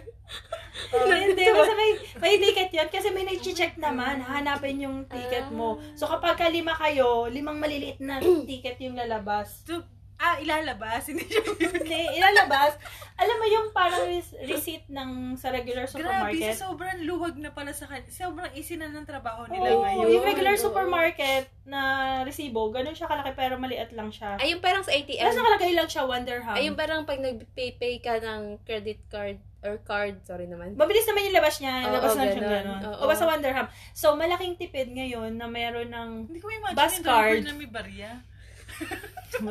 Hindi, 0.87 1.43
basta 1.49 1.73
may, 1.73 1.91
may 2.21 2.33
ticket 2.37 2.69
yun 2.69 2.89
kasi 2.93 3.09
may 3.09 3.25
nag-check 3.25 3.75
naman. 3.81 4.21
Hahanapin 4.21 4.85
yung 4.85 4.97
ticket 5.09 5.49
mo. 5.49 5.81
So 5.97 6.05
kapag 6.05 6.37
ka 6.37 6.47
lima 6.47 6.77
kayo, 6.77 7.25
limang 7.27 7.57
maliliit 7.57 7.99
na 7.99 8.21
ticket 8.49 8.77
yung 8.79 8.95
lalabas. 8.95 9.65
So, 9.65 9.81
ah, 10.17 10.35
ilalabas. 10.37 11.05
Hindi 11.09 11.23
siya 11.23 11.41
Hindi, 11.73 12.01
ilalabas. 12.13 12.73
Alam 13.15 13.35
mo 13.35 13.45
yung 13.45 13.67
parang 13.71 14.05
res- 14.05 14.37
receipt 14.43 14.85
ng 14.87 15.09
sa 15.33 15.49
regular 15.49 15.85
Grabe, 15.85 15.93
supermarket? 15.95 16.53
sa 16.53 16.67
sobrang 16.67 17.01
luwag 17.01 17.35
na 17.35 17.49
pala 17.49 17.69
sa 17.69 17.85
kanya. 17.85 18.05
Sobrang 18.07 18.49
easy 18.53 18.75
na 18.75 18.87
ng 18.87 19.03
trabaho 19.03 19.45
nila 19.45 19.67
Oo, 19.71 19.81
ngayon. 19.83 20.05
yung 20.11 20.25
regular 20.25 20.53
Oo. 20.53 20.63
supermarket 20.63 21.49
na 21.63 21.81
resibo, 22.21 22.69
ganun 22.69 22.93
siya 22.93 23.05
kalaki 23.05 23.33
pero 23.33 23.57
maliit 23.57 23.89
lang 23.91 24.09
siya. 24.09 24.37
Ay, 24.37 24.51
yung 24.51 24.61
parang 24.61 24.81
sa 24.81 24.89
Tapos 24.89 25.09
ATM. 25.09 25.33
nakalagay 25.35 25.71
lang 25.73 25.87
siya 25.87 26.03
one 26.03 26.23
dirham. 26.23 26.53
Ay, 26.53 26.63
yung 26.65 26.77
parang 26.77 27.01
pag 27.03 27.17
nag-pay-pay 27.17 27.97
ka 27.97 28.17
ng 28.17 28.61
credit 28.63 29.01
card 29.07 29.37
or 29.59 29.81
card, 29.81 30.21
sorry 30.23 30.45
naman. 30.45 30.73
Mabilis 30.73 31.03
naman 31.03 31.25
yung 31.25 31.35
labas 31.35 31.57
niya. 31.57 31.73
Oo, 31.83 31.91
labas 31.91 32.13
lang 32.13 32.27
siya 32.27 32.39
ganun. 32.39 32.53
gano'n. 32.53 32.81
Oo. 32.87 33.01
O 33.01 33.09
basta 33.09 33.25
one 33.25 33.41
dirham. 33.41 33.65
So, 33.91 34.13
malaking 34.13 34.55
tipid 34.55 34.89
ngayon 34.89 35.33
na 35.33 35.45
meron 35.45 35.89
ng... 35.89 36.09
Hindi 36.27 36.39
ko 36.39 36.47
imagine 36.47 36.77
Bus 36.77 36.93
yung 36.93 37.03
driver 37.03 37.25
card. 37.33 37.41
na 37.43 37.53
may 37.53 37.65
barya. 37.67 38.11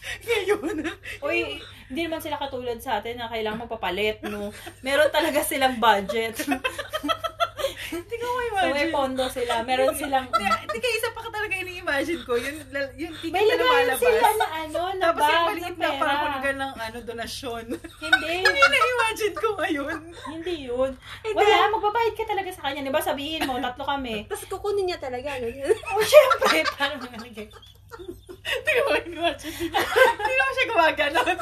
ngayon. 0.26 0.76
Uy, 1.24 1.60
hindi 1.90 2.00
naman 2.06 2.22
sila 2.22 2.38
katulad 2.38 2.78
sa 2.80 3.02
atin 3.02 3.18
na 3.18 3.30
kailangan 3.30 3.66
magpapalit, 3.66 4.22
no? 4.26 4.54
Meron 4.80 5.10
talaga 5.12 5.42
silang 5.42 5.76
budget. 5.82 6.38
so, 6.38 6.54
Hindi 7.90 8.16
ko 8.22 8.26
may 8.30 8.48
imagine. 8.86 8.94
pondo 8.94 9.26
sila. 9.26 9.66
Meron 9.66 9.90
silang... 9.98 10.30
Hindi, 10.30 10.46
hindi 10.46 10.78
kayo 10.78 10.94
isa 10.94 11.10
pa 11.10 11.26
ka 11.26 11.30
talaga 11.34 11.54
ini-imagine 11.58 12.22
ko. 12.22 12.38
Yung, 12.38 12.58
yung 12.94 13.14
ticket 13.18 13.34
May 13.34 13.46
na 13.50 13.56
lumalabas. 13.58 13.98
sila 13.98 14.28
na 14.38 14.46
ano, 14.62 14.80
na 14.94 15.04
Tapos 15.10 15.26
yung 15.26 15.46
maliit 15.50 15.76
na 15.76 15.88
parang 15.98 16.20
hulugan 16.22 16.56
ng 16.62 16.72
ano, 16.78 16.98
donasyon. 17.02 17.64
Hindi. 17.98 18.30
Hindi 18.46 18.62
na-imagine 18.62 19.34
ko 19.34 19.48
ngayon. 19.58 19.96
Hindi 20.30 20.54
yun. 20.70 20.90
Wala, 21.34 21.74
magbabayad 21.74 22.14
ka 22.14 22.24
talaga 22.30 22.50
sa 22.54 22.62
kanya. 22.70 22.86
Di 22.86 22.94
ba 22.94 23.02
sabihin 23.02 23.42
mo, 23.42 23.58
tatlo 23.58 23.82
kami. 23.82 24.30
Tapos 24.30 24.46
kukunin 24.46 24.86
niya 24.86 24.98
talaga. 25.02 25.34
Ano? 25.34 25.50
O, 25.98 26.02
syempre, 26.06 26.62
paano 26.78 26.94
mo 27.02 27.06
nalagay? 27.10 27.48
Hindi 28.42 28.72
ko 28.74 28.90
imagine. 28.96 29.54
Hindi 29.70 30.32
naman 30.32 30.52
siya 30.52 30.66
gumaganon. 30.66 31.36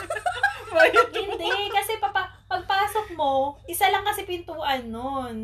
Hindi, 0.68 1.50
kasi 1.70 1.92
papa, 1.96 2.22
pagpasok 2.44 3.14
mo, 3.14 3.32
isa 3.64 3.88
lang 3.88 4.04
kasi 4.04 4.22
pintuan 4.22 4.86
nun. 4.86 5.36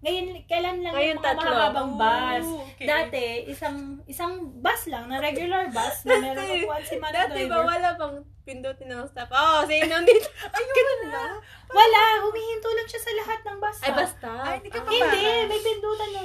Ngayon, 0.00 0.48
kailan 0.48 0.80
lang 0.80 0.96
Ngayon, 0.96 1.12
yung 1.12 1.20
mga 1.20 1.28
tatlo. 1.36 1.50
mahabang 1.52 1.92
bus. 1.94 2.46
Oh, 2.48 2.64
okay. 2.64 2.86
Dati, 2.88 3.24
isang 3.46 3.76
isang 4.06 4.32
bus 4.56 4.88
lang, 4.88 5.12
na 5.12 5.20
regular 5.20 5.68
bus, 5.68 6.08
na 6.08 6.16
meron 6.16 6.40
upuan 6.56 6.80
si 6.80 6.96
man 6.96 7.12
Dati 7.12 7.44
ba 7.44 7.60
wala 7.60 7.88
bang 7.94 8.16
pindutin 8.40 8.88
ng 8.88 9.04
stop? 9.04 9.28
Oo, 9.28 9.60
oh, 9.60 9.62
sa'yo 9.62 9.84
nandito. 9.84 10.24
Ayun 10.56 11.00
na. 11.04 11.36
Wala, 11.68 12.02
humihinto 12.24 12.72
lang 12.72 12.88
siya 12.88 13.02
sa 13.04 13.12
lahat 13.12 13.40
ng 13.44 13.56
bus. 13.60 13.78
Ay, 13.84 13.92
basta. 13.92 14.30
Ay, 14.40 14.54
hindi 14.56 14.70
ka 14.72 14.80
Ah. 14.80 14.84
pa- 14.84 14.92
Hindi, 14.96 15.20
may 15.44 15.60
pindutan 15.60 16.08
na. 16.08 16.22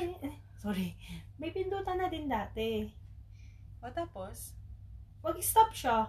Sorry. 0.55 0.88
May 1.36 1.51
pindutan 1.51 1.97
na 1.99 2.07
din 2.07 2.31
dati. 2.31 2.88
O 3.83 3.91
tapos? 3.91 4.55
Wag 5.26 5.41
stop 5.41 5.73
siya. 5.73 6.05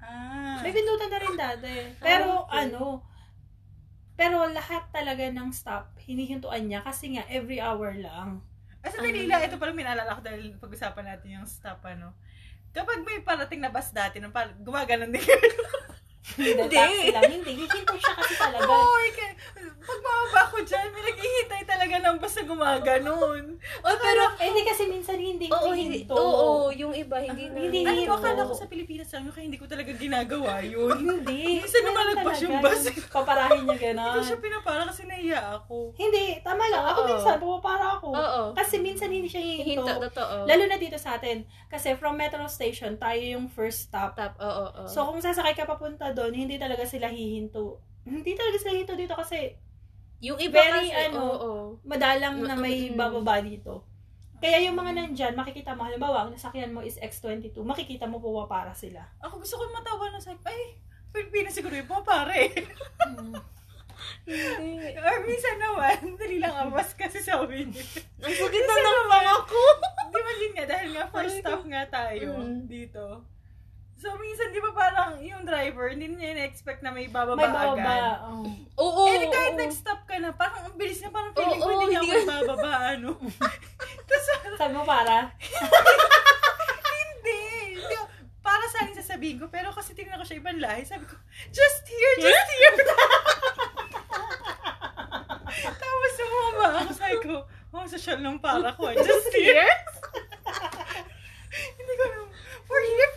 Ah. 0.00 0.58
May 0.64 0.72
pindutan 0.72 1.12
na 1.12 1.20
rin 1.20 1.36
dati. 1.36 1.74
Pero 2.00 2.48
Ah, 2.48 2.48
okay. 2.48 2.60
ano, 2.72 3.04
pero 4.16 4.48
lahat 4.48 4.88
talaga 4.88 5.28
ng 5.28 5.52
stop, 5.52 5.92
hinihintuan 6.00 6.64
niya 6.64 6.80
kasi 6.80 7.12
nga 7.12 7.28
every 7.28 7.60
hour 7.60 7.92
lang. 7.92 8.40
Ah, 8.80 8.88
sa 8.88 8.98
Dalila, 8.98 9.42
ito 9.42 9.60
parang 9.60 9.76
minalala 9.76 10.16
ko 10.16 10.22
dahil 10.24 10.56
pag-usapan 10.56 11.04
natin 11.04 11.38
yung 11.38 11.46
stop, 11.46 11.84
ano. 11.84 12.16
Kapag 12.72 13.04
may 13.04 13.20
parating 13.20 13.60
na 13.60 13.68
bus 13.68 13.90
dati, 13.90 14.16
nung 14.18 14.32
par- 14.32 14.56
gumaganon 14.58 15.12
din. 15.12 15.22
Hindi. 16.36 16.68
Taxi 16.68 17.08
lang. 17.10 17.24
Hindi. 17.30 17.52
Hihinto 17.56 17.94
siya 17.96 18.12
kasi 18.14 18.34
talaga. 18.34 18.66
Oo, 18.66 18.94
okay. 19.00 19.30
Pag 19.80 20.00
mababa 20.04 20.42
ko 20.52 20.60
dyan, 20.60 20.92
may 20.92 21.00
naghihintay 21.02 21.62
talaga 21.64 21.96
ng 21.96 22.16
bus 22.20 22.34
na 22.36 22.44
gumaganon. 22.44 23.44
Oh, 23.80 23.96
pero, 23.96 24.22
Eh, 24.36 24.46
hindi 24.46 24.62
kasi 24.62 24.84
minsan 24.84 25.16
hindi 25.16 25.48
oo, 25.48 25.72
hindi, 25.72 26.04
oo, 26.04 26.68
yung 26.70 26.92
iba, 26.92 27.16
hindi 27.16 27.48
na. 27.48 27.56
Hindi 27.56 27.80
Ano 27.82 28.00
ko, 28.04 28.14
akala 28.20 28.44
ko 28.44 28.52
sa 28.52 28.68
Pilipinas 28.68 29.08
lang, 29.08 29.32
kaya 29.32 29.48
hindi 29.48 29.56
ko 29.56 29.64
talaga 29.64 29.88
ginagawa 29.90 30.60
yun. 30.60 30.92
Hindi. 31.08 31.64
Minsan 31.64 31.82
lumalagpas 31.82 32.36
talaga 32.36 32.44
yung 32.44 32.56
bus. 32.60 32.82
Paparahin 33.08 33.62
niya 33.64 33.72
Hindi 33.72 33.86
gano'n. 33.96 34.14
ko 34.14 34.20
siya 34.22 34.38
pinapara 34.38 34.82
kasi 34.84 35.02
nahiya 35.04 35.40
ako. 35.56 35.76
Hindi. 35.96 36.26
Tama 36.42 36.64
lang. 36.68 36.84
Ako 36.84 37.00
minsan, 37.06 37.36
pumapara 37.38 37.86
ako. 37.96 38.08
Oo. 38.12 38.42
Kasi 38.52 38.74
minsan 38.78 39.08
hindi 39.08 39.26
siya 39.26 39.40
hihinto. 39.40 39.88
Hinto, 39.88 40.04
totoo. 40.12 40.44
Lalo 40.44 40.62
na 40.68 40.76
dito 40.76 41.00
sa 41.00 41.16
atin. 41.16 41.48
Kasi 41.66 41.96
from 41.96 42.14
metro 42.14 42.44
station, 42.44 42.96
tayo 42.96 43.18
yung 43.18 43.48
first 43.48 43.88
stop. 43.88 44.12
Tap, 44.14 44.36
oo, 44.36 44.64
oo. 44.68 44.84
So, 44.84 45.08
kung 45.08 45.18
sasakay 45.18 45.52
ka 45.54 45.64
papunta 45.64 46.07
doon, 46.12 46.32
hindi 46.34 46.56
talaga 46.56 46.84
sila 46.84 47.08
hihinto. 47.08 47.80
Hindi 48.04 48.32
talaga 48.34 48.56
sila 48.60 48.72
hihinto 48.74 48.94
dito 48.96 49.14
kasi 49.16 49.56
yung 50.18 50.38
iba 50.42 50.58
very, 50.58 50.90
kasi, 50.90 51.14
ano, 51.14 51.20
oo. 51.22 51.50
madalang 51.86 52.42
na 52.42 52.58
may 52.58 52.90
bababa 52.90 53.38
dito. 53.38 53.86
Kaya 54.38 54.62
yung 54.66 54.78
mga 54.78 54.94
nandyan, 54.94 55.34
makikita 55.34 55.74
mo, 55.74 55.82
halimbawa, 55.82 56.26
ang 56.26 56.30
nasakyan 56.34 56.70
mo 56.70 56.82
is 56.82 56.98
X22, 56.98 57.58
makikita 57.66 58.06
mo 58.06 58.22
para 58.46 58.70
sila. 58.70 59.02
Ako 59.18 59.42
gusto 59.42 59.58
ko 59.58 59.66
matawa 59.74 60.10
na 60.14 60.22
sa, 60.22 60.34
ay, 60.46 60.78
Pilipinas 61.10 61.58
siguro 61.58 61.74
yung 61.74 61.90
pare. 62.06 62.50
Hindi. 64.28 64.88
Or 64.94 65.16
minsan 65.26 65.56
naman, 65.58 66.14
dali 66.14 66.38
lang 66.38 66.54
awas 66.54 66.94
kasi 66.94 67.18
sabi 67.18 67.66
niya. 67.66 67.82
Ang 68.22 68.34
sakit 68.36 68.62
na 68.62 68.74
ng 68.76 69.10
pangako. 69.10 69.62
Di 70.12 70.20
ba 70.22 70.32
yun 70.38 70.52
nga, 70.54 70.66
dahil 70.68 70.88
nga 70.94 71.04
first 71.10 71.36
ko. 71.38 71.42
stop 71.42 71.62
nga 71.66 71.82
tayo 71.88 72.28
Mm. 72.38 72.68
dito. 72.70 73.04
So, 73.98 74.14
minsan, 74.14 74.54
di 74.54 74.60
ba 74.60 74.70
parang 74.70 75.18
yung 75.18 75.42
driver, 75.42 75.90
hindi 75.90 76.06
niya 76.08 76.30
na-expect 76.32 76.80
na 76.80 76.94
may 76.94 77.10
bababa 77.10 77.34
May 77.34 77.50
bababa. 77.50 77.74
agad. 77.74 78.22
Oh. 78.24 78.46
Oo, 78.78 79.02
Eh, 79.08 79.18
di 79.18 79.26
kahit 79.26 79.52
oo. 79.52 79.60
nag-stop 79.60 80.06
ka 80.06 80.14
na, 80.16 80.30
parang 80.30 80.62
ang 80.64 80.76
bilis 80.76 81.02
na, 81.02 81.10
parang 81.10 81.34
feeling 81.34 81.58
ko 81.58 81.66
Oo, 81.66 81.72
hindi 81.76 81.86
niya 81.90 82.00
ako 82.00 82.14
bababa, 82.24 82.70
ano. 82.94 83.10
Tapos, 84.06 84.26
Sabi 84.54 84.72
mo 84.72 84.84
para? 84.84 85.34
hindi. 87.02 87.38
Hindi 87.74 87.90
ko- 87.92 88.06
Para 88.38 88.64
sa 88.66 88.78
akin 88.80 88.94
sasabihin 88.96 89.36
ko, 89.36 89.50
pero 89.50 89.74
kasi 89.74 89.92
tingnan 89.92 90.14
ko 90.14 90.24
siya 90.24 90.38
ibang 90.38 90.56
lahi, 90.56 90.80
sabi 90.82 91.02
ko, 91.04 91.18
just 91.50 91.82
here, 91.84 92.14
just 92.22 92.50
here. 92.54 92.76
Tapos 95.58 96.10
sumama 96.14 96.64
ako, 96.78 96.90
sabi 96.94 97.16
ko, 97.20 97.34
oh, 97.72 97.84
social 97.84 98.18
ng 98.20 98.38
para 98.38 98.70
ko, 98.72 98.86
ah, 98.86 98.94
just 98.94 99.28
here. 99.32 99.66
Hindi 101.74 101.92
ko 101.92 102.02
alam, 102.04 102.30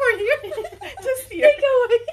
for 0.01 0.11
here, 0.17 0.41
just 1.05 1.25
here. 1.29 1.45
Take 1.45 1.61
away. 1.61 1.99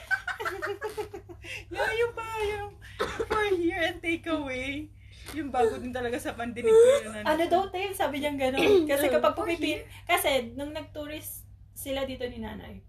Yeah, 1.73 1.89
yung 1.97 2.13
pa, 2.13 2.29
yung 2.45 2.77
for 3.25 3.47
here 3.57 3.81
and 3.81 4.05
take 4.05 4.29
away. 4.29 4.93
Yung 5.33 5.49
bago 5.49 5.81
din 5.81 5.93
talaga 5.93 6.21
sa 6.21 6.37
pandinig 6.37 6.69
ko 6.69 7.09
yun. 7.09 7.25
Ano 7.25 7.43
daw, 7.49 7.73
Tim? 7.73 7.97
Sabi 7.97 8.21
niyang 8.21 8.37
gano'n. 8.37 8.85
Kasi 8.91 9.09
kapag 9.09 9.33
pumipin, 9.33 9.81
kasi 10.05 10.53
nung 10.53 10.77
nag-tourist 10.77 11.49
sila 11.73 12.05
dito 12.05 12.25
ni 12.29 12.41
nanay, 12.41 12.85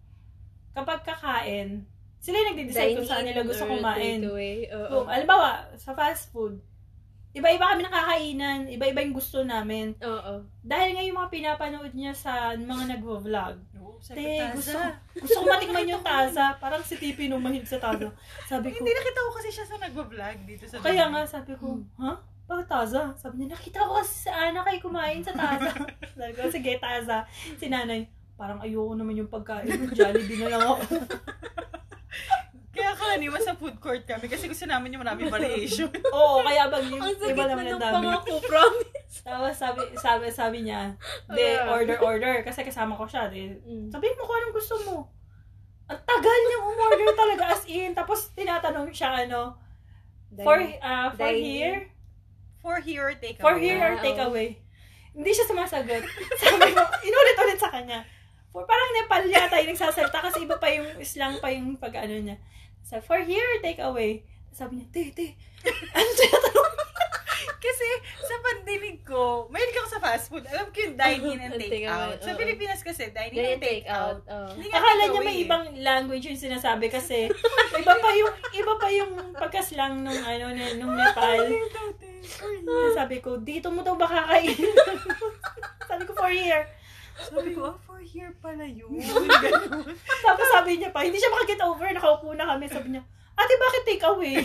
kapag 0.75 1.07
kakain, 1.07 1.87
sila 2.19 2.35
yung 2.35 2.49
nagde-decide 2.51 2.99
kung 2.99 3.07
saan 3.07 3.23
nila 3.23 3.47
gusto 3.47 3.63
kumain. 3.63 4.19
Kung, 4.91 5.07
alimbawa, 5.07 5.71
sa 5.79 5.95
fast 5.95 6.31
food, 6.31 6.59
iba-iba 7.31 7.71
kami 7.71 7.87
nakakainan, 7.87 8.59
iba-iba 8.67 8.99
yung 8.99 9.15
gusto 9.15 9.43
namin. 9.43 9.95
Oo. 10.03 10.43
Dahil 10.59 10.95
nga 10.95 11.03
yung 11.05 11.15
mga 11.15 11.31
pinapanood 11.31 11.93
niya 11.95 12.11
sa 12.11 12.55
mga 12.55 12.99
nagvo-vlog, 12.99 13.55
Oo, 13.89 13.97
sabi 13.99 14.17
Te, 14.19 14.29
ko, 14.39 14.45
gusto, 14.55 14.71
"Taza." 14.71 14.93
gusto 15.15 15.35
ko 15.35 15.45
matikman 15.47 15.87
yung 15.87 16.05
taza. 16.05 16.45
Parang 16.55 16.81
si 16.81 16.95
Tipi 16.95 17.25
nung 17.25 17.41
mahilig 17.41 17.65
sa 17.65 17.77
taza. 17.77 18.13
Sabi 18.45 18.69
ko, 18.69 18.79
Hindi 18.79 18.93
nakita 18.93 19.19
ko 19.19 19.31
kasi 19.33 19.49
siya 19.49 19.65
sa 19.65 19.77
nagbablog 19.79 20.37
dito 20.45 20.63
sa 20.63 20.77
kaya 20.79 21.09
nga 21.09 21.25
sabi 21.25 21.53
ko, 21.55 21.81
ha? 21.97 22.21
Bakit 22.45 22.65
taza? 22.65 23.01
Sabi 23.15 23.33
niya, 23.39 23.53
nakita 23.53 23.81
ko 23.81 23.97
kasi 23.97 24.25
sa 24.25 24.33
Ana 24.43 24.61
kay 24.61 24.77
kumain 24.77 25.21
sa 25.21 25.33
taza. 25.33 25.69
sabi 26.17 26.31
ko, 26.31 26.41
sige, 26.47 26.77
taza. 26.77 27.25
Si 27.57 27.65
nanay, 27.65 28.05
parang 28.33 28.57
ayoko 28.59 28.93
naman 28.93 29.17
yung 29.17 29.29
pagkain. 29.29 29.89
Jollibee 29.89 30.39
na 30.39 30.53
lang 30.53 30.61
ako. 30.63 30.81
Kaya 32.69 32.95
karaniwan 32.95 33.43
sa 33.43 33.53
food 33.53 33.75
court 33.77 34.07
kami 34.07 34.25
kasi 34.25 34.47
gusto 34.47 34.63
namin 34.63 34.95
yung 34.95 35.03
maraming 35.03 35.27
variation. 35.27 35.91
Oo, 36.09 36.39
kaya 36.39 36.71
bag 36.71 36.87
yung 36.87 37.01
Ang 37.01 37.11
sakit 37.11 37.35
iba 37.35 37.43
na 37.43 37.51
naman 37.51 37.65
ng 37.65 37.71
ang 37.71 37.81
dami. 37.81 37.95
pangako, 37.99 38.33
promise. 38.41 38.88
Tapos 39.09 39.53
sabi, 39.53 39.81
sabi, 39.95 40.25
sabi 40.29 40.57
niya, 40.63 40.93
de, 41.27 41.57
order, 41.65 41.97
order. 41.99 42.35
Kasi 42.41 42.61
kasama 42.61 42.93
ko 42.93 43.03
siya. 43.03 43.25
De, 43.27 43.57
Mm. 43.59 43.89
sabihin 43.89 44.15
mo 44.15 44.23
kung 44.23 44.37
anong 44.37 44.55
gusto 44.55 44.75
mo. 44.85 44.95
Ang 45.85 45.97
tagal 45.99 46.37
niyang 46.39 46.65
umorder 46.67 47.09
talaga 47.13 47.43
as 47.51 47.65
in. 47.65 47.91
Tapos 47.91 48.29
tinatanong 48.31 48.89
siya 48.89 49.25
ano, 49.25 49.57
for, 50.37 50.61
uh, 50.61 51.09
for 51.09 51.25
Dine- 51.25 51.41
here, 51.41 51.79
For 52.59 52.77
here 52.77 53.01
or 53.01 53.15
take 53.15 53.39
For 53.39 53.55
away. 53.55 53.63
here 53.65 53.79
or 53.79 53.95
Ah, 53.95 54.03
take 54.03 54.19
away. 54.19 54.59
Hindi 55.15 55.31
siya 55.31 55.47
sumasagot. 55.47 56.03
Sabi 56.43 56.69
ko, 56.69 56.83
inulit-ulit 57.01 57.55
sa 57.55 57.71
kanya. 57.71 58.03
For, 58.51 58.67
parang 58.67 58.91
Nepal 58.91 59.23
yata 59.25 59.57
yung 59.57 59.71
nagsasalita 59.71 60.19
kasi 60.19 60.43
iba 60.43 60.59
pa 60.59 60.67
yung 60.67 60.91
islang 60.99 61.39
pa 61.39 61.47
yung 61.47 61.79
pag-ano 61.79 62.13
niya. 62.13 62.35
Sabi, 62.83 62.99
for 63.01 63.23
here 63.23 63.41
or 63.41 63.63
take 63.63 63.79
away. 63.79 64.27
Sabi 64.51 64.75
niya, 64.75 64.87
te, 64.91 65.01
te, 65.09 65.27
ano 65.89 66.09
tinatanong? 66.11 66.75
Kasi 67.59 67.87
sa 68.23 68.35
pandinig 68.39 69.03
ko, 69.03 69.51
mahilig 69.51 69.75
ako 69.75 69.89
sa 69.91 69.99
fast 69.99 70.31
food. 70.31 70.47
Alam 70.47 70.71
ko 70.71 70.77
yung 70.79 70.95
dine-in 70.95 71.39
and 71.43 71.53
And 71.59 71.59
take 71.59 71.83
take-out. 71.83 72.17
Sa. 72.23 72.39
Pilipinas 72.39 72.79
kasi, 72.79 73.11
dine-in 73.11 73.59
and 73.59 73.59
take-out. 73.59 74.23
take 74.23 74.31
out. 74.31 74.55
Oh. 74.55 74.75
Akala 74.79 75.03
niya 75.11 75.21
may 75.21 75.37
ibang 75.43 75.65
language 75.75 76.31
yung 76.31 76.39
sinasabi 76.39 76.87
kasi 76.87 77.27
iba 77.83 77.93
pa 77.99 78.09
yung 78.15 78.31
iba 78.55 78.73
pa 78.79 78.87
yung 78.87 79.11
pagkaslang 79.35 79.99
nung 80.07 80.23
ano 80.23 80.55
nung 80.79 80.95
Nepal. 80.95 81.43
Sabi 82.95 83.19
ko, 83.19 83.35
dito 83.43 83.67
mo 83.67 83.83
daw 83.83 83.99
ba 83.99 84.07
kakainin? 84.07 84.55
sabi 85.89 86.03
ko, 86.07 86.11
for 86.15 86.31
here. 86.31 86.63
Sabi 87.19 87.51
ko, 87.51 87.75
ah, 87.75 87.77
for 87.83 87.99
here 87.99 88.31
pala 88.39 88.63
yun. 88.63 88.95
Tapos 90.23 90.47
sabi 90.55 90.79
niya 90.79 90.95
pa, 90.95 91.03
hindi 91.03 91.19
siya 91.19 91.35
makaget 91.35 91.59
over, 91.67 91.91
nakaupo 91.91 92.31
na 92.31 92.55
kami. 92.55 92.71
Sabi 92.71 92.95
niya, 92.95 93.03
ate, 93.35 93.53
bakit 93.59 93.83
take 93.83 94.03
away? 94.07 94.39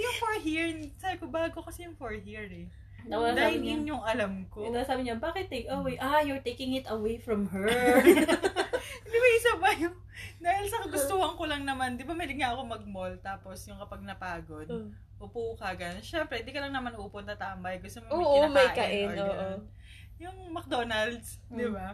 Yung 0.00 0.16
for 0.16 0.34
here. 0.40 0.68
Sabi 0.96 1.14
ko, 1.16 1.26
bago 1.28 1.60
kasi 1.60 1.84
yung 1.84 1.94
for 1.94 2.12
here 2.12 2.48
eh. 2.48 2.66
Sabi 3.00 3.32
Dahil 3.32 3.60
yun 3.60 3.82
yung 3.86 4.04
alam 4.04 4.44
ko. 4.48 4.64
Tapos 4.68 4.84
sabi 4.86 5.04
niya, 5.04 5.16
bakit 5.16 5.48
take 5.48 5.68
away? 5.68 5.96
Ah, 5.96 6.20
you're 6.20 6.40
taking 6.40 6.76
it 6.76 6.84
away 6.86 7.16
from 7.16 7.48
her. 7.48 7.68
Di 9.10 9.16
ba 9.16 9.28
isa 9.34 9.52
ba 9.56 9.70
yung, 9.74 9.96
dahil 10.38 10.64
sa 10.68 10.84
kagustuhan 10.84 11.32
ko 11.34 11.44
lang 11.44 11.64
naman, 11.64 11.96
di 11.96 12.04
ba 12.04 12.12
may 12.12 12.28
nga 12.28 12.52
ako 12.52 12.62
mag-mall, 12.66 13.14
tapos 13.20 13.64
yung 13.66 13.76
kapag 13.78 14.04
napagod, 14.04 14.68
Oh. 14.68 14.88
upo 15.20 15.52
ka, 15.56 15.72
gano'n. 15.74 16.00
Siyempre, 16.00 16.40
di 16.40 16.48
ka 16.48 16.60
lang 16.60 16.72
naman 16.72 16.96
upo 16.96 17.20
na 17.20 17.36
tambay. 17.36 17.76
Gusto 17.76 18.00
mo 18.00 18.08
may 18.08 18.16
Oo, 18.16 18.36
may 18.48 18.64
kinakain 18.64 18.72
kain. 18.72 19.08
or 19.10 19.16
Oo. 19.18 19.28
gano'n. 19.30 19.60
Yung 20.20 20.36
McDonald's, 20.50 21.28
di 21.46 21.64
Mm. 21.64 21.72
ba? 21.72 21.88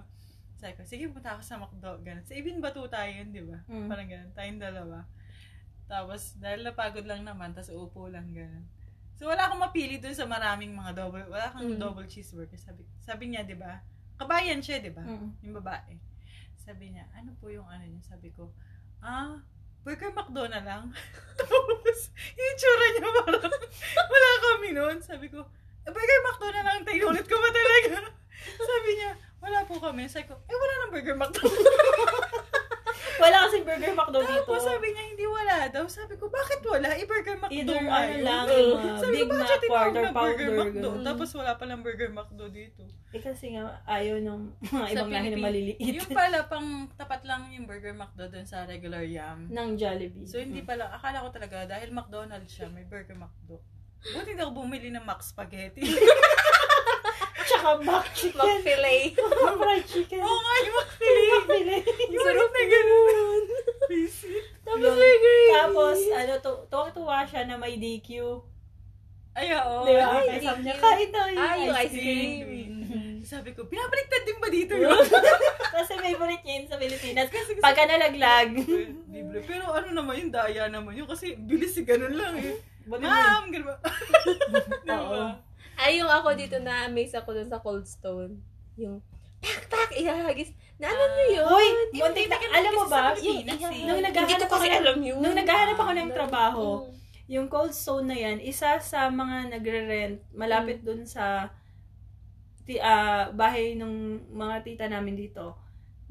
Sabi 0.56 0.72
ko, 0.74 0.82
sige, 0.82 1.04
punta 1.08 1.34
ako 1.34 1.42
sa 1.42 1.58
McDo, 1.58 1.90
gano'n. 2.00 2.22
Sa 2.22 2.34
Ibin 2.34 2.58
Batu 2.58 2.86
tayo 2.86 3.10
yun, 3.10 3.28
di 3.30 3.42
ba? 3.42 3.58
Mm. 3.66 3.86
Parang 3.86 4.08
gano'n, 4.08 4.30
tayong 4.32 4.60
dalawa. 4.60 4.98
Tapos, 5.86 6.34
dahil 6.36 6.66
napagod 6.66 7.06
lang 7.06 7.22
naman, 7.22 7.54
tapos 7.54 7.70
upo 7.70 8.10
lang, 8.10 8.26
gano'n. 8.30 8.66
So, 9.16 9.30
wala 9.30 9.46
akong 9.46 9.62
mapili 9.62 9.96
dun 9.96 10.12
sa 10.12 10.26
maraming 10.26 10.74
mga 10.74 10.92
double, 10.92 11.30
wala 11.30 11.48
kang 11.48 11.72
Mm. 11.72 11.80
double 11.80 12.04
cheeseburger. 12.04 12.58
Sabi, 12.58 12.82
sabi 13.00 13.24
niya, 13.30 13.46
di 13.46 13.54
ba? 13.54 13.80
Kabayan 14.18 14.60
siya, 14.60 14.82
di 14.82 14.90
ba? 14.90 15.00
Mm. 15.00 15.30
Yung 15.40 15.56
babae. 15.56 15.94
Sabi 16.58 16.90
niya, 16.92 17.06
ano 17.14 17.32
po 17.38 17.48
yung 17.48 17.64
ano 17.64 17.86
niya? 17.86 18.02
Sabi 18.02 18.34
ko, 18.34 18.50
ah, 19.00 19.38
Burger 19.86 20.10
McDo 20.10 20.50
na 20.50 20.60
lang. 20.60 20.90
Tapos, 21.38 21.98
yung 22.34 22.56
tsura 22.58 22.86
niya 22.90 23.08
parang, 23.22 23.52
wala 24.12 24.28
kami 24.42 24.68
noon. 24.74 24.98
Sabi 24.98 25.30
ko, 25.30 25.46
eh, 25.86 25.92
Burger 25.94 26.20
McDo 26.26 26.46
na 26.50 26.62
lang, 26.66 26.82
tayo 26.82 27.02
ulit 27.08 27.24
ko 27.24 27.38
ba 27.38 27.48
talaga? 27.48 28.10
Sabi 28.68 28.90
niya, 28.92 29.10
wala 29.38 29.62
po 29.62 29.78
kami. 29.78 30.10
Sabi 30.10 30.26
ko, 30.26 30.34
eh, 30.34 30.52
wala 30.52 30.72
nang 30.76 30.92
Burger 30.92 31.16
McDo. 31.16 31.46
Wala 33.16 33.48
kasing 33.48 33.64
burger 33.64 33.96
McDo 33.96 34.20
dito. 34.20 34.44
Tapos 34.44 34.60
sabi 34.62 34.92
niya, 34.92 35.04
hindi 35.08 35.24
wala 35.24 35.72
daw. 35.72 35.88
Sabi 35.88 36.20
ko, 36.20 36.28
bakit 36.28 36.60
wala? 36.76 36.88
I-Burger 36.94 37.36
McDo 37.36 37.54
Either 37.54 37.80
nga 37.80 37.96
ano 37.96 38.10
yun. 38.10 38.22
lang, 38.22 38.44
yung 38.46 38.70
mga 38.76 38.98
Sabi 38.98 39.12
Big 39.12 39.26
ko, 39.26 39.34
Mac, 39.34 39.60
quarter 39.62 40.02
na 40.02 40.10
Burger 40.10 40.12
pounder. 40.12 40.48
McDo? 40.52 40.88
ganun. 40.92 41.02
Tapos 41.02 41.28
wala 41.32 41.50
palang 41.54 41.80
Burger 41.80 42.10
McDo 42.10 42.44
dito. 42.48 42.82
Eh 43.08 43.20
kasi 43.20 43.46
nga, 43.50 43.64
ayaw 43.86 44.16
ng 44.18 44.40
mga 44.74 44.86
ibang 44.92 45.10
lahi 45.10 45.28
na 45.30 45.38
maliliit. 45.38 45.78
Yung 45.80 46.10
pala, 46.10 46.38
pang 46.44 46.68
tapat 46.92 47.22
lang 47.22 47.48
yung 47.50 47.64
Burger 47.64 47.92
McDo 47.92 48.24
dun 48.26 48.44
sa 48.44 48.64
regular 48.64 49.02
yam. 49.02 49.48
ng 49.48 49.68
Jollibee. 49.74 50.24
So, 50.24 50.36
hindi 50.36 50.60
pala, 50.60 50.90
akala 50.90 51.20
ko 51.20 51.30
talaga, 51.30 51.64
dahil 51.66 51.88
McDonald's 51.90 52.48
siya, 52.48 52.68
may 52.68 52.84
Burger 52.84 53.14
McDo. 53.14 53.58
Buti 54.06 54.28
hindi 54.28 54.38
ako 54.38 54.52
bumili 54.54 54.88
ng 54.88 55.02
Mac 55.02 55.18
Spaghetti. 55.20 55.82
Tsaka 57.46 57.78
Mac 57.80 58.10
Chicken. 58.10 58.38
Mag-fillet. 58.38 59.14
Fried 59.56 59.86
chicken. 59.86 60.18
Oo 60.18 60.36
nga, 60.36 60.54
yung 60.60 60.76
McFillet. 60.76 61.42
Pili. 61.46 61.78
Yung 62.10 62.24
ulit 62.24 62.50
na 62.50 62.64
ganun. 62.66 63.42
Visit. 63.86 64.44
Tapos 64.62 64.92
burger. 64.92 65.42
Tapos, 65.52 65.98
ano, 66.10 66.32
tu- 66.38 66.64
tuwang-tuwa 66.66 67.22
siya 67.22 67.42
na 67.44 67.54
may 67.54 67.76
DQ. 67.76 68.08
Ay, 69.36 69.52
oo. 69.52 69.84
Di 69.84 69.92
ba? 69.92 70.06
Ay, 70.16 70.26
Kaya 70.26 70.42
sabi 70.42 70.60
niya, 70.64 70.74
kahit 70.80 71.10
na 71.12 71.20
yung 71.28 71.36
yung 71.68 71.76
ice 71.76 71.84
ice 71.84 71.92
cream. 71.92 72.40
cream. 72.42 72.72
Sabi 73.20 73.50
ko, 73.52 73.66
pinabaliktad 73.66 74.22
din 74.22 74.38
ba 74.38 74.48
dito 74.48 74.72
yun? 74.72 74.96
Kasi 75.76 75.92
favorite 75.98 76.42
niya 76.46 76.54
yun 76.56 76.66
sa 76.70 76.78
Pilipinas. 76.78 77.28
Kasi 77.28 77.58
Pagka 77.58 77.84
nalaglag. 77.84 78.54
Libre. 79.10 79.38
Pero 79.42 79.66
ano 79.68 79.88
naman 79.92 80.14
yun, 80.16 80.30
daya 80.30 80.70
naman 80.70 80.94
yun. 80.94 81.04
Kasi 81.04 81.34
bilis 81.36 81.74
si 81.74 81.82
ganun 81.82 82.14
lang 82.14 82.38
eh. 82.38 82.56
Ma'am, 82.86 83.50
ganun 83.50 83.66
ba? 83.66 83.76
Oo. 84.94 85.10
ba? 85.10 85.42
Ay, 85.76 86.00
yung 86.00 86.08
ako 86.08 86.32
dito 86.32 86.56
na-amaze 86.56 87.18
ako 87.18 87.34
dun 87.34 87.50
sa 87.50 87.60
Cold 87.60 87.84
Stone. 87.84 88.40
Yung, 88.78 89.02
tak, 89.42 89.68
tak, 89.68 89.90
ihagis. 89.92 90.54
Na 90.76 90.92
ano 90.92 91.02
nyo 91.08 91.26
yun? 91.32 91.48
Hoy, 91.48 91.66
Hindi, 91.72 91.98
muntik 92.04 92.28
na, 92.28 92.36
alam 92.36 92.72
mo 92.76 92.84
ba, 92.84 93.16
yung, 93.16 93.40
nung 93.88 94.02
naghahanap 94.04 94.44
ko 94.44 94.54
ako 94.56 94.60
kasi 94.60 94.68
ng, 94.68 94.80
alam 94.84 94.98
yun. 95.00 95.18
nung 95.24 95.36
naghahanap 95.36 95.78
ako 95.80 95.92
ng 95.96 96.10
Ah, 96.12 96.16
trabaho, 96.16 96.64
mm. 96.84 96.92
yung 97.32 97.46
cold 97.48 97.72
stone 97.72 98.06
na 98.12 98.16
yan, 98.16 98.36
isa 98.44 98.76
sa 98.84 99.08
mga 99.08 99.56
nagre-rent, 99.56 100.20
malapit 100.36 100.84
dun 100.84 101.08
sa 101.08 101.48
ti, 102.68 102.76
ah, 102.76 103.32
bahay 103.32 103.72
ng 103.72 104.20
mga 104.36 104.56
tita 104.68 104.86
namin 104.90 105.16
dito. 105.16 105.56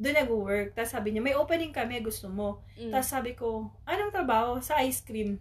Doon 0.02 0.18
nag-work. 0.18 0.74
Tapos 0.74 0.92
sabi 0.92 1.14
niya, 1.14 1.22
may 1.22 1.38
opening 1.38 1.72
kami, 1.72 2.02
gusto 2.02 2.26
mo. 2.28 2.66
Mm. 2.74 2.90
Tapos 2.90 3.08
sabi 3.08 3.32
ko, 3.38 3.70
anong 3.86 4.12
trabaho? 4.12 4.58
Sa 4.60 4.82
ice 4.82 5.06
cream. 5.06 5.38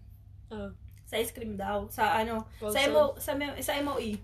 Oh. 0.53 0.71
Sa 1.09 1.17
ice 1.17 1.33
cream 1.33 1.57
daw. 1.57 1.89
Sa 1.89 2.13
ano, 2.13 2.45
Cold 2.61 2.77
sa, 2.77 2.81
MO, 2.93 3.03
sa, 3.17 3.33
sa 3.63 3.73
MOE. 3.81 4.21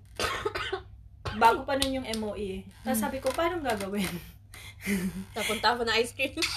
Bago 1.40 1.64
pa 1.64 1.78
nun 1.80 2.02
yung 2.02 2.06
MOE. 2.20 2.68
Tapos 2.84 3.00
sabi 3.00 3.18
ko, 3.18 3.32
paano 3.32 3.64
gagawin? 3.64 4.06
Tapunta 5.36 5.76
ako 5.76 5.84
ng 5.86 5.96
ice 6.00 6.12
cream. 6.16 6.36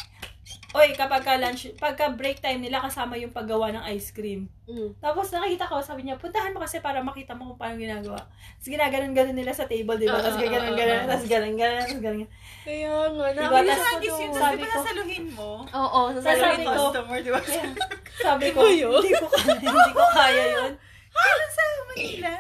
Oy, 0.74 0.90
kapag 0.98 1.22
ka 1.22 1.38
lunch, 1.38 1.70
pagka 1.78 2.10
break 2.10 2.42
time 2.42 2.58
nila 2.58 2.82
kasama 2.82 3.14
yung 3.14 3.30
paggawa 3.30 3.70
ng 3.70 3.86
ice 3.94 4.10
cream. 4.10 4.50
Mm. 4.66 4.98
Tapos 4.98 5.30
nakita 5.30 5.70
ko, 5.70 5.78
sabi 5.86 6.02
niya, 6.02 6.18
puntahan 6.18 6.50
mo 6.50 6.66
kasi 6.66 6.82
para 6.82 6.98
makita 7.06 7.38
mo 7.38 7.54
kung 7.54 7.62
paano 7.62 7.78
ginagawa. 7.78 8.18
Tapos 8.58 8.70
ginaganon-ganon 8.74 9.38
nila 9.38 9.54
sa 9.54 9.70
table, 9.70 10.02
di 10.02 10.10
ba? 10.10 10.18
Tapos 10.18 10.42
gaganon-ganon, 10.42 11.06
tapos 11.06 11.26
ganon-ganon, 11.30 11.78
tapos 11.86 12.02
ganon 12.02 12.26
Kaya 12.66 12.90
nga, 12.90 13.28
Diba, 13.30 13.30
nakakita 13.38 13.70
tas- 13.70 13.86
ko 13.86 13.98
Agis 14.02 14.10
yun, 14.10 14.32
doon. 14.34 14.42
sabi 14.42 14.64
ko, 14.66 14.74
nasaluhin 14.74 15.26
mo. 15.30 15.52
Oo, 15.62 16.02
Sasabi 16.10 16.26
Saluhin 16.26 16.66
ko, 16.66 16.74
customer, 16.74 17.18
di 17.22 17.32
ba? 17.32 17.42
Sabi 18.26 18.46
ko, 18.50 18.60
hindi 18.66 19.12
ko 19.14 19.28
kaya, 19.30 19.54
hindi 19.62 19.92
ko 19.94 20.06
kaya 20.10 20.44
yun. 20.58 20.72
Kailan 21.14 21.52
sa 21.54 21.64
Manila? 21.86 22.34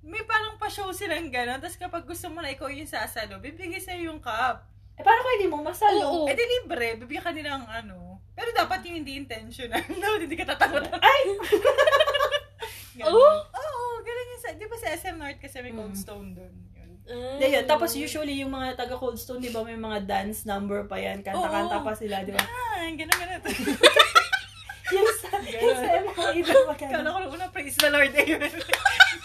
May 0.00 0.22
parang 0.24 0.56
pa-show 0.56 0.88
silang 0.96 1.28
gano'n. 1.28 1.60
Tapos 1.60 1.76
kapag 1.76 2.08
gusto 2.08 2.32
mo 2.32 2.40
na 2.40 2.48
ikaw 2.48 2.72
yung 2.72 2.88
sasalo, 2.88 3.36
bibigay 3.36 3.76
sa'yo 3.76 4.08
yung 4.08 4.20
cup. 4.24 4.69
Eh, 5.00 5.02
paano 5.02 5.20
kung 5.24 5.34
hindi 5.40 5.48
mo 5.48 5.58
masalo? 5.64 6.04
Oo. 6.04 6.26
Eh, 6.28 6.36
di 6.36 6.44
libre. 6.44 7.00
Bibigyan 7.00 7.24
ka 7.24 7.32
nila 7.32 7.56
ng 7.56 7.64
ano. 7.64 7.96
Pero 8.36 8.52
dapat 8.52 8.84
yung 8.84 9.00
hindi 9.00 9.16
intentional. 9.16 9.80
Dapat 10.04 10.20
hindi 10.20 10.36
ka 10.36 10.46
tatakot. 10.52 10.84
Ay! 10.92 11.20
Oh? 13.00 13.16
Oo, 13.40 13.84
ganun 14.04 14.28
yung 14.28 14.42
sa... 14.44 14.52
Di 14.52 14.68
ba 14.68 14.76
sa 14.76 14.92
SM 14.92 15.16
North 15.16 15.40
kasi 15.40 15.64
may 15.64 15.72
Cold 15.72 15.96
Mm. 15.96 16.02
Stone 16.04 16.28
doon. 16.36 16.52
Yun. 16.76 16.90
Hindi, 17.08 17.46
yun. 17.48 17.64
Tapos 17.64 17.96
usually 17.96 18.44
yung 18.44 18.52
mga 18.52 18.76
taga 18.76 19.00
Cold 19.00 19.16
Stone, 19.16 19.40
di 19.40 19.48
ba 19.48 19.64
may 19.64 19.72
mga 19.72 20.04
dance 20.04 20.44
number 20.44 20.84
pa 20.84 21.00
yan. 21.00 21.24
Kanta-kanta 21.24 21.80
Oo. 21.80 21.86
pa 21.88 21.96
sila, 21.96 22.20
di 22.20 22.36
ba? 22.36 22.44
Ah, 22.44 22.84
ganun, 22.92 23.16
ganun. 23.16 23.40
yung 24.94 25.08
sa, 25.16 25.28
yung 25.40 25.76
sa 25.80 25.88
MOE 25.96 26.38
na 26.44 26.54
magkano. 26.68 26.92
Kala 26.92 27.08
ko 27.08 27.18
lang 27.24 27.32
una, 27.32 27.46
praise 27.48 27.78
the 27.80 27.88
Lord. 27.88 28.12
Eh. 28.12 28.26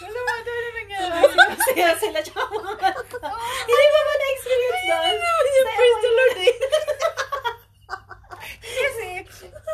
Kala 0.00 0.18
mo, 0.24 0.32
na? 0.40 0.56
Masaya 0.96 1.92
sila 1.94 2.18
tsaka 2.18 2.42
mga 2.48 2.74
kanta. 2.76 3.28
Hindi 3.28 3.86
ba 3.86 4.00
ba 4.00 4.14
na-experience 4.14 4.82
doon? 4.82 5.14
Sa 5.16 5.62
Praise 5.68 5.98
the. 5.98 6.10
Lord 6.10 6.38
eh. 6.38 6.54
Kasi, 8.66 9.08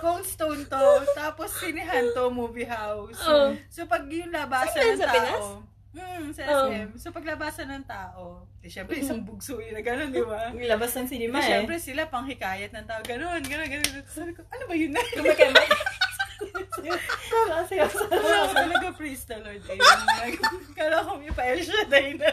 Cold 0.00 0.26
Stone 0.26 0.62
to, 0.66 0.84
tapos 1.12 1.48
sinihan 1.54 2.06
to, 2.12 2.28
movie 2.28 2.66
house. 2.66 3.18
Oh. 3.22 3.54
So, 3.68 3.86
pag 3.86 4.06
yung 4.06 4.30
labasan 4.30 4.94
ng 4.94 5.00
tao, 5.00 5.62
mm, 5.92 6.26
sa 6.32 6.42
Oh. 6.44 6.70
SM. 6.70 6.88
So, 6.96 7.08
pag 7.10 7.24
labasan 7.24 7.68
ng 7.70 7.84
tao, 7.84 8.22
eh, 8.60 8.70
syempre, 8.70 8.98
isang 8.98 9.22
bugso 9.26 9.58
yun 9.58 9.74
na 9.74 9.82
gano'n, 9.82 10.10
di 10.10 10.22
ba? 10.22 10.50
Yung 10.50 10.66
labas 10.66 10.94
ng 10.94 11.08
cinema 11.08 11.38
eh. 11.38 11.46
syempre, 11.48 11.76
sila 11.78 12.06
pang 12.06 12.24
hikayat 12.24 12.70
ng 12.70 12.86
tao, 12.86 13.00
gano'n, 13.02 13.42
gano'n, 13.42 13.68
gano'n. 13.68 14.02
Sabi 14.06 14.32
ko, 14.32 14.42
ano 14.46 14.62
ba 14.66 14.74
yun 14.74 14.92
na? 14.92 15.02
Kumikemay. 15.02 15.68
Kasi 16.51 17.74
yung 17.78 17.93
Wala 18.11 18.36
ko 18.49 18.55
talaga, 18.55 18.88
praise 18.97 19.24
the 19.28 19.36
Lord. 19.38 19.62
Eh, 19.62 20.34
Kala 20.74 21.07
ko 21.07 21.11
may 21.18 21.32
pa-El 21.32 21.61
Shaddai 21.62 22.18
na. 22.18 22.30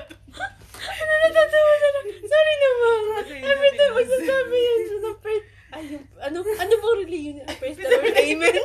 Ano 0.79 1.11
natatawa 1.11 1.71
na 1.75 1.87
lang? 1.93 2.07
Sorry 2.23 2.55
naman. 2.55 2.99
Every 3.29 3.71
time 3.75 3.93
magsasabi 3.93 4.57
yan 4.57 4.81
sa 4.87 5.11
praise. 5.19 5.47
Ay, 5.69 5.83
ano, 6.25 6.37
ano 6.41 6.73
bang 6.73 6.97
religion? 7.05 7.45
Praise 7.61 7.77
the 7.77 7.85
Lord. 7.85 8.17
Amen. 8.17 8.57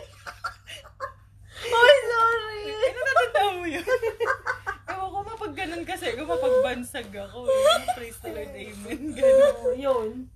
Oh, 1.64 1.90
sorry. 2.09 2.62
Eh, 2.68 2.92
natatanda 2.92 3.42
mo 3.57 3.64
yun. 3.68 3.86
Ewan 4.84 5.09
ko, 5.12 5.18
mapag 5.24 5.55
ganun 5.57 5.84
kasi, 5.84 6.12
kung 6.12 6.28
mapagbansag 6.28 7.09
ako, 7.09 7.49
eh, 7.49 7.88
praise 7.97 8.20
the 8.20 8.30
Lord, 8.32 8.53
amen, 8.53 9.01
gano'n. 9.16 9.55
Oo, 9.64 9.72
yun. 9.72 10.28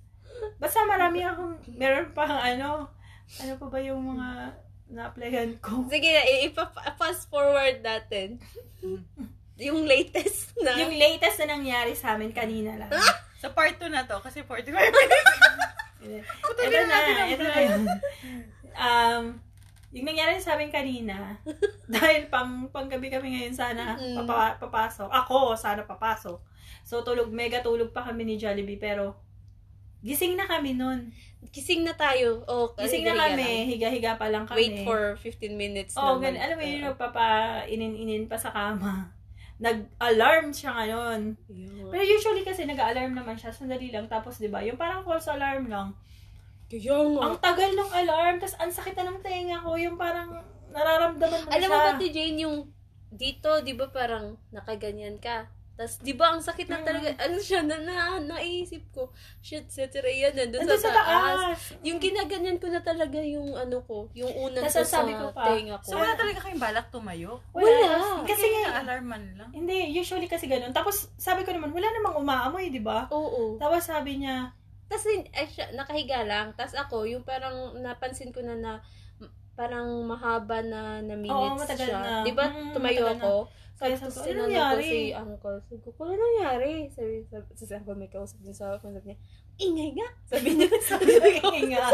Basta 0.57 0.85
marami 0.85 1.21
akong, 1.21 1.61
meron 1.73 2.09
pang 2.13 2.33
ano, 2.33 2.89
ano 3.37 3.53
pa 3.61 3.67
ba 3.69 3.79
yung 3.81 4.01
mga 4.01 4.57
na-applyan 4.89 5.57
ko? 5.57 5.85
Sige 5.85 6.09
na, 6.09 6.23
ipa-fast 6.43 7.29
forward 7.29 7.79
natin. 7.79 8.41
Yung 9.59 9.83
latest 9.83 10.55
na. 10.57 10.71
Yung 10.77 10.95
latest 10.95 11.43
na 11.43 11.53
nangyari 11.53 11.91
sa 11.91 12.15
amin 12.15 12.31
kanina 12.31 12.79
lang. 12.79 12.91
Sa 13.37 13.51
part 13.51 13.75
2 13.75 13.87
na 13.87 14.07
to, 14.07 14.15
kasi 14.19 14.39
45 14.41 14.71
minutes. 14.71 15.35
ito 16.23 16.61
na 16.63 16.79
na, 16.79 16.87
natin 16.87 17.13
ang 17.13 17.29
ito 17.29 17.43
na 17.43 17.59
yun. 17.59 17.81
Um, 18.71 19.23
yung 19.91 20.07
nangyari 20.07 20.39
sa 20.39 20.55
amin 20.55 20.71
kanina, 20.71 21.35
dahil 21.91 22.31
pang 22.31 22.71
panggabi 22.71 23.11
kami 23.11 23.35
ngayon 23.35 23.51
sana 23.53 23.99
Mm. 23.99 24.23
papa, 24.23 24.55
papasok. 24.59 25.11
Ako, 25.11 25.53
sana 25.53 25.83
papasok. 25.83 26.39
So, 26.81 27.03
tulog, 27.03 27.27
mega 27.27 27.59
tulog 27.59 27.91
pa 27.91 28.01
kami 28.01 28.23
ni 28.23 28.35
Jollibee, 28.35 28.79
pero 28.79 29.19
gising 29.99 30.35
na 30.35 30.45
kami 30.45 30.73
nun. 30.73 31.11
Gising 31.49 31.83
na 31.83 31.95
tayo. 31.95 32.43
Oh, 32.45 32.71
Gising 32.75 33.03
na 33.03 33.15
kami, 33.15 33.67
higa-higa 33.67 34.15
pa 34.15 34.27
lang 34.27 34.43
kami. 34.43 34.59
Wait 34.59 34.77
for 34.83 35.15
15 35.17 35.55
minutes 35.55 35.95
Oh, 35.95 36.15
naman. 36.15 36.35
ganun. 36.35 36.39
Alam 36.39 36.55
mo 36.55 36.63
yun, 36.63 36.81
nagpapa-inin-inin 36.83 38.25
pa 38.27 38.35
sa 38.35 38.51
kama. 38.51 39.07
Nag-alarm 39.59 40.51
siya 40.51 40.71
ngayon. 40.73 41.35
Yun. 41.47 41.91
Pero 41.91 41.99
usually 42.01 42.43
kasi 42.43 42.63
nag-alarm 42.63 43.11
naman 43.11 43.35
siya, 43.35 43.51
sandali 43.51 43.91
lang. 43.91 44.07
Tapos, 44.07 44.39
di 44.39 44.47
ba, 44.47 44.63
yung 44.63 44.79
parang 44.79 45.03
false 45.03 45.27
alarm 45.27 45.67
lang. 45.67 45.91
Kaya 46.69 46.95
nga. 46.95 47.21
Ang 47.27 47.37
tagal 47.39 47.71
ng 47.73 47.91
alarm, 47.91 48.35
tapos 48.39 48.55
ang 48.55 48.71
sakit 48.71 48.95
na 48.95 49.11
ng 49.11 49.19
tenga 49.19 49.59
ko, 49.59 49.75
yung 49.75 49.97
parang 49.97 50.31
nararamdaman 50.69 51.43
mo 51.43 51.49
Alam 51.49 51.65
siya. 51.65 51.75
mo 51.75 51.97
ba, 51.97 52.07
Jane, 52.07 52.39
yung 52.39 52.57
dito, 53.09 53.49
di 53.59 53.73
ba 53.73 53.89
parang 53.89 54.37
nakaganyan 54.53 55.17
ka? 55.17 55.49
Tapos, 55.79 55.95
di 56.03 56.11
ba, 56.11 56.35
ang 56.35 56.43
sakit 56.43 56.67
na 56.67 56.83
Mm. 56.83 56.85
talaga, 56.85 57.07
ano 57.23 57.37
siya, 57.39 57.63
na, 57.63 57.79
na, 57.79 57.95
naisip 58.19 58.83
ko, 58.91 59.15
shit, 59.39 59.63
si 59.71 59.79
Rhea 59.95 60.35
nandun 60.35 60.59
Nandun 60.59 60.75
sa 60.75 60.91
sa 60.91 60.91
taas. 60.91 61.39
taas. 61.55 61.59
Yung 61.87 62.03
ginaganyan 62.03 62.59
ko 62.59 62.67
na 62.67 62.83
talaga 62.83 63.15
yung 63.15 63.55
ano 63.55 63.79
ko, 63.87 64.11
yung 64.11 64.27
unang 64.27 64.67
ko 64.67 64.75
sa 64.75 64.83
sabi 64.83 65.15
ko 65.15 65.31
pa, 65.31 65.55
tenga 65.55 65.79
ko. 65.79 65.87
So, 65.87 65.95
wala 65.95 66.19
talaga 66.19 66.43
kayong 66.43 66.59
balak 66.59 66.91
tumayo? 66.91 67.39
Wala. 67.55 67.63
Wala. 67.63 68.27
Kasi, 68.27 68.43
Kasi 68.43 68.45
yung 68.59 68.75
alarm 68.75 69.05
man 69.07 69.23
lang. 69.39 69.49
hindi, 69.55 69.95
usually 69.95 70.27
kasi 70.27 70.51
ganun. 70.51 70.75
Tapos, 70.75 71.15
sabi 71.15 71.47
ko 71.47 71.55
naman, 71.55 71.71
wala 71.71 71.87
namang 71.95 72.19
umaamoy, 72.19 72.67
di 72.67 72.83
ba? 72.83 73.07
Oo. 73.07 73.55
Tapos 73.55 73.87
sabi 73.87 74.19
niya, 74.19 74.51
Tapos, 74.91 75.05
eh, 75.07 75.47
siya, 75.47 75.71
nakahiga 75.71 76.27
lang. 76.27 76.51
Tapos 76.59 76.75
ako, 76.75 77.07
yung 77.07 77.23
parang 77.23 77.79
napansin 77.79 78.35
ko 78.35 78.43
na 78.43 78.57
na 78.57 78.71
parang 79.53 79.85
mahaba 80.03 80.59
na 80.59 80.99
na 80.99 81.15
minutes 81.15 81.61
matagal 81.61 81.87
siya. 81.87 81.99
na. 81.99 82.13
Di 82.25 82.31
ba, 82.33 82.47
Mm, 82.47 82.71
tumayo 82.73 83.05
matagal 83.05 83.15
na. 83.15 83.23
Tapos 83.79 83.95
sabi 83.95 84.11
ko, 84.11 84.19
ano 84.19 84.27
tinanong 84.27 84.43
ko 84.43 84.51
nangyari? 84.51 84.83
si 84.83 84.99
uncle. 85.15 85.57
Sabi 85.63 85.79
ko, 85.79 85.99
ano 86.03 86.13
nangyari? 86.19 86.71
Sabi, 86.91 87.13
sabi, 87.31 87.45
si 87.55 87.63
uncle 87.71 87.95
may 87.95 88.11
kausap 88.11 88.37
din 88.43 88.51
sa 88.51 88.75
ako. 88.75 88.91
Sabi 88.91 89.05
niya, 89.07 89.17
ingay 89.55 89.89
nga. 89.95 90.07
Sabi 90.27 90.49
niya, 90.51 90.67
sabi 90.91 91.11
ko, 91.39 91.47
nga. 91.47 91.87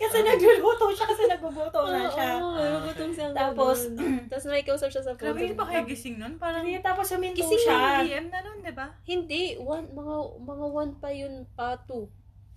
kasi 0.00 0.16
nagluluto 0.24 0.84
siya 0.96 1.06
kasi 1.12 1.22
nagugutom 1.28 1.84
na 1.92 2.08
siya. 2.08 2.28
Oo, 2.40 2.56
nagugutom 2.56 3.10
si 3.12 3.20
uncle 3.20 3.36
Tapos, 3.36 3.78
nun. 3.92 4.24
Tapos 4.32 4.44
may 4.48 4.64
kausap 4.64 4.88
siya 4.88 5.04
sa 5.04 5.12
phone. 5.12 5.36
Grabe, 5.36 5.40
hindi 5.44 5.60
pa 5.60 5.68
kayo 5.68 5.84
gising 5.84 6.16
nun? 6.16 6.34
Parang 6.40 6.64
Hindi, 6.64 6.80
tapos 6.80 7.06
huminto 7.12 7.36
Gising 7.36 7.62
siya. 7.68 8.00
PM 8.00 8.26
na 8.32 8.40
nun, 8.40 8.58
di 8.64 8.72
ba? 8.72 8.88
Hindi, 9.04 9.60
one, 9.60 9.92
mga, 9.92 10.14
mga 10.40 10.66
one 10.72 10.92
pa 10.96 11.08
yun 11.12 11.44
pa, 11.52 11.76
two. 11.84 12.08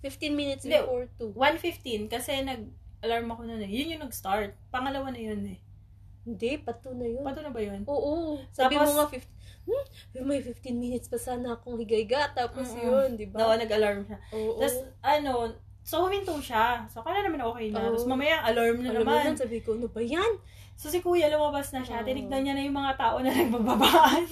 15 0.04 0.36
minutes 0.36 0.64
before 0.68 1.08
two. 1.16 1.32
1.15 1.32 2.12
kasi 2.12 2.44
nag-alarm 2.44 3.28
ako 3.32 3.40
noon 3.48 3.64
eh. 3.64 3.72
Yun 3.72 3.96
yung 3.96 4.02
nag-start. 4.04 4.52
Pangalawa 4.68 5.08
na 5.08 5.20
yun 5.20 5.40
eh. 5.48 5.58
Hindi, 6.24 6.50
pato 6.56 6.90
na 6.90 7.04
yun. 7.04 7.20
Pato 7.20 7.40
na 7.40 7.52
ba 7.52 7.60
yun? 7.60 7.84
Oo. 7.84 8.40
Sabi 8.50 8.74
Tapos- 8.74 8.88
mo 8.88 8.98
nga, 8.98 9.06
15, 9.12 9.28
hmm, 9.68 9.84
may 10.24 10.40
15 10.40 10.72
minutes 10.74 11.06
pa 11.06 11.16
sana 11.16 11.54
akong 11.54 11.76
higa-higa. 11.76 12.32
Tapos 12.32 12.72
Mm-mm. 12.72 12.80
yun, 12.82 13.08
di 13.14 13.28
ba? 13.28 13.44
Dawa 13.44 13.60
nag-alarm 13.60 14.04
siya. 14.04 14.18
Oo. 14.32 14.56
Tapos, 14.56 14.76
ano, 15.00 15.52
so 15.84 16.00
huminto 16.00 16.32
siya. 16.40 16.88
So, 16.88 17.04
kala 17.04 17.20
naman 17.20 17.44
okay 17.44 17.68
na. 17.68 17.78
Oo. 17.78 17.86
Tapos 17.92 18.08
mamaya, 18.08 18.40
alarm 18.42 18.80
na 18.80 18.90
Alam 18.90 19.04
naman. 19.04 19.22
nun, 19.26 19.36
sabi 19.36 19.60
ko, 19.60 19.76
ano 19.76 19.84
ba 19.86 20.00
yan? 20.00 20.32
So, 20.74 20.90
si 20.90 20.98
kuya 20.98 21.28
lumabas 21.28 21.70
na 21.70 21.84
siya. 21.84 22.00
Oo. 22.00 22.08
Tinignan 22.08 22.40
niya 22.42 22.54
na 22.56 22.64
yung 22.64 22.74
mga 22.74 22.96
tao 22.96 23.20
na 23.20 23.30
nagbababaan. 23.36 24.24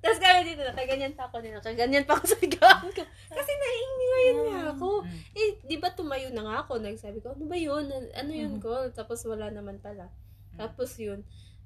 Tapos 0.00 0.18
kaya 0.18 0.40
dito, 0.42 0.64
nakaganyan 0.64 1.14
pa 1.14 1.28
ako 1.28 1.44
din. 1.44 1.52
Nakaganyan 1.52 2.02
pa 2.02 2.16
ako 2.16 2.24
sa 2.26 2.38
higaan 2.40 2.88
ko. 2.90 3.02
Kasi 3.28 3.50
naiingayan 3.54 4.36
nga 4.42 4.60
ako. 4.72 5.04
Mm. 5.04 5.20
Eh, 5.30 5.48
di 5.62 5.76
ba 5.76 5.92
tumayo 5.92 6.32
na 6.32 6.42
nga 6.42 6.56
ako? 6.64 6.80
Nagsabi 6.80 7.20
ko, 7.20 7.36
ano 7.36 7.44
ba 7.44 7.54
yun? 7.54 7.86
Ano 8.10 8.32
yun 8.32 8.56
ko? 8.58 8.88
Tapos 8.90 9.20
wala 9.24 9.46
naman 9.46 9.78
pala. 9.78 10.10
Tapos 10.56 10.96
yun, 10.98 11.20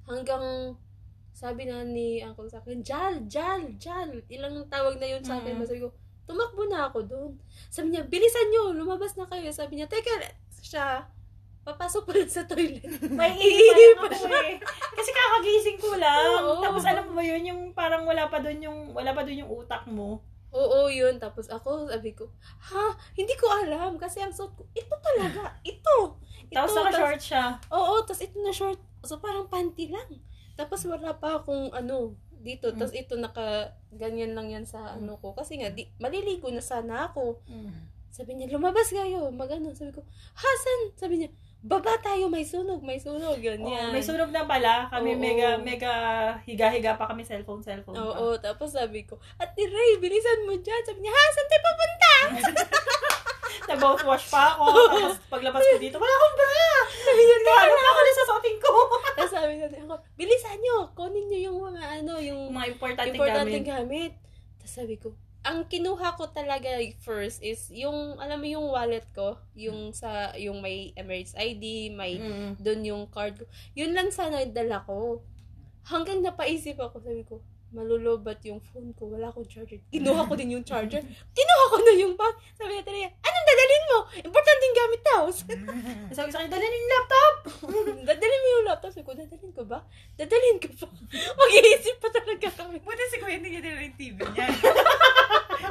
hanggang 0.05 0.77
sabi 1.31 1.65
na 1.65 1.87
ni 1.87 2.21
uncle 2.21 2.51
sa 2.51 2.61
akin, 2.61 2.83
Jal, 2.85 3.25
Jal, 3.31 3.79
Jal. 3.81 4.11
Ilang 4.29 4.67
tawag 4.69 5.01
na 5.01 5.09
yun 5.09 5.23
sa 5.25 5.41
akin. 5.41 5.57
Mhm. 5.57 5.65
Sabi 5.65 5.81
ko, 5.81 5.95
tumakbo 6.29 6.69
na 6.69 6.91
ako 6.91 6.99
doon. 7.07 7.33
Sabi 7.73 7.95
niya, 7.95 8.05
bilisan 8.05 8.51
nyo, 8.53 8.77
lumabas 8.77 9.17
na 9.17 9.25
kayo. 9.25 9.49
Sabi 9.51 9.81
niya, 9.81 9.89
teka, 9.89 10.11
siya, 10.61 11.07
papasok 11.65 12.03
pa 12.07 12.13
sa 12.29 12.45
toilet. 12.45 12.85
May 13.19 13.35
Iihi 13.37 13.73
iipan 13.73 14.11
ako 14.11 14.27
eh. 14.27 14.57
Kasi 14.95 15.11
kakagising 15.11 15.79
ko 15.81 15.97
lang. 15.97 16.45
Oo. 16.45 16.61
Tapos 16.61 16.85
alam 16.85 17.09
mo 17.09 17.17
ba 17.17 17.25
yun, 17.25 17.43
yung 17.47 17.61
parang 17.73 18.05
wala 18.05 18.29
pa 18.29 18.43
doon 18.43 18.59
yung, 18.61 18.79
wala 18.93 19.15
pa 19.17 19.25
doon 19.25 19.47
yung 19.47 19.53
utak 19.53 19.87
mo. 19.89 20.21
Oo, 20.51 20.91
yun. 20.91 21.17
Tapos 21.23 21.47
ako, 21.47 21.89
sabi 21.89 22.11
ko, 22.11 22.27
ha? 22.71 22.99
Hindi 23.15 23.35
ko 23.39 23.47
alam. 23.49 23.97
Kasi 23.97 24.19
ang 24.19 24.35
suot 24.35 24.51
ko, 24.59 24.67
ito 24.75 24.95
talaga. 24.99 25.55
Ito. 25.63 26.19
Ito. 26.51 26.59
Tapos 26.59 26.75
naka-short 26.75 27.23
siya. 27.23 27.45
Oo, 27.71 28.03
tapos 28.03 28.21
ito 28.27 28.37
na 28.43 28.53
short. 28.53 28.81
So, 29.07 29.23
parang 29.23 29.47
panty 29.47 29.89
lang. 29.89 30.11
Tapos 30.59 30.85
wala 30.85 31.17
pa 31.17 31.41
akong 31.41 31.73
ano, 31.73 32.19
dito. 32.43 32.73
Mm. 32.73 32.77
Tapos 32.77 32.95
ito 32.97 33.15
naka, 33.17 33.77
ganyan 33.95 34.35
lang 34.35 34.51
yan 34.51 34.67
sa 34.67 34.99
ano 34.99 35.17
ko. 35.23 35.33
Kasi 35.33 35.61
nga, 35.61 35.71
di, 35.71 35.87
maliligo 36.03 36.51
na 36.51 36.61
sana 36.61 37.09
ako. 37.09 37.41
Sabi 38.11 38.35
niya, 38.37 38.51
lumabas 38.51 38.91
kayo. 38.91 39.31
Magano. 39.31 39.71
Sabi 39.71 39.95
ko, 39.95 40.03
Hasan! 40.35 40.81
Sabi 40.99 41.15
niya, 41.23 41.31
baba 41.63 41.95
tayo, 42.03 42.27
may 42.27 42.43
sunog, 42.43 42.83
may 42.83 42.99
sunog. 42.99 43.39
Oo, 43.39 43.45
Ganyan. 43.45 43.95
may 43.95 44.03
sunog 44.03 44.35
na 44.35 44.49
pala. 44.49 44.91
Kami 44.91 45.15
Oo. 45.15 45.21
mega, 45.21 45.51
mega 45.61 45.95
higa-higa 46.43 46.99
pa 46.99 47.07
kami 47.07 47.23
cellphone, 47.23 47.63
cellphone. 47.63 47.95
Oo, 47.95 48.35
tapos 48.41 48.75
sabi 48.75 49.07
ko, 49.07 49.21
Ate 49.39 49.63
Ray, 49.63 50.01
bilisan 50.03 50.49
mo 50.49 50.59
dyan. 50.59 50.83
Sabi 50.83 51.05
niya, 51.05 51.13
Hasan, 51.15 51.47
tayo 51.47 51.63
papunta. 51.63 52.13
Nag-mouth 53.67 54.05
wash 54.05 54.27
pa 54.29 54.53
ako. 54.53 54.65
Tapos 54.89 55.17
paglabas 55.29 55.63
ko 55.63 55.77
dito, 55.77 55.97
wala 55.97 56.11
akong 56.11 56.37
bra! 56.37 56.69
Sabi 56.91 57.21
niya, 57.21 57.37
ano 57.41 57.73
na 57.73 57.87
ako 57.87 58.01
na 58.01 58.13
sa 58.13 58.25
suotin 58.27 58.57
ko? 58.59 58.71
Tapos 59.17 59.33
sabi 59.33 59.53
niya 59.55 59.69
ako, 59.71 59.95
bilisan 60.15 60.59
niyo, 60.59 60.77
kunin 60.93 61.27
niyo 61.27 61.39
yung 61.49 61.59
mga 61.63 61.83
ano, 62.01 62.13
yung 62.19 62.41
Mga 62.51 62.69
importante 62.69 63.11
importanteng 63.11 63.65
gamit. 63.65 64.13
gamit. 64.13 64.13
Tapos 64.59 64.75
sabi 64.75 64.95
ko, 64.97 65.09
ang 65.41 65.65
kinuha 65.65 66.15
ko 66.15 66.29
talaga 66.29 66.69
first 67.01 67.41
is 67.41 67.73
yung, 67.73 68.21
alam 68.21 68.37
mo 68.37 68.47
yung 68.47 68.69
wallet 68.69 69.09
ko, 69.11 69.41
yung 69.57 69.89
sa, 69.91 70.37
yung 70.37 70.61
may 70.61 70.93
Emirates 70.93 71.33
ID, 71.33 71.89
may, 71.91 72.21
Mm. 72.21 72.61
doon 72.61 72.81
yung 72.85 73.03
card 73.09 73.41
ko. 73.41 73.45
Yun 73.73 73.97
lang 73.97 74.13
sana 74.13 74.45
yung 74.45 74.53
dala 74.53 74.85
ko. 74.85 75.25
Hanggang 75.83 76.21
napaisip 76.21 76.77
ako, 76.77 77.01
sabi 77.01 77.25
ko, 77.25 77.41
malulobat 77.71 78.43
yung 78.43 78.59
phone 78.59 78.91
ko, 78.99 79.15
wala 79.15 79.31
akong 79.31 79.47
charger. 79.47 79.79
Kinuha 79.95 80.27
ko 80.27 80.35
din 80.35 80.59
yung 80.59 80.67
charger. 80.67 81.03
Kinuha 81.07 81.65
ko 81.71 81.77
na 81.79 81.93
yung 81.95 82.15
bag. 82.19 82.35
Sabi 82.59 82.75
niya, 82.75 82.85
Tere, 82.85 83.07
anong 83.07 83.47
dadalhin 83.47 83.85
mo? 83.87 83.99
Importanteng 84.27 84.75
gamit 84.75 85.03
daw. 85.07 85.23
Sabi 86.17 86.27
ko 86.27 86.33
sa 86.35 86.39
kanya, 86.43 86.53
dalhin 86.59 86.75
yung 86.75 86.91
laptop! 86.91 87.35
dadalhin 88.11 88.41
mo 88.43 88.49
yung 88.51 88.67
laptop. 88.67 88.91
Sabi 88.91 89.07
ko, 89.07 89.13
dadalhin 89.15 89.53
ko 89.55 89.63
ba? 89.63 89.79
Dadalhin 90.19 90.59
ko 90.59 90.69
pa. 90.83 90.87
Mag-iisip 91.41 91.97
pa 92.03 92.09
talaga 92.11 92.49
kami. 92.59 92.77
Buti 92.83 93.05
si 93.07 93.17
Kuya 93.23 93.39
hindi 93.39 93.49
niya 93.55 93.63
din 93.63 93.79
yung 93.79 93.97
TV 93.99 94.19
niya. 94.19 94.47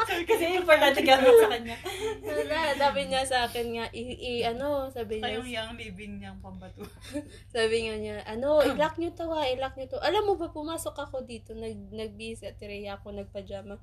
Kasi 0.29 0.57
importante 0.57 0.99
gamit 1.01 1.33
sa 1.37 1.49
kanya. 1.49 1.77
Wala, 2.21 2.57
sabi 2.75 3.01
niya 3.05 3.21
sa 3.23 3.45
akin 3.45 3.67
nga, 3.77 3.85
i, 3.93 4.03
i- 4.15 4.45
ano, 4.45 4.89
sabi 4.89 5.19
niya, 5.19 5.39
Kayong 5.39 5.49
yung 5.49 5.73
living 5.77 6.13
niyang 6.17 6.39
pambato. 6.39 6.81
sabi 7.55 7.87
nga 7.87 7.95
niya, 7.95 8.15
ano, 8.25 8.61
i-lock 8.61 8.97
niyo 8.97 9.11
to 9.13 9.29
ha, 9.29 9.45
i-lock 9.47 9.77
niyo 9.77 9.95
to. 9.95 9.99
Alam 10.01 10.29
mo 10.29 10.33
ba, 10.35 10.49
pumasok 10.49 10.95
ako 10.95 11.23
dito, 11.23 11.53
nag, 11.53 11.93
nag-busy 11.93 12.49
at 12.49 12.59
Rhea 12.59 12.97
ako, 12.97 13.13
nagpajama. 13.13 13.77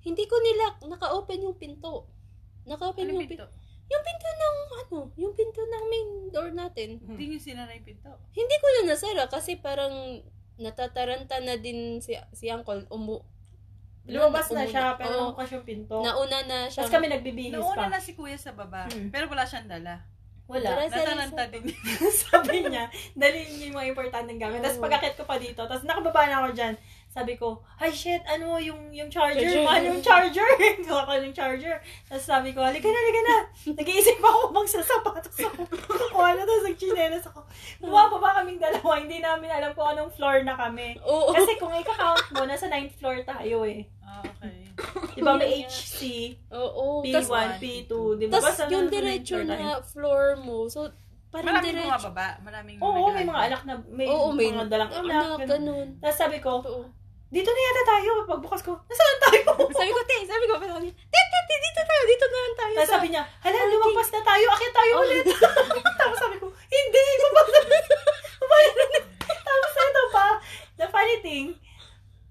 Hindi 0.00 0.24
ko 0.24 0.36
nila, 0.38 0.64
naka-open 0.86 1.44
yung 1.44 1.58
pinto. 1.58 2.06
Naka-open 2.64 3.06
Ano 3.06 3.18
yung 3.18 3.28
pinto. 3.28 3.46
pinto? 3.46 3.64
Yung 3.86 4.02
pinto 4.02 4.28
ng, 4.28 4.56
ano, 4.82 4.96
yung 5.14 5.34
pinto 5.34 5.62
ng 5.62 5.84
main 5.86 6.08
door 6.34 6.50
natin. 6.50 6.98
Hindi 6.98 7.30
niyo 7.30 7.38
sinara 7.38 7.70
yung 7.70 7.86
pinto. 7.86 8.10
Hindi 8.34 8.56
ko 8.58 8.66
na 8.66 8.82
nasara 8.90 9.30
kasi 9.30 9.54
parang 9.58 10.22
natataranta 10.56 11.38
na 11.44 11.54
din 11.54 12.00
si, 12.00 12.16
si 12.32 12.48
Uncle. 12.48 12.88
Umu, 12.88 13.22
Lumabas 14.06 14.46
na 14.50 14.62
siya, 14.62 14.94
pero 14.94 15.10
Oo. 15.10 15.22
nabukas 15.30 15.50
yung 15.50 15.64
pinto. 15.64 15.98
nauna 15.98 16.38
na 16.44 16.58
siya. 16.64 16.82
Tapos 16.82 16.94
kami 16.94 17.06
nagbibihis 17.08 17.52
Nauna 17.52 17.86
pa. 17.86 17.92
na 17.92 17.98
si 17.98 18.14
Kuya 18.14 18.34
sa 18.34 18.52
baba, 18.52 18.86
Hmm. 18.86 19.10
pero 19.10 19.26
wala 19.26 19.42
siyang 19.42 19.66
dala. 19.66 19.98
Wala. 20.46 20.86
Natalanta 20.86 21.42
din. 21.50 21.66
sabi 22.22 22.62
niya, 22.62 22.86
dalhin 23.12 23.50
niyo 23.50 23.66
yung 23.66 23.76
mga 23.76 23.90
importanteng 23.90 24.38
gamit. 24.38 24.62
Tapos 24.62 24.78
pagkakit 24.78 25.18
ko 25.18 25.26
pa 25.26 25.36
dito, 25.36 25.58
tapos 25.58 25.82
nakababa 25.82 26.22
na 26.24 26.38
ako 26.40 26.54
dyan. 26.54 26.74
Sabi 27.10 27.34
ko, 27.34 27.64
ay 27.80 27.90
shit, 27.90 28.22
ano 28.22 28.54
yung 28.60 28.94
yung 28.94 29.10
charger? 29.10 29.42
Charger. 29.42 29.64
Mahal 29.66 29.82
yung 29.90 29.98
charger. 29.98 30.46
Kuha 30.78 31.02
ko 31.02 31.12
yung 31.18 31.34
charger. 31.34 31.76
Tapos 32.06 32.22
sabi 32.22 32.54
ko, 32.54 32.62
halika 32.62 32.86
na, 32.86 32.94
halika 32.94 33.22
na. 33.24 33.36
Nag-iisip 33.74 34.22
ako 34.22 34.38
magsasapatos 34.52 35.34
ako. 35.40 35.66
Kuha 36.14 36.30
na, 36.36 36.46
tapos 36.46 36.64
nagchinelas 36.68 37.24
ako. 37.26 37.40
Bumaba 37.82 38.14
pa 38.14 38.38
kaming 38.38 38.60
dalawa. 38.60 39.02
Hindi 39.02 39.18
namin 39.18 39.50
alam 39.50 39.74
kung 39.74 39.88
anong 39.88 40.14
floor 40.14 40.44
na 40.44 40.54
kami. 40.54 40.94
Oo. 41.02 41.34
Kasi 41.34 41.58
kung 41.58 41.74
ika-count 41.74 42.22
mo, 42.30 42.46
nasa 42.46 42.68
9th 42.68 42.94
floor 43.00 43.18
tayo 43.24 43.66
eh. 43.66 43.82
Ah, 44.16 44.24
okay. 44.24 44.56
Di 45.16 45.20
ba 45.20 45.32
may. 45.36 45.62
HC, 45.62 46.00
Oo. 46.50 47.04
Tas, 47.04 47.28
P1, 47.28 47.48
P2, 47.60 47.92
di 48.16 48.24
ba? 48.26 48.40
Basta 48.40 48.64
yung 48.66 48.88
nasa 48.88 48.88
9th 48.88 48.92
diretso 48.92 49.36
na 49.42 49.56
floor 49.82 50.24
mo. 50.38 50.68
So, 50.68 50.88
parang 51.28 51.52
Maraming 51.52 51.64
diretso. 51.70 52.08
bumababa. 52.08 52.28
Maraming 52.40 52.76
Oo, 52.80 53.04
may 53.10 53.24
mga 53.24 53.40
alak 53.42 53.62
na, 53.64 53.74
may, 53.88 54.06
Oo, 54.06 54.32
may 54.32 54.48
mga 54.48 54.68
dalang 54.68 54.90
anak, 54.90 55.04
anak. 55.04 55.38
ganun. 55.38 55.48
ganun. 55.48 55.86
Tapos 56.00 56.16
sabi 56.16 56.38
ko, 56.38 56.60
Oo. 56.60 56.88
dito 57.26 57.50
na 57.50 57.60
yata 57.62 57.82
tayo. 57.86 58.10
Pagbukas 58.24 58.62
ko, 58.62 58.72
nasaan 58.82 59.18
tayo? 59.22 59.40
Sabi 59.76 59.90
ko, 59.90 60.00
te, 60.02 60.16
sabi 60.24 60.44
ko, 60.46 60.54
niya, 60.56 60.92
te, 60.92 61.20
te, 61.22 61.38
te, 61.42 61.54
dito 61.58 61.80
tayo, 61.82 62.02
dito 62.06 62.24
na 62.24 62.38
lang 62.38 62.56
tayo. 62.56 62.74
Tapos 62.74 62.88
sa- 62.88 62.94
sabi 62.96 63.08
niya, 63.10 63.22
hala, 63.42 63.58
lumampas 63.66 64.08
na 64.08 64.20
tayo. 64.22 64.46
Akit 64.48 64.72
tayo 64.72 64.92
Oh. 64.96 65.02
ulit. 65.02 65.24
Tapos 66.00 66.18
sabi 66.18 66.36
ko, 66.38 66.46
hindi, 66.48 67.02
baba 67.26 67.42
na. 67.44 67.60
Baba 68.40 68.56
na. 68.56 68.84
Tapos 69.26 69.72
ito 69.74 70.02
pa, 70.10 70.26
the 70.76 70.86
funny 70.86 71.16
thing, 71.18 71.46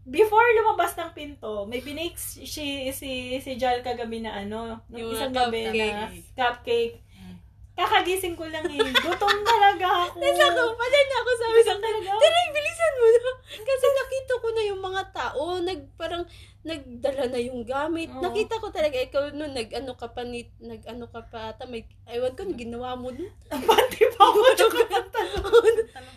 before 0.05 0.45
lumabas 0.61 0.93
ng 0.93 1.11
pinto, 1.17 1.65
may 1.65 1.81
binake 1.81 2.15
si, 2.15 2.45
si, 2.93 3.09
si, 3.41 3.51
Jal 3.57 3.81
kagabi 3.81 4.21
na 4.21 4.37
ano, 4.37 4.85
nung 4.85 5.01
Yung 5.01 5.11
isang 5.17 5.33
gabi 5.33 5.65
na 5.65 5.73
cupcake. 5.73 6.25
cupcake. 6.37 6.97
Mm. 7.17 7.35
Kakagising 7.73 8.37
ko 8.37 8.45
lang 8.45 8.69
eh. 8.69 8.85
Gutom 8.85 9.37
talaga 9.41 9.85
ako. 10.07 10.17
Nasa 10.21 10.45
ako, 10.53 10.61
pala 10.77 10.99
na 11.01 11.15
ako 11.17 11.31
sabi 11.41 11.59
sa 11.65 11.75
talaga. 11.81 12.09
Tiray, 12.21 12.47
bilisan 12.53 12.93
mo 12.95 13.05
na. 13.09 13.31
Kasi 13.65 13.85
nakita 13.89 14.33
ko 14.37 14.47
na 14.53 14.63
yung 14.63 14.81
mga 14.85 15.03
tao, 15.09 15.41
nag, 15.59 15.81
parang, 15.97 16.23
nagdala 16.65 17.29
na 17.29 17.37
yung 17.37 17.61
gamit. 17.61 18.09
Oo. 18.09 18.19
Nakita 18.19 18.57
ko 18.57 18.67
talaga, 18.67 18.97
ikaw 18.97 19.29
nun, 19.29 19.53
nag-ano 19.53 19.93
ka 19.93 20.09
pa, 20.09 20.25
ni, 20.25 20.49
nag-ano 20.57 21.05
ka 21.05 21.21
pa 21.23 21.53
ata, 21.53 21.63
may, 21.63 21.85
ewan 22.09 22.33
ko, 22.33 22.41
ginawa 22.49 22.97
mo 22.97 23.13
nun. 23.13 23.29
Pati 23.69 24.01
pa 24.09 24.23
ako. 24.25 24.39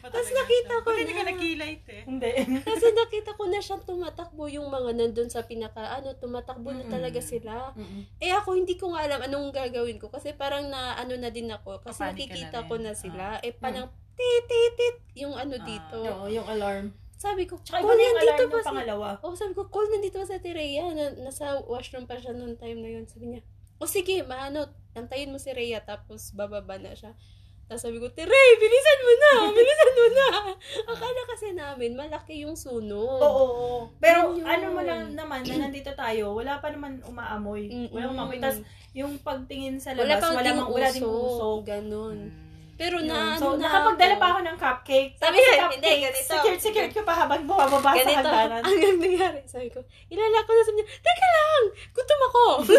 Tapos 0.08 0.30
nakita 0.40 0.72
ko 0.80 0.88
Bakit 0.88 0.98
hindi 0.98 1.12
na- 1.12 1.18
ka 1.18 1.24
nag-light 1.28 1.84
eh? 1.86 2.02
Hindi. 2.08 2.32
Kasi 2.66 2.86
nakita 2.90 3.36
ko 3.36 3.44
na 3.44 3.60
siyang 3.60 3.84
tumatakbo 3.84 4.48
yung 4.48 4.68
mga 4.68 4.90
nandun 4.96 5.28
sa 5.28 5.44
pinaka, 5.44 5.84
ano, 5.94 6.16
tumatakbo 6.16 6.72
na 6.72 6.80
Mm-mm. 6.82 6.92
talaga 6.92 7.20
sila. 7.20 7.76
Mm-mm. 7.76 8.08
Eh 8.18 8.32
ako, 8.32 8.56
hindi 8.56 8.74
ko 8.74 8.90
nga 8.90 9.04
alam 9.04 9.20
anong 9.22 9.52
gagawin 9.52 10.00
ko. 10.00 10.08
Kasi 10.08 10.32
parang 10.32 10.66
na, 10.66 10.96
ano 10.96 11.12
na 11.14 11.28
din 11.28 11.52
ako. 11.52 11.84
Kasi 11.84 12.00
Papanik 12.00 12.24
nakikita 12.26 12.58
na 12.58 12.66
ko 12.66 12.74
na 12.80 12.92
sila. 12.96 13.24
Ah. 13.36 13.44
Eh, 13.44 13.52
parang, 13.52 13.86
tit, 14.16 14.44
tit, 14.48 14.72
tit, 14.74 14.96
yung 15.20 15.36
ano 15.36 15.60
Ah. 15.60 15.62
dito. 15.62 15.96
Oo, 16.00 16.26
yung 16.26 16.48
alarm. 16.48 16.88
Sabi 17.18 17.50
ko, 17.50 17.58
Tsaka 17.58 17.82
call 17.82 17.98
nandito 17.98 18.46
ng 18.46 18.62
si... 18.62 18.68
pangalawa. 18.70 19.08
Oh, 19.26 19.34
sabi 19.34 19.52
ko, 19.58 19.66
call 19.66 19.90
nandito 19.90 20.22
ba 20.22 20.26
sa 20.30 20.38
Tireya? 20.38 20.86
Na, 20.94 21.10
nasa 21.18 21.58
washroom 21.66 22.06
pa 22.06 22.14
siya 22.14 22.30
noong 22.30 22.54
time 22.62 22.78
na 22.78 22.94
yun. 22.94 23.04
Sabi 23.10 23.34
niya, 23.34 23.42
o 23.82 23.90
sige, 23.90 24.22
maano, 24.22 24.70
antayin 24.94 25.34
mo 25.34 25.42
si 25.42 25.50
Rhea, 25.50 25.82
tapos 25.82 26.30
bababa 26.30 26.78
na 26.78 26.94
siya. 26.94 27.18
Tapos 27.68 27.84
sabi 27.84 28.00
ko, 28.00 28.08
Tirey, 28.08 28.50
bilisan 28.56 29.00
mo 29.04 29.12
na! 29.12 29.32
Bilisan 29.60 29.92
mo 29.92 30.06
na! 30.08 30.28
Akala 30.88 31.20
kasi 31.28 31.46
namin, 31.52 32.00
malaki 32.00 32.40
yung 32.48 32.56
sunog. 32.56 33.20
Oo, 33.20 33.44
oo. 33.44 33.78
Pero 34.00 34.32
Yun 34.32 34.40
yun. 34.40 34.46
ano 34.48 34.66
mo 34.72 34.80
lang 34.80 35.12
naman, 35.12 35.44
na 35.44 35.68
nandito 35.68 35.92
tayo, 35.92 36.32
wala 36.32 36.64
pa 36.64 36.72
naman 36.72 37.04
umaamoy. 37.04 37.68
Mm-mm. 37.68 37.92
Walang 37.92 38.16
umaamoy. 38.16 38.40
Tapos 38.40 38.64
yung 38.96 39.20
pagtingin 39.20 39.76
sa 39.76 39.92
wala 39.92 40.16
labas, 40.16 40.22
pang 40.24 40.36
wala, 40.40 40.50
mang, 40.56 40.70
wala 40.72 40.88
ding 40.88 41.04
usok. 41.04 41.60
Ganun. 41.68 42.18
Mm. 42.32 42.47
Pero 42.78 43.02
Yun. 43.02 43.10
na, 43.10 43.34
so, 43.34 43.52
ano 43.52 43.58
na 43.58 43.66
nakapagdala 43.66 44.14
pa 44.16 44.26
ako 44.30 44.40
ng 44.40 44.56
cupcake. 44.56 45.10
Sabi 45.12 45.34
Tapos 45.34 45.42
niya, 45.42 45.50
hindi, 45.50 45.66
cupcake, 45.82 46.02
ganito. 46.06 46.30
Secured, 46.30 46.60
secured 46.62 46.92
ko 46.94 47.02
pa 47.02 47.14
habang 47.16 47.42
bumababa 47.42 47.90
sa 47.90 47.98
Ganito, 47.98 48.22
hagdanan. 48.22 48.62
ang 48.62 48.78
nangyari. 48.96 49.40
Sabi 49.44 49.66
ko, 49.68 49.82
ilala 50.08 50.38
ko 50.46 50.50
na 50.50 50.62
sa 50.62 50.72
niya, 50.72 50.86
teka 50.86 51.26
lang, 51.28 51.62
gutom 51.90 52.20
ako. 52.24 52.42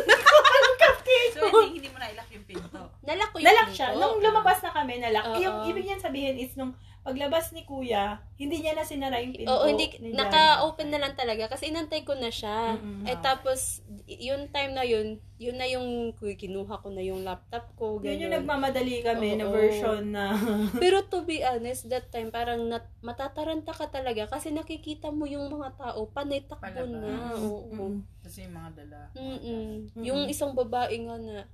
So, 1.29 1.47
hindi, 1.47 1.79
hindi 1.79 1.89
mo 1.89 1.97
na 1.97 2.11
ilak 2.11 2.27
yung 2.31 2.43
pinto. 2.43 2.79
Nalak 2.99 3.31
ko 3.31 3.39
yung 3.39 3.47
Nalak 3.47 3.67
pinto. 3.69 3.77
siya. 3.79 3.87
Nung 3.95 4.19
lumabas 4.19 4.59
na 4.59 4.71
kami, 4.71 4.99
nalak. 4.99 5.23
Oo. 5.25 5.39
Yung 5.39 5.55
ibig 5.65 5.85
niyan 5.87 6.01
sabihin 6.01 6.35
is 6.35 6.51
nung 6.55 6.75
paglabas 7.09 7.49
ni 7.51 7.65
kuya, 7.65 8.21
hindi 8.37 8.61
niya 8.61 8.77
na 8.77 8.85
sinara 8.85 9.17
yung 9.17 9.33
pinto. 9.33 9.49
Oo, 9.49 9.65
hindi, 9.65 9.89
naka-open 10.13 10.93
na 10.93 11.01
lang 11.01 11.17
talaga 11.17 11.49
kasi 11.49 11.73
inantay 11.73 12.05
ko 12.05 12.13
na 12.13 12.29
siya. 12.29 12.77
Mm-mm. 12.77 13.09
Eh 13.09 13.17
tapos, 13.17 13.81
yung 14.05 14.47
time 14.53 14.77
na 14.77 14.85
yun, 14.85 15.17
yun 15.41 15.57
na 15.57 15.65
yung 15.65 16.13
kinuha 16.13 16.77
ko 16.77 16.93
na 16.93 17.01
yung 17.01 17.25
laptop 17.25 17.73
ko, 17.73 17.97
Yun 17.99 18.29
yung 18.29 18.35
nagmamadali 18.35 19.01
kami 19.01 19.35
na 19.35 19.49
Oo. 19.49 19.53
version 19.57 20.13
na... 20.13 20.37
Pero 20.83 21.01
to 21.03 21.25
be 21.25 21.41
honest, 21.41 21.89
that 21.89 22.13
time, 22.13 22.29
parang 22.29 22.69
nat- 22.69 22.93
matataranta 23.01 23.73
ka 23.73 23.89
talaga 23.89 24.29
kasi 24.29 24.53
nakikita 24.53 25.09
mo 25.09 25.25
yung 25.25 25.49
mga 25.49 25.73
tao, 25.75 26.05
panay 26.07 26.45
takbo 26.45 26.69
Palabas. 26.69 26.93
na. 26.93 27.11
Oo. 27.41 27.73
Mm-mm. 27.73 27.93
Kasi 28.21 28.45
yung 28.45 28.53
mga 28.53 28.71
dala. 28.77 28.99
Mm-mm. 29.17 29.71
Yung 30.05 30.29
isang 30.29 30.53
babae 30.53 30.93
nga 31.01 31.17
na, 31.17 31.47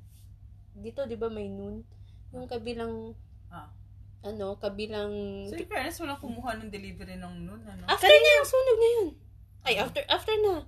dito, 0.75 1.07
di 1.07 1.15
ba, 1.15 1.31
may 1.31 1.47
noon? 1.47 1.87
Yung 2.35 2.45
kabilang, 2.45 3.15
Ah. 3.47 3.71
Ano, 4.25 4.57
kabilang, 4.57 5.11
So, 5.45 5.55
in 5.55 5.65
fairness, 5.65 5.97
walang 5.97 6.17
kumuha 6.17 6.57
ng 6.57 6.67
delivery 6.67 7.15
ng 7.15 7.35
noon, 7.41 7.61
ano? 7.63 7.83
after 7.85 8.09
na 8.09 8.31
yung 8.35 8.47
sunog 8.47 8.77
na 8.77 8.89
yun. 8.91 9.07
Ay, 9.61 9.75
after, 9.77 10.01
after 10.07 10.35
na. 10.35 10.65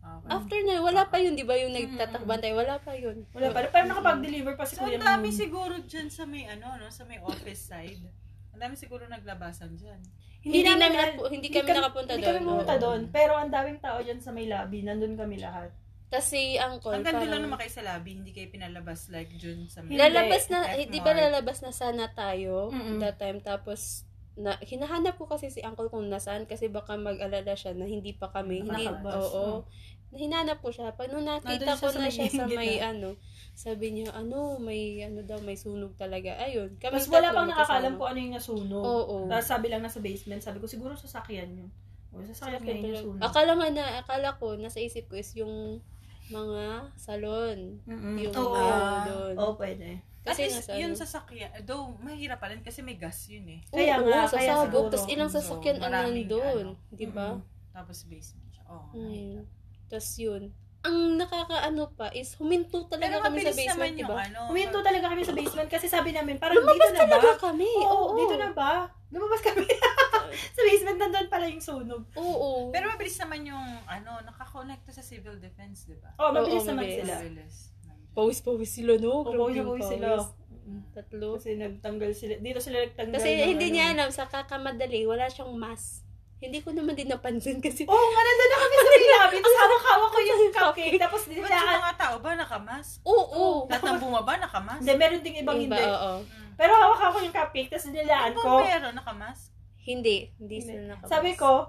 Okay. 0.00 0.28
After 0.28 0.58
na, 0.60 0.74
wala 0.78 1.02
pa 1.04 1.16
yun, 1.16 1.32
di 1.32 1.42
ba, 1.42 1.56
yung 1.56 1.72
nagtatakbantay, 1.72 2.52
wala 2.52 2.76
pa 2.76 2.92
yun. 2.92 3.24
Wala 3.30 3.50
pa. 3.50 3.66
Pero 3.66 3.88
nakapag-deliver 3.88 4.52
pa 4.52 4.64
si 4.64 4.76
So, 4.76 4.84
kuya. 4.84 4.96
ang 4.96 5.06
dami 5.18 5.28
siguro 5.28 5.80
dyan 5.80 6.08
sa 6.08 6.22
may, 6.22 6.44
ano, 6.44 6.76
no, 6.76 6.86
sa 6.88 7.02
may 7.02 7.18
office 7.18 7.66
side. 7.66 8.04
Ang 8.52 8.60
dami 8.60 8.74
siguro 8.74 9.04
naglabasan 9.04 9.74
dyan. 9.74 9.98
Hindi, 10.38 10.60
namin 10.60 10.78
namin, 10.78 10.94
na- 10.94 11.08
napu- 11.10 11.32
hindi 11.32 11.48
kami 11.48 11.72
nakapunta 11.72 12.12
Hindi 12.12 12.22
doon. 12.22 12.36
kami 12.36 12.44
pumunta 12.46 12.74
Oo. 12.74 12.82
doon. 12.84 13.00
Pero 13.08 13.32
ang 13.32 13.48
daming 13.48 13.80
tao 13.80 13.98
dyan 13.98 14.20
sa 14.20 14.28
may 14.28 14.44
lobby. 14.44 14.84
Nandun 14.84 15.16
kami 15.16 15.40
lahat. 15.40 15.72
Tapos 16.14 16.30
si 16.30 16.54
Uncle, 16.62 16.94
Hanggang 16.94 17.18
doon 17.18 17.26
lang 17.26 17.30
parang, 17.34 17.44
naman 17.50 17.58
kayo 17.58 17.72
sa 17.74 17.82
lobby, 17.82 18.10
hindi 18.14 18.30
kayo 18.30 18.46
pinalabas 18.54 19.10
like 19.10 19.34
dyan 19.34 19.66
sa 19.66 19.82
may... 19.82 19.98
lalabas 19.98 20.46
na, 20.46 20.58
hindi 20.78 21.02
ba 21.02 21.10
lalabas 21.10 21.58
na 21.58 21.74
sana 21.74 22.06
tayo 22.14 22.70
Mm-mm. 22.70 23.02
that 23.02 23.18
time, 23.18 23.42
tapos, 23.42 24.06
na, 24.38 24.54
hinahanap 24.62 25.18
ko 25.18 25.26
kasi 25.26 25.50
si 25.50 25.58
Uncle 25.66 25.90
kung 25.90 26.06
nasaan 26.06 26.46
kasi 26.46 26.70
baka 26.70 26.94
mag-alala 26.94 27.58
siya 27.58 27.74
na 27.74 27.90
hindi 27.90 28.14
pa 28.14 28.30
kami, 28.30 28.62
hindi, 28.62 28.86
Nakabas, 28.86 29.26
oo. 29.26 29.66
Hinanap 30.14 30.62
ko 30.62 30.70
siya. 30.70 30.94
Pag 30.94 31.10
nung 31.10 31.26
nakita 31.26 31.74
ko 31.74 31.90
na 31.90 32.06
siya 32.06 32.30
sa 32.30 32.46
may 32.46 32.78
ano, 32.78 33.18
sabi 33.50 33.90
niya, 33.90 34.14
ano, 34.14 34.62
may 34.62 35.02
ano 35.02 35.26
daw, 35.26 35.42
may 35.42 35.58
sunog 35.58 35.98
talaga. 35.98 36.38
Ayun. 36.38 36.78
Kami 36.78 37.02
Tapos 37.02 37.10
wala 37.10 37.34
pang 37.34 37.50
magkasama. 37.50 37.98
kung 37.98 38.08
ano 38.14 38.18
yung 38.22 38.34
nasunog. 38.38 38.84
Oo. 38.86 39.16
Tapos 39.26 39.46
sabi 39.50 39.66
lang 39.74 39.82
nasa 39.82 39.98
basement, 39.98 40.38
sabi 40.38 40.62
ko 40.62 40.70
siguro 40.70 40.94
sasakyan 40.94 41.66
yun. 41.66 41.70
O, 42.14 42.22
sasakyan 42.22 42.62
Sakyan 42.62 42.94
yung 42.94 43.02
sunog. 43.10 43.26
Akala 43.26 43.58
nga 43.58 43.68
na, 43.74 43.84
akala 44.06 44.38
ko, 44.38 44.54
nasa 44.54 44.78
isip 44.78 45.10
ko 45.10 45.18
is 45.18 45.34
yung 45.34 45.82
mga 46.26 46.64
salon. 46.94 47.58
Mm-mm. 47.84 48.16
Yung 48.18 48.34
Oo. 48.34 48.64
doon. 49.04 49.34
Oo, 49.36 49.52
pwede. 49.56 50.00
At 50.24 50.32
Kasi 50.32 50.48
least, 50.48 50.64
nasa 50.64 50.80
yun 50.80 50.92
sa 50.94 51.04
sakya, 51.04 51.52
though, 51.62 52.00
mahirap 52.00 52.40
pa 52.40 52.48
rin 52.48 52.64
kasi 52.64 52.80
may 52.80 52.96
gas 52.96 53.28
yun 53.28 53.44
eh. 53.46 53.60
Kaya 53.68 54.00
Oo, 54.00 54.08
nga, 54.08 54.24
sa 54.24 54.40
kaya 54.40 54.52
sabog. 54.56 54.88
Tapos 54.88 55.04
ilang 55.06 55.28
So, 55.28 55.36
sasakyan 55.36 55.84
ang 55.84 55.92
nandun. 55.92 56.66
ano. 56.72 56.88
Di 56.88 57.04
ba? 57.04 57.36
Tapos 57.70 58.08
basement 58.08 58.48
siya. 58.50 58.64
Oo, 58.66 58.88
Mm. 58.94 59.04
mahirap. 59.04 59.46
Tapos 59.92 60.10
yun. 60.16 60.42
Ang 60.80 61.16
nakakaano 61.16 61.96
pa 61.96 62.12
is 62.12 62.36
huminto 62.36 62.84
talaga 62.86 63.16
Pero 63.16 63.24
kami 63.26 63.40
sa 63.40 63.52
basement, 63.52 63.94
di 63.96 64.04
ba? 64.04 64.16
ano. 64.20 64.40
Huminto 64.48 64.78
talaga 64.80 65.06
kami 65.08 65.22
sa 65.24 65.32
basement 65.32 65.68
kasi 65.68 65.88
sabi 65.88 66.12
namin, 66.12 66.36
parang 66.36 66.56
Lumabas 66.56 66.76
dito 66.76 66.88
na 66.90 67.00
ba? 67.00 67.08
talaga 67.10 67.30
kami. 67.42 67.70
Oo, 67.74 67.88
Oo, 67.88 68.16
dito 68.16 68.36
na 68.36 68.50
ba? 68.52 68.72
Lumabas 69.14 69.40
kami. 69.40 69.62
sa 70.56 70.60
basement 70.66 70.98
nandun 70.98 71.28
pala 71.30 71.46
yung 71.46 71.62
sunog. 71.62 72.02
Oo. 72.18 72.74
Pero 72.74 72.90
mabilis 72.90 73.14
naman 73.22 73.46
yung, 73.46 73.66
ano, 73.86 74.18
nakakonect 74.26 74.90
sa 74.90 75.06
civil 75.06 75.38
defense, 75.38 75.86
di 75.86 75.94
ba? 75.94 76.10
Oh, 76.18 76.34
mabilis 76.34 76.66
Oo, 76.66 76.74
naman 76.74 76.82
mabilis. 76.82 76.98
sila. 76.98 77.14
Mabilis. 77.22 77.56
Pawis-pawis 78.14 78.70
sila, 78.70 78.92
no? 78.98 79.22
Oo, 79.22 79.46
yung 79.50 79.70
pawis 79.70 79.86
sila. 79.86 80.18
pawis. 80.18 80.42
Tatlo. 80.96 81.36
Kasi 81.38 81.54
nagtanggal 81.54 82.10
sila. 82.16 82.34
Dito 82.40 82.58
sila 82.58 82.82
nagtanggal. 82.82 83.20
Kasi 83.20 83.30
ng 83.30 83.48
hindi 83.54 83.66
ano. 83.70 83.74
niya 83.74 83.86
alam, 83.94 84.10
sa 84.10 84.24
kakamadali, 84.26 85.06
wala 85.06 85.30
siyang 85.30 85.54
mask. 85.54 86.02
Hindi 86.42 86.60
ko 86.60 86.76
naman 86.76 86.92
din 86.92 87.08
napansin 87.08 87.56
kasi 87.56 87.88
Oo, 87.88 88.06
nga 88.10 88.20
nandun 88.20 88.48
na 88.48 88.58
kami 88.58 88.74
sa 88.74 88.84
lobby. 89.16 89.36
Tapos 89.40 89.56
hawak-hawak 89.56 90.10
ko 90.10 90.18
yung 90.20 90.42
cupcake. 90.52 90.98
Tapos 91.00 91.22
Ba't 91.24 91.36
yung 91.40 91.80
mga 91.80 91.94
tao 91.96 92.14
ba 92.20 92.30
nakamas? 92.36 92.86
Oo. 93.06 93.64
Lahat 93.64 93.82
ng 93.86 94.00
bumaba 94.02 94.32
nakamas? 94.36 94.78
Hindi, 94.84 94.92
meron 94.98 95.20
ding 95.24 95.38
ibang 95.40 95.56
Iba, 95.56 95.76
hindi. 95.78 95.84
oo. 95.88 96.12
Mm. 96.20 96.43
Pero 96.54 96.72
hawak 96.74 97.02
ako 97.10 97.16
yung 97.22 97.34
cupcake. 97.34 97.70
Tapos 97.70 97.90
nilaan 97.90 98.32
ko. 98.34 98.62
bombero 98.62 98.90
nakamas? 98.94 99.50
Hindi. 99.84 100.32
Hindi 100.40 100.58
sila 100.64 100.96
nakabas. 100.96 101.10
Sabi 101.12 101.30
ko, 101.36 101.68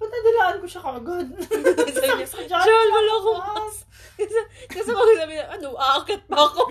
ba't 0.00 0.08
nadilaan 0.08 0.56
ko 0.58 0.66
siya 0.66 0.82
kagad? 0.82 1.28
Joel, 2.48 2.88
wala 2.88 3.12
akong 3.20 3.42
mask." 3.52 3.80
Kasi 4.72 4.88
ako 4.92 5.02
sabi 5.16 5.32
niya, 5.36 5.46
ano, 5.48 5.76
aakit 5.76 6.20
pa 6.28 6.36
ako. 6.40 6.62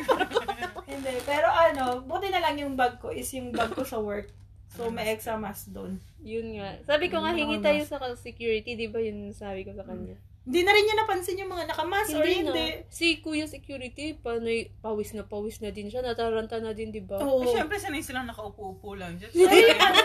Hindi, 0.92 1.14
pero 1.26 1.48
ano, 1.50 2.02
buti 2.06 2.34
na 2.34 2.42
lang 2.42 2.58
yung 2.58 2.74
bag 2.74 2.98
ko 2.98 3.14
is 3.14 3.30
yung 3.34 3.54
bag 3.54 3.74
ko 3.74 3.86
sa 3.86 4.02
work. 4.02 4.30
So, 4.70 4.90
may 4.94 5.10
extra 5.10 5.34
mask 5.34 5.74
doon. 5.74 5.98
Yun 6.22 6.62
nga. 6.62 6.78
Sabi 6.86 7.10
ko 7.10 7.22
nga, 7.26 7.34
hingi 7.34 7.58
tayo 7.58 7.82
sa 7.90 7.98
security, 8.14 8.78
di 8.78 8.86
ba 8.86 9.02
yun 9.02 9.34
sabi 9.34 9.66
ko 9.66 9.74
sa 9.74 9.82
kanya? 9.82 10.14
Hindi 10.50 10.66
na 10.66 10.74
rin 10.74 10.82
niya 10.82 10.98
napansin 10.98 11.38
yung 11.38 11.54
mga 11.54 11.70
nakamask 11.70 12.10
or 12.10 12.26
Hindi 12.26 12.42
na. 12.42 12.58
hindi. 12.58 12.68
Si 12.90 13.22
Kuya 13.22 13.46
Security, 13.46 14.18
panay, 14.18 14.74
pawis 14.82 15.14
na 15.14 15.22
pawis 15.22 15.62
na 15.62 15.70
din 15.70 15.94
siya. 15.94 16.02
Nataranta 16.02 16.58
na 16.58 16.74
din, 16.74 16.90
di 16.90 17.06
ba? 17.06 17.22
Oo. 17.22 17.46
Eh, 17.46 17.54
syempre, 17.54 17.78
sanay 17.78 18.02
silang 18.02 18.26
nakaupo-upo 18.26 18.98
lang 18.98 19.14
dyan. 19.22 19.30
Pero 19.30 19.62
yung 19.62 19.78
ano. 19.78 20.02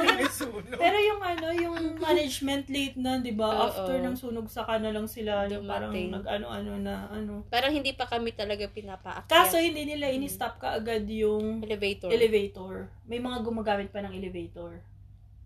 Pero 0.76 0.96
yung 1.00 1.22
ano, 1.24 1.46
yung 1.48 1.76
management 1.96 2.68
late 2.68 3.00
na, 3.00 3.24
di 3.24 3.32
ba? 3.32 3.72
After 3.72 3.96
ng 3.96 4.20
sunog 4.20 4.52
saka 4.52 4.76
na 4.76 4.92
lang 4.92 5.08
sila, 5.08 5.48
yung 5.48 5.64
parang 5.64 5.96
Dumating. 5.96 6.12
nag-ano-ano 6.12 6.72
na, 6.76 7.08
ano. 7.08 7.48
Parang 7.48 7.72
hindi 7.72 7.96
pa 7.96 8.04
kami 8.04 8.36
talaga 8.36 8.68
pinapaakyat. 8.68 9.32
Kaso, 9.32 9.56
hindi 9.56 9.88
nila 9.88 10.12
ini-stop 10.12 10.60
ka 10.60 10.76
agad 10.76 11.08
yung 11.08 11.64
elevator. 11.64 12.12
elevator. 12.12 12.92
May 13.08 13.16
mga 13.16 13.40
gumagamit 13.40 13.88
pa 13.88 14.04
ng 14.04 14.12
elevator. 14.12 14.84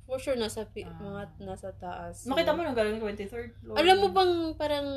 For 0.09 0.17
sure, 0.17 0.35
nasa, 0.35 0.65
pi- 0.65 0.83
Ah. 0.83 0.97
mga 0.99 1.23
nasa 1.45 1.69
taas. 1.71 2.25
Makita 2.25 2.51
mo 2.51 2.65
nang 2.65 2.73
galing 2.73 2.97
23rd 2.97 3.53
floor. 3.55 3.77
Alam 3.77 3.97
mo 4.01 4.09
bang 4.09 4.33
parang 4.57 4.89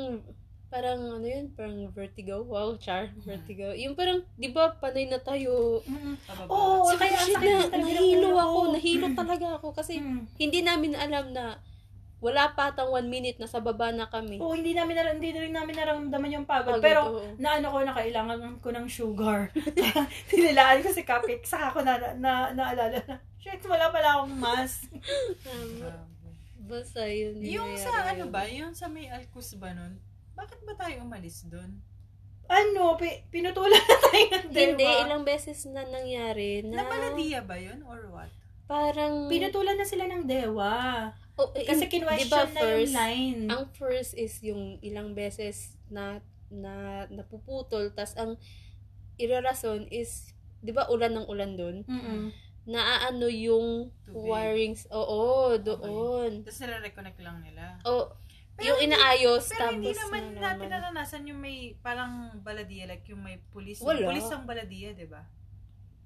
parang 0.66 1.20
ano 1.20 1.26
yun, 1.28 1.52
parang 1.52 1.76
vertigo. 1.86 2.48
Wow, 2.48 2.80
char, 2.80 3.12
vertigo. 3.20 3.76
Yung 3.76 3.92
parang, 3.92 4.24
di 4.34 4.48
ba, 4.48 4.72
panay 4.72 5.04
na 5.04 5.20
tayo. 5.20 5.84
Mm. 5.84 6.16
Oo, 6.48 6.88
So, 6.88 6.96
kaya 6.96 7.12
shit 7.14 7.36
na, 7.36 7.68
nahilo 7.70 8.32
ako, 8.34 8.56
ko. 8.58 8.72
nahilo 8.72 9.06
talaga 9.12 9.60
ako. 9.60 9.76
Kasi 9.76 10.00
Mm. 10.00 10.24
hindi 10.34 10.64
namin 10.64 10.96
alam 10.96 11.28
na 11.28 11.60
wala 12.18 12.56
pa 12.56 12.72
atang 12.72 12.88
one 12.88 13.10
minute 13.10 13.36
na 13.36 13.44
sa 13.44 13.60
baba 13.60 13.92
na 13.92 14.06
kami. 14.06 14.40
Oo, 14.40 14.54
hindi 14.54 14.72
namin 14.72 14.96
na, 14.96 15.12
hindi 15.12 15.28
rin 15.28 15.52
namin 15.52 15.76
naramdaman 15.76 16.30
yung 16.32 16.46
pagod. 16.46 16.72
Pagod, 16.72 16.80
Pero, 16.80 17.00
oo. 17.12 17.36
naano 17.36 17.68
ko 17.68 17.78
na 17.82 17.92
kailangan 17.92 18.40
ko 18.56 18.68
ng 18.70 18.86
sugar. 18.88 19.52
Tinilaan 20.30 20.80
ko 20.80 20.88
si 20.88 21.02
Kapik. 21.02 21.44
Saka 21.44 21.68
ko 21.70 21.80
na, 21.82 22.00
na, 22.14 22.48
naalala 22.50 22.96
na, 23.02 23.16
shit, 23.42 23.62
wala 23.66 23.90
pala 23.90 24.22
akong 24.22 24.36
mask. 24.38 24.86
Um. 25.44 25.82
Basta 26.72 27.04
yun. 27.10 27.42
Yung 27.42 27.74
sa 27.74 28.14
ano 28.14 28.30
ba, 28.30 28.46
yung 28.46 28.72
sa 28.72 28.86
may 28.86 29.10
Alcus 29.10 29.58
ba 29.58 29.74
nun, 29.74 29.98
bakit 30.38 30.62
ba 30.62 30.78
tayo 30.78 31.02
umalis 31.02 31.44
doon? 31.50 31.82
Ano, 32.46 32.94
pi- 32.94 33.26
pinutulan 33.34 33.82
na 33.82 33.96
tayo 33.98 34.24
ng. 34.30 34.46
Hindi, 34.54 34.86
ilang 34.86 35.26
beses 35.26 35.66
na 35.66 35.82
nangyari 35.82 36.62
na, 36.62 36.86
Na 36.86 36.88
baladiya 36.88 37.42
ba 37.42 37.58
yun 37.58 37.82
or 37.82 38.06
what? 38.14 38.30
parang... 38.72 39.28
Pinutulan 39.28 39.76
na 39.76 39.84
sila 39.84 40.08
ng 40.08 40.24
dewa. 40.24 40.72
Oh, 41.36 41.52
eh, 41.52 41.68
Kasi 41.68 41.92
kinwestiyon 41.92 42.28
ba 42.32 42.48
na 42.48 42.48
yung 42.48 42.56
first, 42.56 42.94
line. 42.96 43.40
Ang 43.52 43.62
first 43.76 44.12
is 44.16 44.34
yung 44.40 44.80
ilang 44.80 45.12
beses 45.12 45.76
na 45.92 46.24
na 46.52 47.04
napuputol, 47.08 47.92
tas 47.96 48.12
ang 48.20 48.36
irarason 49.16 49.88
is, 49.88 50.36
di 50.60 50.68
ba 50.68 50.84
ulan 50.92 51.16
ng 51.16 51.26
ulan 51.28 51.52
doon? 51.56 51.76
Mm-mm. 51.88 52.28
Naaano 52.62 53.26
yung 53.26 53.90
Tubig. 54.06 54.22
wirings, 54.22 54.86
oo, 54.94 55.58
doon. 55.58 56.46
Tapos 56.46 56.60
nire-reconnect 56.62 57.18
lang 57.18 57.42
nila. 57.42 57.78
O, 57.82 58.14
Pero 58.54 58.76
yung 58.76 58.78
hindi- 58.78 58.94
inaayos, 58.94 59.50
Pero 59.50 59.60
tapos 59.66 59.74
hindi 59.74 59.92
naman 59.96 60.22
na 60.36 60.40
natin 60.54 60.68
naranasan 60.70 61.22
yung 61.26 61.40
may 61.42 61.74
parang 61.82 62.38
baladiya, 62.44 62.86
like 62.86 63.02
yung 63.10 63.24
may 63.24 63.42
pulis. 63.50 63.82
Wala. 63.82 64.06
Pulis 64.06 64.28
ang 64.30 64.46
baladiya, 64.46 64.94
di 64.94 65.08
ba? 65.10 65.26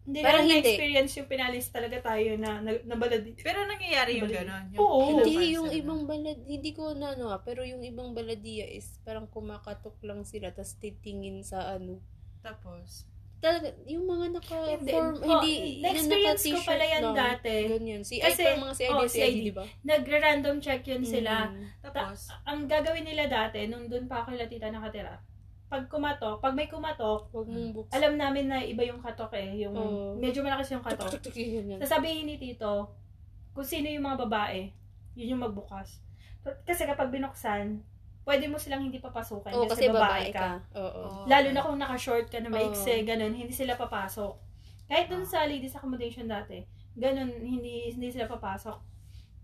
Hindi 0.07 0.23
hindi. 0.23 0.63
na-experience 0.63 1.19
yung 1.19 1.27
pinalis 1.27 1.67
talaga 1.75 1.99
tayo 1.99 2.39
na, 2.39 2.63
na, 2.63 2.79
na 2.87 2.95
baladi. 2.95 3.35
Pero 3.43 3.67
nangyayari 3.67 4.23
yung 4.23 4.31
gano'n. 4.31 4.71
Oo. 4.79 5.19
Hindi 5.19 5.59
yung 5.59 5.67
ibang 5.75 6.07
balad, 6.07 6.47
hindi 6.47 6.71
ko 6.71 6.95
na 6.95 7.19
ano 7.19 7.35
ah, 7.35 7.43
pero 7.43 7.67
yung 7.67 7.83
ibang 7.83 8.15
baladiya 8.15 8.71
is 8.71 9.03
parang 9.03 9.27
kumakatok 9.27 9.99
lang 10.07 10.23
sila 10.23 10.55
tas 10.55 10.79
titingin 10.79 11.43
sa 11.43 11.75
ano. 11.75 11.99
Tapos, 12.39 13.11
Talaga, 13.37 13.69
yung 13.85 14.09
mga 14.09 14.27
naka-form, 14.33 15.13
Hindi. 15.21 15.53
hindi, 15.53 15.53
Oh, 15.79 15.83
na-experience 15.85 16.45
ko 16.49 16.61
pala 16.65 16.85
yan 16.85 17.03
lang. 17.05 17.15
dati. 17.15 17.55
Ganyan. 17.69 18.01
Si 18.01 18.17
Kasi, 18.17 18.43
Ay, 18.43 18.57
mga 18.57 18.73
si 18.73 18.83
ID, 18.83 18.91
oh, 18.91 19.05
si 19.05 19.09
si 19.09 19.21
ID, 19.21 19.29
ID. 19.29 19.45
di 19.45 19.53
ba? 19.53 19.65
Nagre-random 19.85 20.57
check 20.59 20.83
yun 20.83 21.05
sila. 21.05 21.53
Mm. 21.53 21.65
tapos, 21.85 22.33
Ang 22.43 22.65
gagawin 22.65 23.05
nila 23.05 23.29
dati, 23.29 23.69
nung 23.69 23.87
doon 23.87 24.09
pa 24.09 24.25
ako 24.25 24.33
kay 24.33 24.49
tita 24.49 24.73
nakatira, 24.73 25.21
pag 25.67 25.85
kumatok, 25.87 26.39
pag 26.39 26.55
may 26.55 26.67
kumatok, 26.67 27.27
Huwag 27.29 27.47
mong 27.47 27.71
buksan. 27.75 27.93
alam 27.93 28.15
namin 28.15 28.47
na 28.47 28.63
iba 28.63 28.83
yung 28.83 29.03
katok 29.03 29.35
eh. 29.35 29.61
Yung, 29.61 29.75
Oo. 29.75 30.15
medyo 30.17 30.41
malakas 30.41 30.71
yung 30.71 30.81
katok. 30.81 31.19
Sasabihin 31.77 32.25
ni 32.25 32.39
Tito, 32.39 32.95
kung 33.53 33.67
sino 33.67 33.91
yung 33.91 34.07
mga 34.07 34.25
babae, 34.25 34.71
yun 35.13 35.37
yung 35.37 35.43
magbukas. 35.43 35.99
Kasi 36.63 36.87
kapag 36.87 37.11
binuksan, 37.11 37.83
pwede 38.27 38.51
mo 38.51 38.59
silang 38.59 38.83
hindi 38.83 38.99
papasukan 38.99 39.55
Oo, 39.55 39.71
kasi, 39.71 39.87
kasi 39.87 39.95
babae, 39.95 40.03
babae 40.03 40.29
ka. 40.35 40.43
ka. 40.43 40.83
Oo. 40.83 41.03
Oh. 41.07 41.25
Lalo 41.31 41.49
na 41.55 41.63
kung 41.63 41.79
naka-short 41.79 42.27
ka 42.27 42.43
na 42.43 42.51
Oo. 42.51 42.57
maikse, 42.59 43.07
ganun, 43.07 43.33
hindi 43.33 43.55
sila 43.55 43.79
papasok. 43.79 44.35
Kahit 44.91 45.07
dun 45.07 45.23
sa 45.23 45.47
ladies 45.47 45.79
accommodation 45.79 46.27
dati, 46.27 46.67
ganun, 46.99 47.31
hindi 47.39 47.95
hindi 47.95 48.11
sila 48.11 48.27
papasok. 48.27 48.83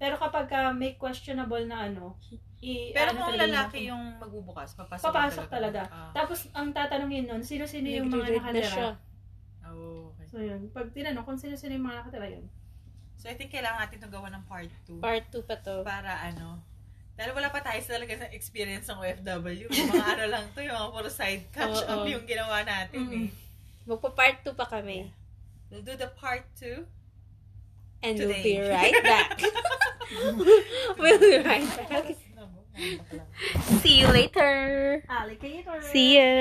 Pero 0.03 0.19
kapag 0.19 0.51
ka 0.51 0.75
may 0.75 0.99
questionable 0.99 1.63
na 1.63 1.87
ano, 1.87 2.19
i, 2.59 2.91
pero 2.91 3.15
ano 3.15 3.23
kung 3.23 3.39
talaga 3.39 3.47
lalaki 3.47 3.79
natin. 3.87 3.91
yung 3.95 4.05
magbubukas, 4.19 4.75
papasok, 4.75 5.07
Papasok 5.15 5.47
talaga. 5.47 5.83
Ah. 5.87 6.11
Tapos, 6.11 6.51
ang 6.51 6.75
tatanungin 6.75 7.31
nun, 7.31 7.43
sino-sino 7.47 7.87
yung 7.87 8.11
mga 8.11 8.19
na 8.19 8.27
siya. 8.35 8.43
nakatira. 8.43 8.91
Oh, 9.71 10.11
okay. 10.11 10.27
So, 10.27 10.43
yun. 10.43 10.67
Pag 10.75 10.91
tinanong 10.91 11.23
kung 11.23 11.39
sino-sino 11.39 11.79
yung 11.79 11.87
mga 11.87 12.03
nakatira 12.03 12.27
yun. 12.35 12.47
So, 13.15 13.31
I 13.31 13.39
think 13.39 13.55
kailangan 13.55 13.87
natin 13.87 14.03
itong 14.03 14.15
gawa 14.15 14.29
ng 14.35 14.45
part 14.51 14.71
2. 14.91 14.99
Part 14.99 15.25
2 15.31 15.47
pa 15.47 15.57
to. 15.63 15.87
para 15.87 16.19
ano, 16.27 16.59
dahil 17.13 17.31
wala 17.33 17.49
pa 17.49 17.61
tayo 17.61 17.77
sa 17.79 17.95
talaga 17.95 18.17
sa 18.17 18.29
experience 18.31 18.87
ng 18.87 18.97
OFW. 18.97 19.69
Yung 19.69 19.89
mga 19.91 20.07
ano 20.11 20.25
lang 20.29 20.45
to, 20.51 20.61
yung 20.61 20.73
mga 20.73 20.89
puro 20.91 21.09
side 21.09 21.45
catch 21.55 21.85
up 21.85 22.03
Oo. 22.03 22.09
yung 22.09 22.25
ginawa 22.25 22.63
natin 22.63 23.01
Mm. 23.03 23.13
eh. 23.13 23.27
Magpa-part 23.85 24.41
2 24.43 24.55
pa 24.55 24.67
kami. 24.67 25.11
We'll 25.69 25.83
do 25.83 25.95
the 25.95 26.09
part 26.13 26.45
2. 26.57 26.87
And 28.03 28.19
we'll 28.19 28.35
Today. 28.35 28.43
be 28.43 28.55
right 28.61 28.97
back. 29.05 29.39
we'll 30.99 31.19
be 31.19 31.39
right 31.39 31.69
back. 31.87 32.07
See 33.85 34.01
you 34.01 34.09
later. 34.09 35.05
Alligator! 35.07 35.79
See 35.85 36.17
ya. 36.17 36.33